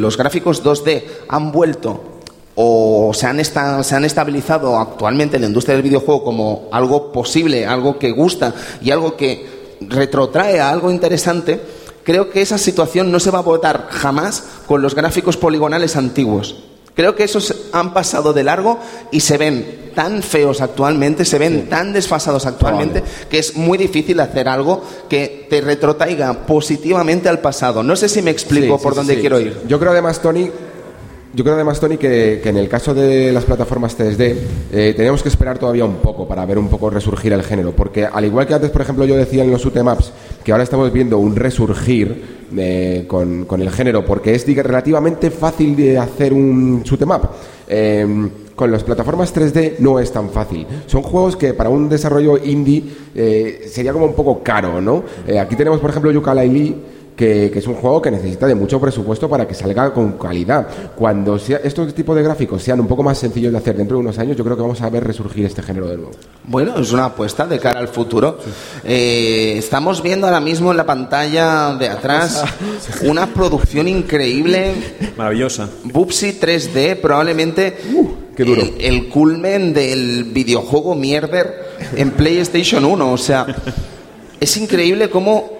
[0.00, 2.18] los gráficos 2D han vuelto
[2.56, 7.66] o se han, se han estabilizado actualmente en la industria del videojuego como algo posible,
[7.66, 11.60] algo que gusta y algo que retrotrae a algo interesante,
[12.02, 16.56] creo que esa situación no se va a votar jamás con los gráficos poligonales antiguos.
[16.96, 21.68] Creo que esos han pasado de largo y se ven tan feos actualmente, se ven
[21.68, 27.82] tan desfasados actualmente, que es muy difícil hacer algo que te retrotraiga positivamente al pasado.
[27.82, 29.60] No sé si me explico por dónde quiero ir.
[29.68, 30.50] Yo creo además, Tony,
[31.36, 34.36] yo creo además, Tony, que, en el caso de las plataformas 3D
[34.72, 37.72] eh, tenemos que esperar todavía un poco para ver un poco resurgir el género.
[37.72, 40.90] Porque al igual que antes, por ejemplo, yo decía en los maps que ahora estamos
[40.90, 47.10] viendo un resurgir eh, con, el género, porque es relativamente fácil de hacer un shoot'em
[47.10, 47.28] up.
[47.68, 50.66] Eh, con las plataformas 3D no es tan fácil.
[50.86, 52.82] Son juegos que para un desarrollo indie
[53.14, 55.04] eh, sería como un poco caro, ¿no?
[55.38, 59.48] aquí tenemos, por ejemplo, Yooka-Laylee que, es un juego que necesita de mucho presupuesto para
[59.48, 60.68] que salga con calidad.
[60.94, 64.02] Cuando sea, estos tipos de gráficos sean un poco más sencillos de hacer dentro de
[64.02, 66.12] unos años, yo creo que vamos a ver resurgir este género de nuevo.
[66.44, 68.38] Bueno, es una apuesta de cara al futuro.
[68.84, 72.44] Eh, estamos viendo ahora mismo en la pantalla de atrás
[73.02, 74.74] una producción increíble.
[75.16, 75.70] Maravillosa.
[75.84, 83.12] Bubsy 3D, probablemente uh, El, el culmen del videojuego mierder en PlayStation 1.
[83.12, 83.46] O sea,
[84.38, 85.56] es increíble cómo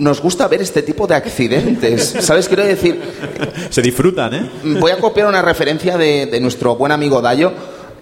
[0.00, 2.16] nos gusta ver este tipo de accidentes.
[2.20, 2.48] ¿Sabes?
[2.48, 3.00] Quiero decir.
[3.70, 4.50] Se disfrutan, ¿eh?
[4.80, 7.52] Voy a copiar una referencia de, nuestro buen amigo Dayo.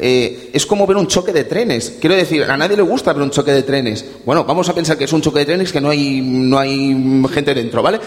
[0.00, 1.96] Eh, es como ver un choque de trenes.
[2.00, 4.04] Quiero decir, a nadie le gusta ver un choque de trenes.
[4.24, 7.24] Bueno, vamos a pensar que es un choque de trenes que no hay, no hay
[7.32, 7.98] gente dentro, ¿vale?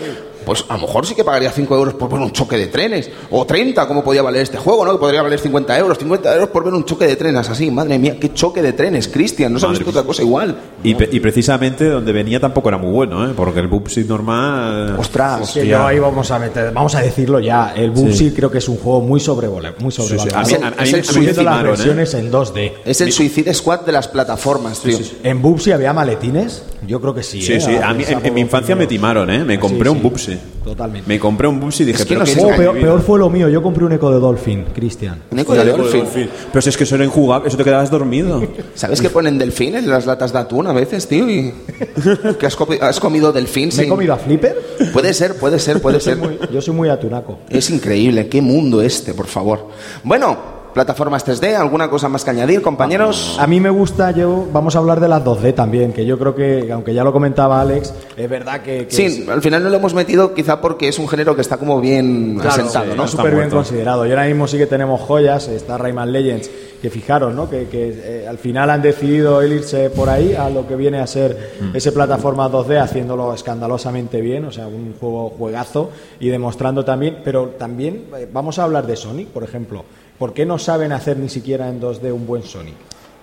[0.45, 3.09] Pues a lo mejor sí que pagaría 5 euros por ver un choque de trenes.
[3.29, 4.93] O 30, como podía valer este juego, ¿no?
[4.93, 5.97] Que podría valer 50 euros.
[5.97, 7.71] 50 euros por ver un choque de trenes así.
[7.71, 9.53] Madre mía, qué choque de trenes, Cristian.
[9.53, 10.55] No ha visto otra cosa igual.
[10.83, 13.33] Y, precisamente donde venía tampoco era muy bueno, ¿eh?
[13.35, 14.95] Porque el Bubsy normal...
[14.97, 16.71] Ostras, que yo ahí vamos a meter...
[16.71, 17.73] Vamos a decirlo ya.
[17.75, 19.75] El Bubsy creo que es un juego muy sobrevalorado.
[19.79, 20.45] Muy sobrevalorado.
[20.45, 20.61] Sí, sí.
[20.61, 22.73] A, mí, las versiones en 2D.
[22.85, 24.97] Es el Suicide Squad de las plataformas, tío.
[25.23, 26.63] ¿En Bubsy había maletines?
[26.87, 27.41] Yo creo que sí.
[27.41, 27.61] Sí, ¿eh?
[27.61, 27.75] sí.
[27.75, 29.43] A mí, en, mi infancia me timaron, ¿eh?
[29.43, 30.37] Me compré un Bubsy.
[30.63, 31.07] Totalmente.
[31.07, 33.49] Me compré un bus y dije, pero peor, fue lo mío.
[33.49, 35.23] Yo compré un eco de Dolphin, Cristian.
[35.31, 36.29] ¿Un eco de Dolphin?
[36.51, 38.43] Pero si es que eso era injugable, eso te quedabas dormido.
[38.75, 41.27] ¿Sabes que ponen delfín en las latas de atún a veces, tío?
[41.29, 41.51] Y...
[42.39, 43.69] ¿Que has, comido delfín?
[43.75, 44.55] ¿Me he comido a Flipper?
[44.93, 46.19] Puede ser, puede ser, puede ser.
[46.51, 47.39] yo soy muy atunaco.
[47.49, 48.27] Es increíble.
[48.27, 49.67] Qué mundo este, por favor.
[50.03, 53.37] Bueno, plataformas 3D, ¿alguna cosa más que añadir, compañeros?
[53.39, 56.35] A mí me gusta, yo vamos a hablar de las 2D también, que yo creo
[56.35, 58.87] que, aunque ya lo comentaba Alex, es verdad que...
[58.89, 61.81] sí, al final no lo hemos metido quizá porque es un género que está como
[61.81, 63.07] bien asentado, ¿no?
[63.07, 64.05] Súper bien considerado.
[64.05, 66.49] Y ahora mismo sí que tenemos joyas, está Rayman Legends,
[66.81, 67.49] que fijaros, ¿no?
[67.49, 71.51] Que, eh, al final han decidido irse por ahí a lo que viene a ser
[71.61, 71.75] mm.
[71.75, 77.49] ese plataforma 2D, haciéndolo escandalosamente bien, o sea, un juego juegazo y demostrando también, pero
[77.49, 79.85] también eh, vamos a hablar de Sonic, por ejemplo.
[80.21, 82.75] ¿Por qué no saben hacer ni siquiera en 2D un buen Sonic?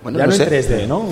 [0.03, 1.05] Bueno, ya no, en 3D, ¿no?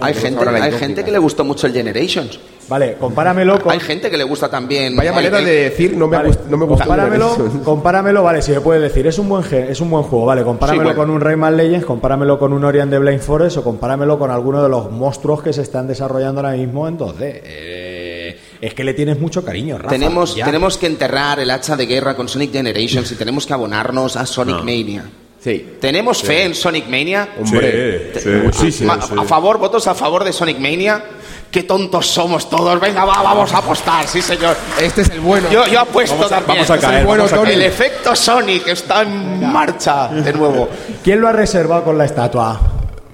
[0.00, 2.38] hay gente, hay gente que le gustó mucho el Generations.
[2.68, 3.72] Vale, compáramelo con...
[3.72, 4.94] Hay gente que le gusta también...
[4.94, 8.60] Vaya manera de decir, no me, gusta, no me gusta compáramelo, compáramelo, vale, si me
[8.60, 11.86] puede decir, es un buen es un buen juego, vale, compáramelo con un Rayman Legends,
[11.86, 15.52] compáramelo con un Orion de Blame Forest o compáramelo con alguno de los monstruos que
[15.52, 17.16] se están desarrollando ahora mismo en 2D.
[17.20, 19.90] Eh, es que le tienes mucho cariño, Rafa.
[19.90, 24.14] Tenemos, tenemos que enterrar el hacha de guerra con Sonic Generations y tenemos que abonarnos
[24.14, 25.04] a Sonic Mania.
[25.42, 25.76] Sí.
[25.80, 27.28] ¿Tenemos fe en Sonic Mania?
[27.40, 28.12] Hombre,
[28.52, 31.02] sí, a, favor, votos a favor de Sonic Mania.
[31.50, 32.80] Qué tontos somos todos.
[32.80, 34.56] Venga, vamos a apostar, sí, señor.
[34.80, 35.50] Este es el bueno.
[35.50, 36.58] Yo, yo apuesto también.
[36.58, 40.68] Vamos a este caer, el, bueno, el efecto Sonic está en marcha de nuevo.
[41.02, 42.71] ¿Quién lo ha reservado con la estatua?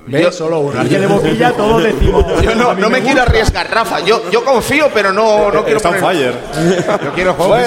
[0.09, 0.82] Yo, solo uno.
[0.89, 2.24] que de boquilla todos decimos.
[2.43, 4.01] Yo no, no me, quiero arriesgar, Rafa.
[4.01, 5.76] Yo, yo confío, pero no, no quiero.
[5.78, 6.35] Está fire.
[7.05, 7.59] Yo quiero juegos.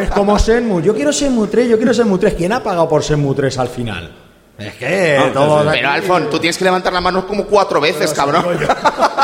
[0.00, 0.80] Es como Senmu.
[0.80, 2.34] Yo quiero Senmu 3, yo quiero Senmu 3.
[2.34, 4.10] ¿Quién ha pagado por Senmu 3 al final?
[4.58, 5.68] Es que todo.
[5.70, 8.44] Pero Alfon, tú tienes que levantar la mano como cuatro veces, cabrón.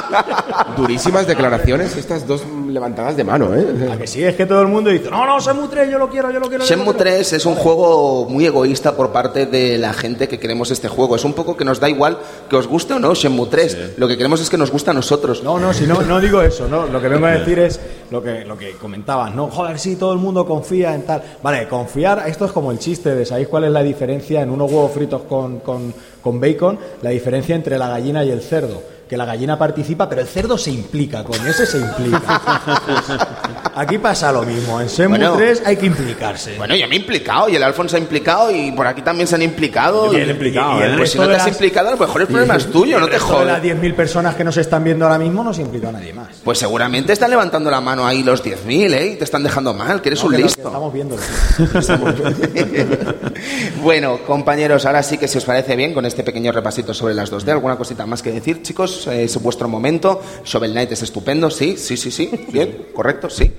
[0.76, 2.42] Durísimas declaraciones estas dos
[2.72, 3.90] levantadas de mano, ¿eh?
[3.92, 6.08] A que sí, es que todo el mundo dice, no, no, Shenmue 3, yo lo
[6.08, 6.64] quiero, yo lo quiero.
[6.64, 6.98] Shenmue quiero".
[6.98, 11.16] 3 es un juego muy egoísta por parte de la gente que queremos este juego.
[11.16, 12.18] Es un poco que nos da igual
[12.48, 13.94] que os guste o no Shenmue 3.
[13.96, 15.42] Lo que queremos es que nos guste a nosotros.
[15.42, 16.86] No, no, si no, no digo eso, ¿no?
[16.86, 17.80] Lo que vengo a decir es
[18.10, 19.48] lo que, lo que comentabas, ¿no?
[19.48, 21.22] Joder, sí, todo el mundo confía en tal.
[21.42, 24.70] Vale, confiar, esto es como el chiste de, ¿sabéis cuál es la diferencia en unos
[24.70, 25.92] huevos fritos con, con,
[26.22, 26.78] con bacon?
[27.02, 28.82] La diferencia entre la gallina y el cerdo.
[29.10, 32.40] Que la gallina participa, pero el cerdo se implica, coño, ese se implica.
[33.74, 35.34] Aquí pasa lo mismo, en Shenmue Bueno.
[35.36, 36.56] 3 hay que implicarse.
[36.56, 39.34] Bueno, yo me he implicado y el Alfonso ha implicado y por aquí también se
[39.34, 40.10] han implicado.
[40.10, 40.94] Bien Y- implicado, y- y- ¿eh?
[40.96, 43.06] Pues si no te has las- implicado, a lo mejor el problema es tuyo, no
[43.06, 43.60] te de las jodas.
[43.60, 46.28] 10.000 personas que nos están viendo ahora mismo no se implica a nadie más.
[46.44, 49.06] Pues seguramente están levantando la mano ahí los 10.000, ¿eh?
[49.14, 50.68] Y te están dejando mal, que eres No, un que no, que listo.
[50.68, 51.22] estamos viéndolo.
[53.82, 57.30] bueno, compañeros, ahora sí que si os parece bien con este pequeño repasito sobre las
[57.32, 58.99] 2D, ¿alguna cosita más que decir, chicos?
[59.08, 60.20] Es vuestro momento.
[60.44, 62.30] Shovel Knight es estupendo, sí, sí, sí, sí.
[62.52, 63.50] Bien, correcto, sí.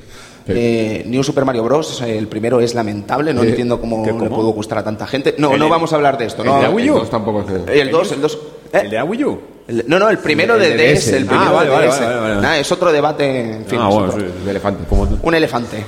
[0.48, 2.02] Eh, New Super Mario Bros.
[2.02, 4.36] eh, El primero es lamentable, no Eh, entiendo cómo, ¿qué, le cómo?
[4.38, 5.36] pudo gustar a tanta gente.
[5.38, 6.42] No, El no vamos a hablar de esto.
[6.42, 8.40] El No, de el, Wii U tampoco es el 2, el 2.
[8.74, 9.40] ¿El de Wii U?
[9.88, 12.00] no, no, el primero El de, DS, el Ah, primero vale, de vale, DS.
[12.02, 12.42] vale, vale.
[12.42, 13.80] Nah, es otro debate, en fin.
[13.82, 14.26] ah, es bueno, otro- sí.
[14.44, 14.84] Un elefante.
[15.22, 15.86] Un elefante.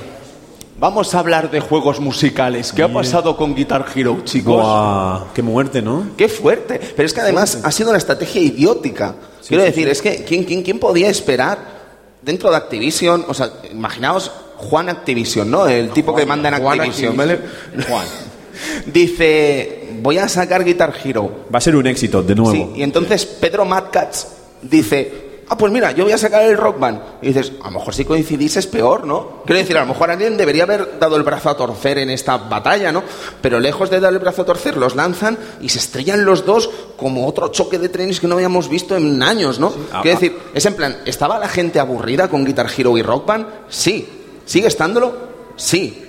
[0.78, 2.72] Vamos a hablar de juegos musicales.
[2.72, 4.56] ¿Qué ha pasado con Guitar Hero, chicos?
[4.56, 6.08] Buah, qué muerte, ¿no?
[6.16, 6.80] Qué fuerte.
[6.96, 9.14] Pero es que además ha sido una estrategia idiótica.
[9.46, 11.58] Quiero decir, es que ¿quién, quién, quién podía esperar
[12.22, 13.24] dentro de Activision?
[13.28, 15.68] O sea, imaginaos Juan Activision, ¿no?
[15.68, 17.46] El tipo que manda en Juan Activision, Activision.
[17.76, 17.84] ¿vale?
[17.88, 18.06] Juan.
[18.86, 21.46] Dice, voy a sacar Guitar Hero.
[21.54, 22.52] Va a ser un éxito, de nuevo.
[22.52, 24.26] Sí, y entonces Pedro Matcats
[24.60, 27.00] dice, ah, pues mira, yo voy a sacar el Rock Band.
[27.22, 29.42] Y dices, a lo mejor si coincidís es peor, ¿no?
[29.44, 32.36] Quiero decir, a lo mejor alguien debería haber dado el brazo a torcer en esta
[32.36, 33.02] batalla, ¿no?
[33.40, 36.70] Pero lejos de dar el brazo a torcer, los lanzan y se estrellan los dos
[36.96, 39.72] como otro choque de trenes que no habíamos visto en años, ¿no?
[39.92, 40.20] Ah, Quiero ah.
[40.20, 43.46] decir, es en plan, ¿estaba la gente aburrida con Guitar Hero y Rock Band?
[43.68, 44.08] Sí.
[44.44, 45.14] ¿Sigue estándolo?
[45.56, 46.00] Sí.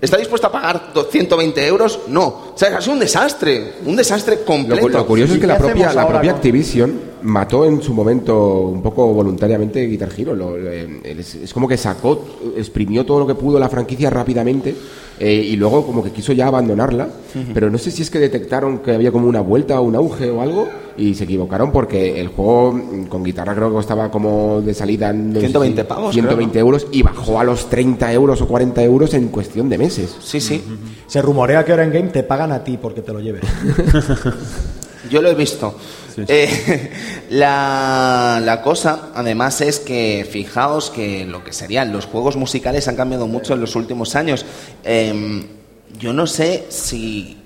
[0.00, 2.00] ¿Está dispuesto a pagar do- 120 euros?
[2.08, 2.24] No.
[2.26, 4.88] O sea, es un desastre, un desastre completo.
[4.88, 9.12] lo curioso es ¿Y que la propia, la Activision mató en su momento un poco
[9.12, 10.34] voluntariamente Guitar Hero.
[10.34, 12.24] Lo- le- es, es como que sacó,
[12.56, 14.74] exprimió todo lo que pudo la franquicia rápidamente
[15.20, 17.08] eh, y luego como que quiso ya abandonarla.
[17.54, 20.30] Pero no sé si es que detectaron que había como una vuelta o un auge
[20.30, 24.60] o algo y se equivocaron porque el juego mm, con guitarra creo que costaba como
[24.60, 28.12] de salida no sé 120 si pavos, 120 creo, euros y bajó a los 30
[28.12, 30.16] euros o 40 euros en cuestión de meses.
[30.20, 30.62] Sí, sí.
[31.06, 33.42] Se rumorea que ahora en Game te pagan a ti porque te lo lleves.
[35.10, 35.74] Yo lo he visto.
[36.26, 36.90] Eh,
[37.30, 42.96] la, la cosa, además, es que fijaos que lo que serían los juegos musicales han
[42.96, 44.44] cambiado mucho en los últimos años.
[44.84, 45.46] Em,
[45.98, 47.38] yo no sé si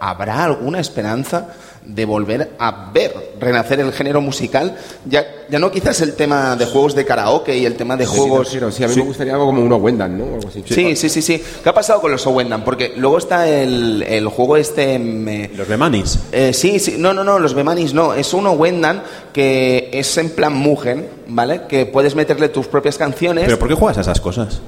[0.00, 1.54] habrá alguna esperanza
[1.88, 4.76] de volver a ver renacer el género musical.
[5.06, 8.48] Ya, ya no quizás el tema de juegos de karaoke y el tema de juegos...
[8.50, 10.24] Sí, sí, a mí me gustaría algo como uno Wendan, ¿no?
[10.24, 10.62] O algo así.
[10.68, 11.42] Sí, sí, sí, sí.
[11.62, 12.62] ¿Qué ha pasado con los Owendam?
[12.62, 14.98] Porque luego está el, el juego este...
[14.98, 16.18] mm, Los Bemanis.
[16.30, 18.12] eh, sí, sí, no, no, no, los Bemanis no.
[18.12, 19.02] Es uno Wendan
[19.32, 21.62] que es en plan Mugen, ¿vale?
[21.68, 23.44] Que puedes meterle tus propias canciones.
[23.46, 24.60] ¿Pero por qué juegas a esas cosas?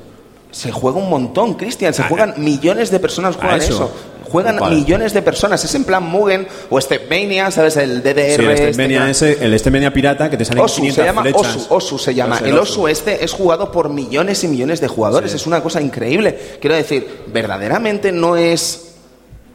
[0.53, 1.95] Se juega un montón, Cristian.
[1.95, 3.75] Se Ah, juegan millones de personas juegan eso.
[3.75, 3.91] eso.
[4.31, 4.77] Juegan Vale.
[4.77, 5.65] millones de personas.
[5.65, 7.77] Es en plan Mugen o Stepmania, ¿sabes?
[7.77, 8.36] El DDR.
[8.36, 11.23] Sí, el este Stepmania ese, el Stepmania pirata que te salen Osu, 500 se llama
[11.23, 11.57] flechas.
[11.57, 12.39] Osu, Osu se llama.
[12.44, 15.32] El Osu este es jugado por millones y millones de jugadores.
[15.32, 15.36] Sí.
[15.36, 16.39] Es una cosa increíble.
[16.61, 18.86] Quiero decir, verdaderamente no es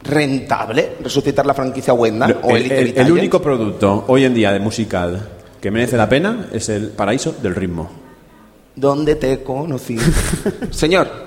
[0.02, 4.52] rentable resucitar la franquicia Wenda Lo- o el, el- el único producto hoy en día
[4.52, 5.28] de musical
[5.60, 7.90] que merece la pena es el paraíso del ritmo.
[8.76, 9.96] ¿Dónde te conocí?
[10.70, 11.25] Señor,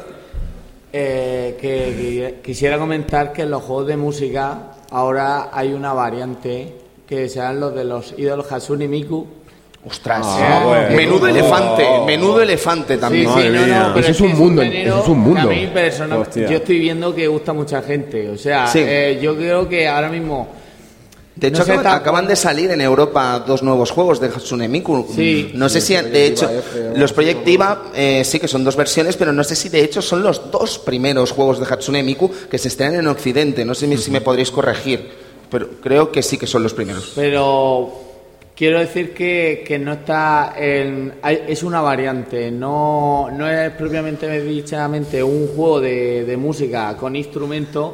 [0.91, 6.74] Eh, que, que quisiera comentar que en los juegos de música ahora hay una variante
[7.07, 9.28] que serán los de los ídolos Hatsune Miku.
[9.86, 10.95] ostras, Ah, bueno.
[10.98, 13.26] menudo elefante, menudo elefante también.
[13.26, 13.80] sí, Madre no, mía.
[13.88, 15.40] no, pero Eso es, es un mundo, género eso es un mundo.
[15.41, 16.48] A mí personal, Hostia.
[16.49, 18.28] yo estoy viendo que gusta a mucha gente.
[18.30, 18.80] O sea, Sí.
[18.84, 20.48] eh, yo creo que ahora mismo
[21.40, 25.07] De hecho, No sé, acaban, de salir en Europa dos nuevos juegos de Hatsune Miku.
[25.16, 25.52] Sí.
[25.53, 26.49] No sé si, de hecho,
[26.95, 30.02] los Project Diva eh, sí que son dos versiones, pero no sé si de hecho
[30.02, 33.64] son los dos primeros juegos de Hatsune Miku que se estrenan en Occidente.
[33.66, 35.10] No sé si- si me podréis corregir,
[35.49, 37.14] pero creo que sí que son los primeros.
[37.16, 37.90] Pero
[38.56, 44.41] quiero decir que, que no está en, hay- es una variante, no, no es propiamente
[44.41, 47.94] dichamente un juego de, de música con instrumentos,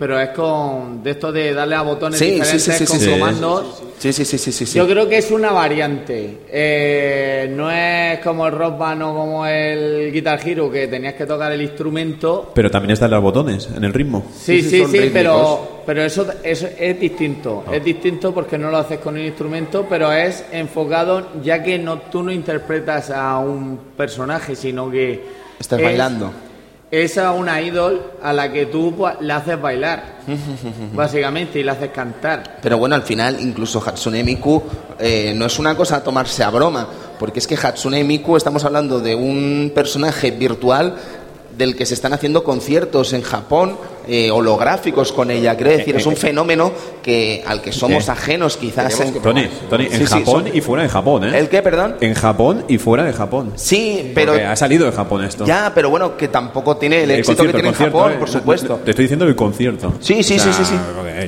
[0.00, 3.10] pero es con de esto de darle a botones Sí, diferentes sí, sí, con sí.
[3.10, 3.82] comandos.
[3.98, 4.64] Sí, sí, sí, sí, sí.
[4.64, 4.78] sí.
[4.78, 6.38] Yo creo que es una variante.
[6.48, 11.26] Eh, no es como el Rock Band o como el Guitar Hero que tenías que
[11.26, 12.50] tocar el instrumento.
[12.54, 14.24] Pero también están los botones en el ritmo.
[14.34, 17.64] Sí, Sí, sí, pero, pero eso, eso es distinto.
[17.70, 21.98] Es distinto porque no lo haces con un instrumento, pero es enfocado ya que no
[21.98, 25.22] tú no interpretas a un personaje, sino que
[25.58, 26.32] Estás es- bailando.
[26.90, 30.18] Es a una idol a la que tú pues, le haces bailar,
[30.92, 32.58] básicamente, y le haces cantar.
[32.60, 34.60] Pero bueno, al final, incluso Hatsune Miku
[34.98, 36.88] eh, no es una cosa a tomarse a broma,
[37.18, 40.96] porque es que Hatsune Miku estamos hablando de un personaje virtual
[41.56, 43.76] del que se están haciendo conciertos en Japón
[44.08, 45.54] eh, holográficos con ella.
[45.56, 46.72] Quiero decir, es un fenómeno
[47.02, 48.98] que al que somos Eh, ajenos quizás.
[49.00, 51.38] en- Tony, Tony, en Sí, sí, Japón son- y fuera de Japón, ¿eh?
[51.38, 51.96] ¿El qué, perdón?
[52.00, 53.52] En Japón y fuera de Japón.
[53.56, 55.44] Sí, pero Porque ha salido de Japón esto.
[55.44, 58.16] ya, pero bueno, que tampoco tiene el, éxito que tiene en el Japón, eh.
[58.18, 58.80] por supuesto.
[58.84, 59.92] Te estoy diciendo el concierto.
[60.00, 60.74] Sí, sí, sí, sí, sí.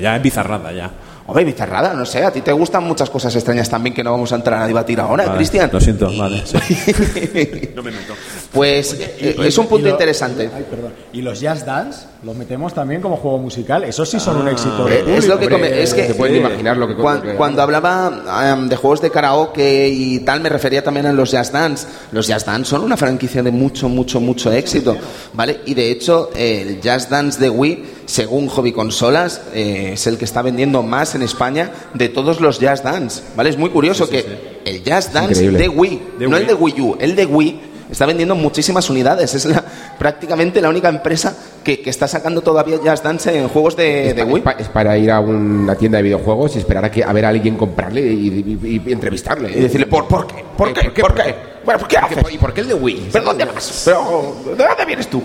[0.00, 0.90] Ya es bizarrada, ya.
[1.26, 4.32] Hombre, bizarrada, no sé, a ti te gustan muchas cosas extrañas también que no vamos
[4.32, 5.70] a entrar a debatir ahora, Vale, Cristian.
[5.72, 6.42] Lo siento, vale.
[6.44, 6.56] sí.
[7.76, 8.14] no me meto.
[8.52, 10.50] Pues eh, es un punto y lo- interesante.
[10.54, 10.92] Ay, perdón.
[11.12, 13.82] Y los Jazz Dance los metemos también como juego musical.
[13.82, 14.84] Esos sí son un éxito.
[14.84, 17.22] de Eh, es lo que come- es que se pueden imaginar lo que cuan- lo
[17.32, 21.32] que- cuando hablaba em, de juegos de karaoke y tal me refería también a los
[21.32, 21.84] Jazz Dance.
[22.12, 24.96] Los Jazz Dance son una franquicia de mucho mucho mucho éxito
[25.32, 30.16] vale y de hecho el Jazz Dance de Wii según Hobby Consolas eh, es el
[30.16, 34.08] que está vendiendo más en España de todos los Jazz Dance vale es muy curioso
[34.08, 36.40] que el Jazz Dance de Wii De no Wii.
[36.42, 37.60] el de Wii U el de Wii
[37.92, 39.62] está vendiendo muchísimas unidades es la,
[39.98, 44.22] prácticamente la única empresa que, que está sacando todavía Jazz Dance en juegos de, de
[44.22, 47.04] Es, Wii pa- es para ir a una tienda de videojuegos y esperar a, que,
[47.04, 49.50] a ver a alguien comprarle y, y- y entrevistarle.
[49.50, 50.44] Y decirle, ¿por, por qué?
[50.56, 51.00] ¿Por Eh, qué?
[51.02, 51.52] ¿Por qué?
[51.64, 52.18] Bueno, ¿por qué haces?
[52.32, 53.08] ¿Y por qué el de Wii?
[53.12, 53.82] ¿Pero dónde vas?
[53.84, 55.22] ¿Pero de dónde vienes tú?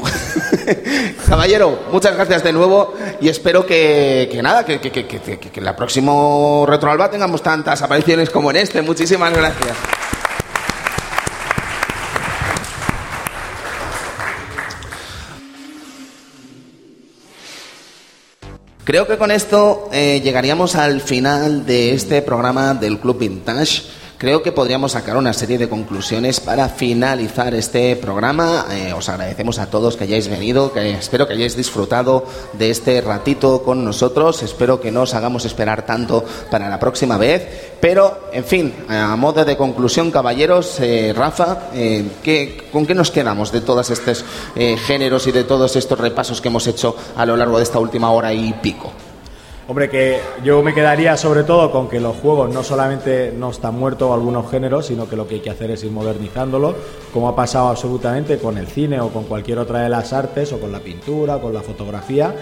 [1.27, 5.61] Caballero, muchas gracias de nuevo y espero que, que nada, que, que, que, que, que-
[5.61, 8.81] la próximo Retroalba tengamos tantas apariciones como en este.
[8.83, 9.75] Muchísimas gracias.
[18.87, 23.81] Creo que con esto eh, llegaríamos al final de este programa del Club Vintage.
[24.17, 28.65] Creo que podríamos sacar una serie de conclusiones para finalizar este programa.
[28.71, 32.99] Eh, os agradecemos a todos que hayáis venido, que espero que hayáis disfrutado de este
[33.01, 34.41] ratito con nosotros.
[34.41, 37.75] Espero que no os hagamos esperar tanto para la próxima vez.
[37.79, 43.11] Pero, en fin, a modo de conclusión, caballeros, eh, Rafa, eh, ¿qué- ¿con qué nos
[43.11, 44.25] quedamos de todos estos
[44.55, 47.77] eh, géneros y de todos estos repasos que hemos hecho a lo largo de esta
[47.77, 48.91] última hora y pico?
[49.69, 53.77] Hombre, que yo me quedaría sobre todo con que los juegos no solamente no están
[53.77, 56.73] muertos algunos géneros, sino que lo que hay que hacer es ir modernizándolos,
[57.13, 60.59] como ha pasado absolutamente con el cine o con cualquier otra de las artes, o
[60.61, 62.33] con la pintura, con la fotografía,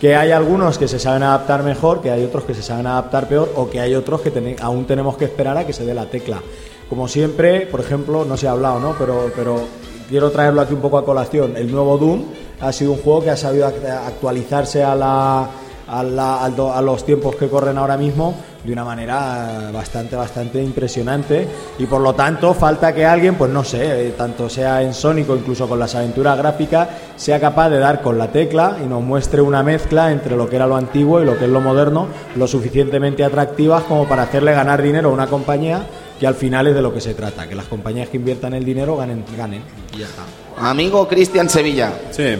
[0.00, 3.28] que hay algunos que se saben adaptar mejor, que hay otros que se saben adaptar
[3.28, 6.06] peor, o que hay otros que aún tenemos que esperar a que se dé la
[6.06, 6.42] tecla.
[6.88, 8.96] Como siempre, por ejemplo, no se ha hablado, ¿no?
[8.98, 9.60] Pero, pero
[10.08, 11.56] quiero traerlo aquí un poco a colación.
[11.56, 12.24] El nuevo Doom
[12.60, 15.48] ha sido un juego que ha sabido act- actualizarse a la
[15.92, 20.14] a, la- al do- a los tiempos que corren ahora mismo de una manera bastante,
[20.16, 21.46] bastante impresionante
[21.78, 25.28] y por lo tanto falta que alguien, pues no sé, eh, tanto sea en Sonic
[25.30, 29.02] o incluso con las aventuras gráficas, sea capaz de dar con la tecla y nos
[29.02, 32.06] muestre una mezcla entre lo que era lo antiguo y lo que es lo moderno,
[32.36, 35.84] lo suficientemente atractivas como para hacerle ganar dinero a una compañía
[36.20, 38.64] que al final es de lo que se trata, que las compañías que inviertan el
[38.64, 39.62] dinero ganen, ganen
[39.92, 40.22] y ya está.
[40.56, 41.92] Amigo Cristian Sevilla.
[42.12, 42.36] Sí.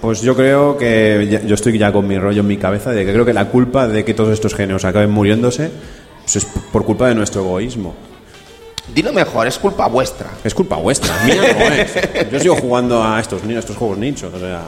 [0.00, 3.04] Pues yo creo que ya- yo estoy ya con mi rollo en mi cabeza de
[3.04, 5.70] que creo que la culpa de que todos estos géneros acaben muriéndose
[6.22, 7.94] pues es por culpa de nuestro egoísmo.
[8.94, 10.28] Dilo mejor, es culpa vuestra.
[10.44, 12.30] Es culpa vuestra, mía no es.
[12.30, 14.62] Yo sigo jugando a estos, a estos juegos nichos, o sea...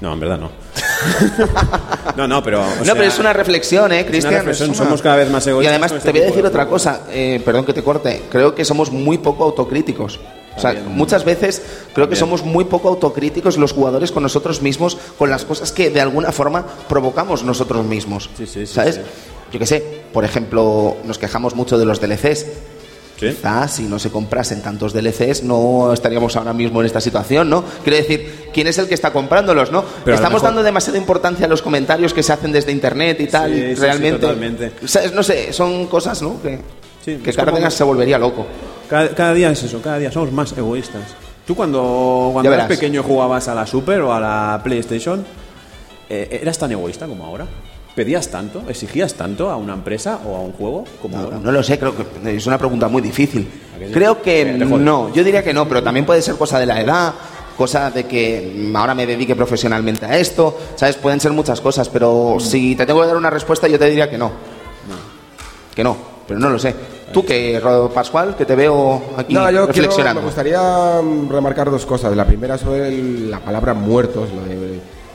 [0.00, 0.50] No, en verdad no.
[2.16, 2.62] No, no, pero...
[2.78, 4.34] no, sea, pero es una reflexión, ¿eh, Cristian?
[4.34, 6.22] reflexión, Es una- somos cada vez más Y egoístas además, con te este voy a
[6.22, 8.22] tipo decir de otra cosa, eh, perdón que te corte.
[8.30, 10.20] Creo que somos muy poco autocríticos.
[10.56, 11.62] O sea, muchas veces
[11.94, 15.90] creo que somos muy poco autocríticos los jugadores con nosotros mismos, con las cosas que
[15.90, 18.30] de alguna forma provocamos nosotros mismos.
[18.36, 19.00] Sí, sí, sí, ¿Sabes?
[19.52, 19.82] Yo qué sé,
[20.12, 22.46] por ejemplo, nos quejamos mucho de los DLCs.
[23.18, 23.28] ¿Sí?
[23.28, 27.62] Quizás si no se comprasen tantos DLCs no estaríamos ahora mismo en esta situación, ¿no?
[27.84, 29.84] Quiero decir, ¿quién es el que está comprándolos, no?
[30.04, 33.26] Pero Estamos mejor- dando demasiada importancia a los comentarios que se hacen desde internet y
[33.28, 34.18] tal, y realmente.
[34.20, 34.72] totalmente.
[34.86, 35.12] ¿sabes?
[35.12, 36.42] No sé, son cosas, ¿no?
[36.42, 36.58] Que,
[37.04, 38.46] que como Cárdenas que- se volvería loco.
[38.88, 41.14] Cada, cada día es eso, cada día somos más egoístas.
[41.46, 45.24] Tú cuando, cuando eras pequeño jugabas a la Super o a la PlayStation,
[46.08, 47.46] eh, ¿eras tan egoísta como ahora?
[47.94, 48.62] ¿Pedías tanto?
[48.68, 51.38] ¿Exigías tanto a una empresa o a un juego como ahora?
[51.38, 53.48] No lo sé, creo que es una pregunta muy difícil.
[53.92, 57.14] Creo que no, yo diría que no, pero también puede ser cosa de la edad,
[57.56, 60.96] cosa de que ahora me dedique profesionalmente a esto, ¿sabes?
[60.96, 64.08] Pueden ser muchas cosas, pero si te tengo que dar una respuesta, yo te diría
[64.08, 64.32] que no.
[65.74, 65.96] Que no,
[66.26, 66.74] pero no lo sé.
[67.14, 67.62] Tú que,
[67.94, 70.20] Pascual, que te veo aquí no, yo reflexionando.
[70.20, 72.14] me gustaría mm, remarcar dos cosas.
[72.16, 74.28] La primera sobre la palabra muertos,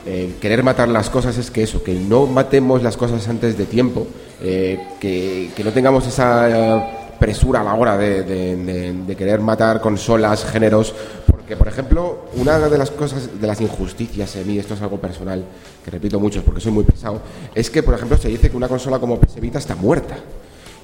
[0.06, 3.66] eh, querer matar las cosas es que eso, que no matemos las cosas antes de
[3.66, 4.06] tiempo,
[4.40, 6.82] eh, que, no tengamos esa eh,
[7.18, 10.94] presura a la hora de, querer matar consolas, géneros,
[11.26, 14.98] porque por ejemplo, una de las cosas, de las injusticias en mí, esto es algo
[14.98, 15.44] personal,
[15.84, 17.20] que repito mucho porque soy muy pesado,
[17.54, 20.16] es que por ejemplo se dice que una consola como PS Vita está muerta.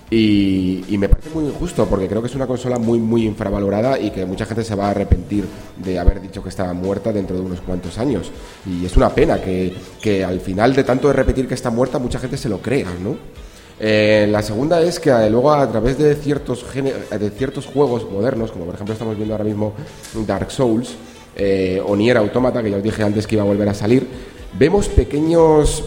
[0.08, 4.10] Y, me parece muy injusto porque creo que es una consola muy muy infravalorada y
[4.10, 5.44] que mucha gente se va a arrepentir
[5.76, 8.30] de haber dicho que estaba muerta dentro de unos cuantos años.
[8.64, 11.98] Y es una pena que, que al final de tanto de repetir que está muerta
[11.98, 13.16] mucha gente se lo crea, ¿no?
[13.78, 18.50] Eh, la segunda es que eh, luego a través de ciertos, de ciertos juegos modernos,
[18.50, 19.74] como por ejemplo estamos viendo ahora mismo
[20.26, 20.94] Dark Souls
[21.36, 24.06] eh, o Nier Automata, que ya os dije antes que iba a volver a salir,
[24.58, 25.84] vemos pequeños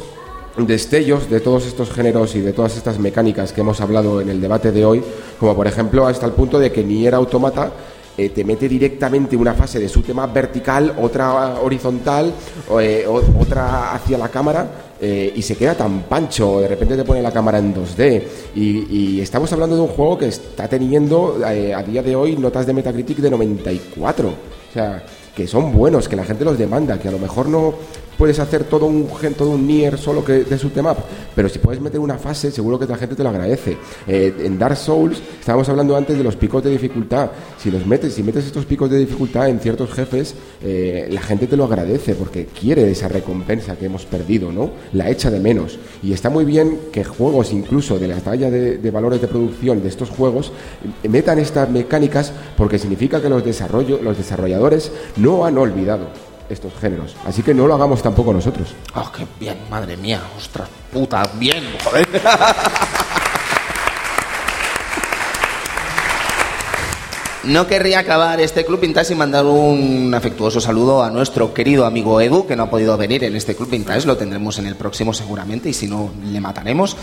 [0.68, 4.42] destellos de todos estos géneros y de todas estas mecánicas que hemos hablado en el
[4.42, 5.04] debate de hoy,
[5.40, 7.72] como por ejemplo hasta el punto de que Nier Automata
[8.20, 12.34] eh, te mete directamente una fase de su tema vertical, otra horizontal,
[12.82, 14.70] eh, otra hacia la cámara
[15.00, 18.24] eh, y se queda tan pancho, de repente te pone la cámara en 2D
[18.56, 22.74] y, estamos hablando de un juego que está teniendo a día de hoy notas de
[22.74, 24.34] Metacritic de 94, o
[24.74, 25.02] sea,
[25.34, 27.74] que son buenos, que la gente los demanda, que a lo mejor no
[28.20, 30.94] puedes hacer todo un todo un Nier solo que de su tema,
[31.34, 33.78] pero si puedes meter una fase, seguro que la gente te lo agradece.
[34.06, 37.32] Eh, en Dark Souls estábamos hablando antes de los picos de dificultad.
[37.58, 41.48] Si los metes, si metes estos picos de dificultad en ciertos jefes, eh, la gente
[41.48, 44.72] te lo agradece porque quiere esa recompensa que hemos perdido, ¿no?
[44.92, 45.80] La echa de menos.
[46.04, 49.82] Y está muy bien que juegos, incluso de la talla de, de valores de producción
[49.82, 50.52] de estos juegos,
[51.08, 57.16] metan estas mecánicas porque significa que los, desarrollo, los desarrolladores no han olvidado estos géneros.
[57.26, 58.70] Así que no lo hagamos tampoco nosotros.
[58.96, 59.58] ¡Oh, qué bien!
[59.70, 62.08] Madre mía, ostras, puta, bien, joder.
[67.44, 72.20] No querría acabar este Club Vintage y mandar un afectuoso saludo a nuestro querido amigo
[72.20, 75.14] Edu, que no ha podido venir en este Club Vintage, lo tendremos en el próximo
[75.14, 76.98] seguramente, y si no, le mataremos.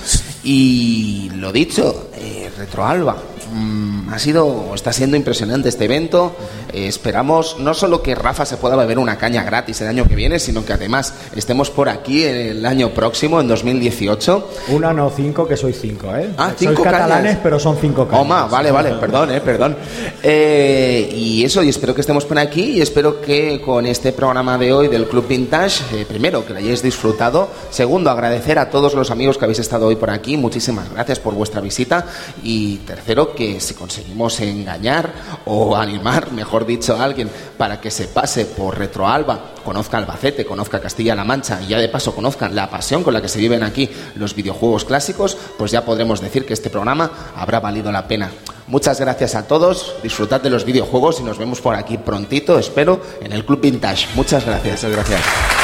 [0.44, 3.16] Y lo dicho, eh, Retroalba,
[3.56, 6.36] Mm, ha sido, está siendo impresionante este evento.
[6.72, 10.14] Eh, esperamos no solo que Rafa se pueda beber una caña gratis el año que
[10.14, 14.50] viene, sino que además estemos por aquí el año próximo, en 2018.
[14.68, 16.30] Una, no cinco, que soy cinco, ¿eh?
[16.36, 18.22] Ah, cinco catalanes, pero son cinco cañas.
[18.22, 19.76] Oma, vale, vale, perdón, eh, perdón.
[20.22, 24.58] Eh, y eso, y espero que estemos por aquí y espero que con este programa
[24.58, 27.48] de hoy del Club Vintage, eh, primero, que lo hayáis disfrutado.
[27.70, 30.36] Segundo, agradecer a todos los amigos que habéis estado hoy por aquí.
[30.36, 32.06] Muchísimas gracias por vuestra visita.
[32.42, 35.12] Y tercero, si conseguimos engañar
[35.44, 40.80] o animar, mejor dicho, a alguien para que se pase por Retroalba, conozca Albacete, conozca
[40.80, 43.88] Castilla-La Mancha y ya de paso conozcan la pasión con la que se viven aquí
[44.16, 48.30] los videojuegos clásicos, pues ya podremos decir que este programa habrá valido la pena.
[48.66, 53.00] Muchas gracias a todos, disfrutad de los videojuegos y nos vemos por aquí prontito, espero,
[53.22, 54.08] en el Club Vintage.
[54.14, 54.82] Muchas gracias.
[54.82, 55.55] Muchas gracias.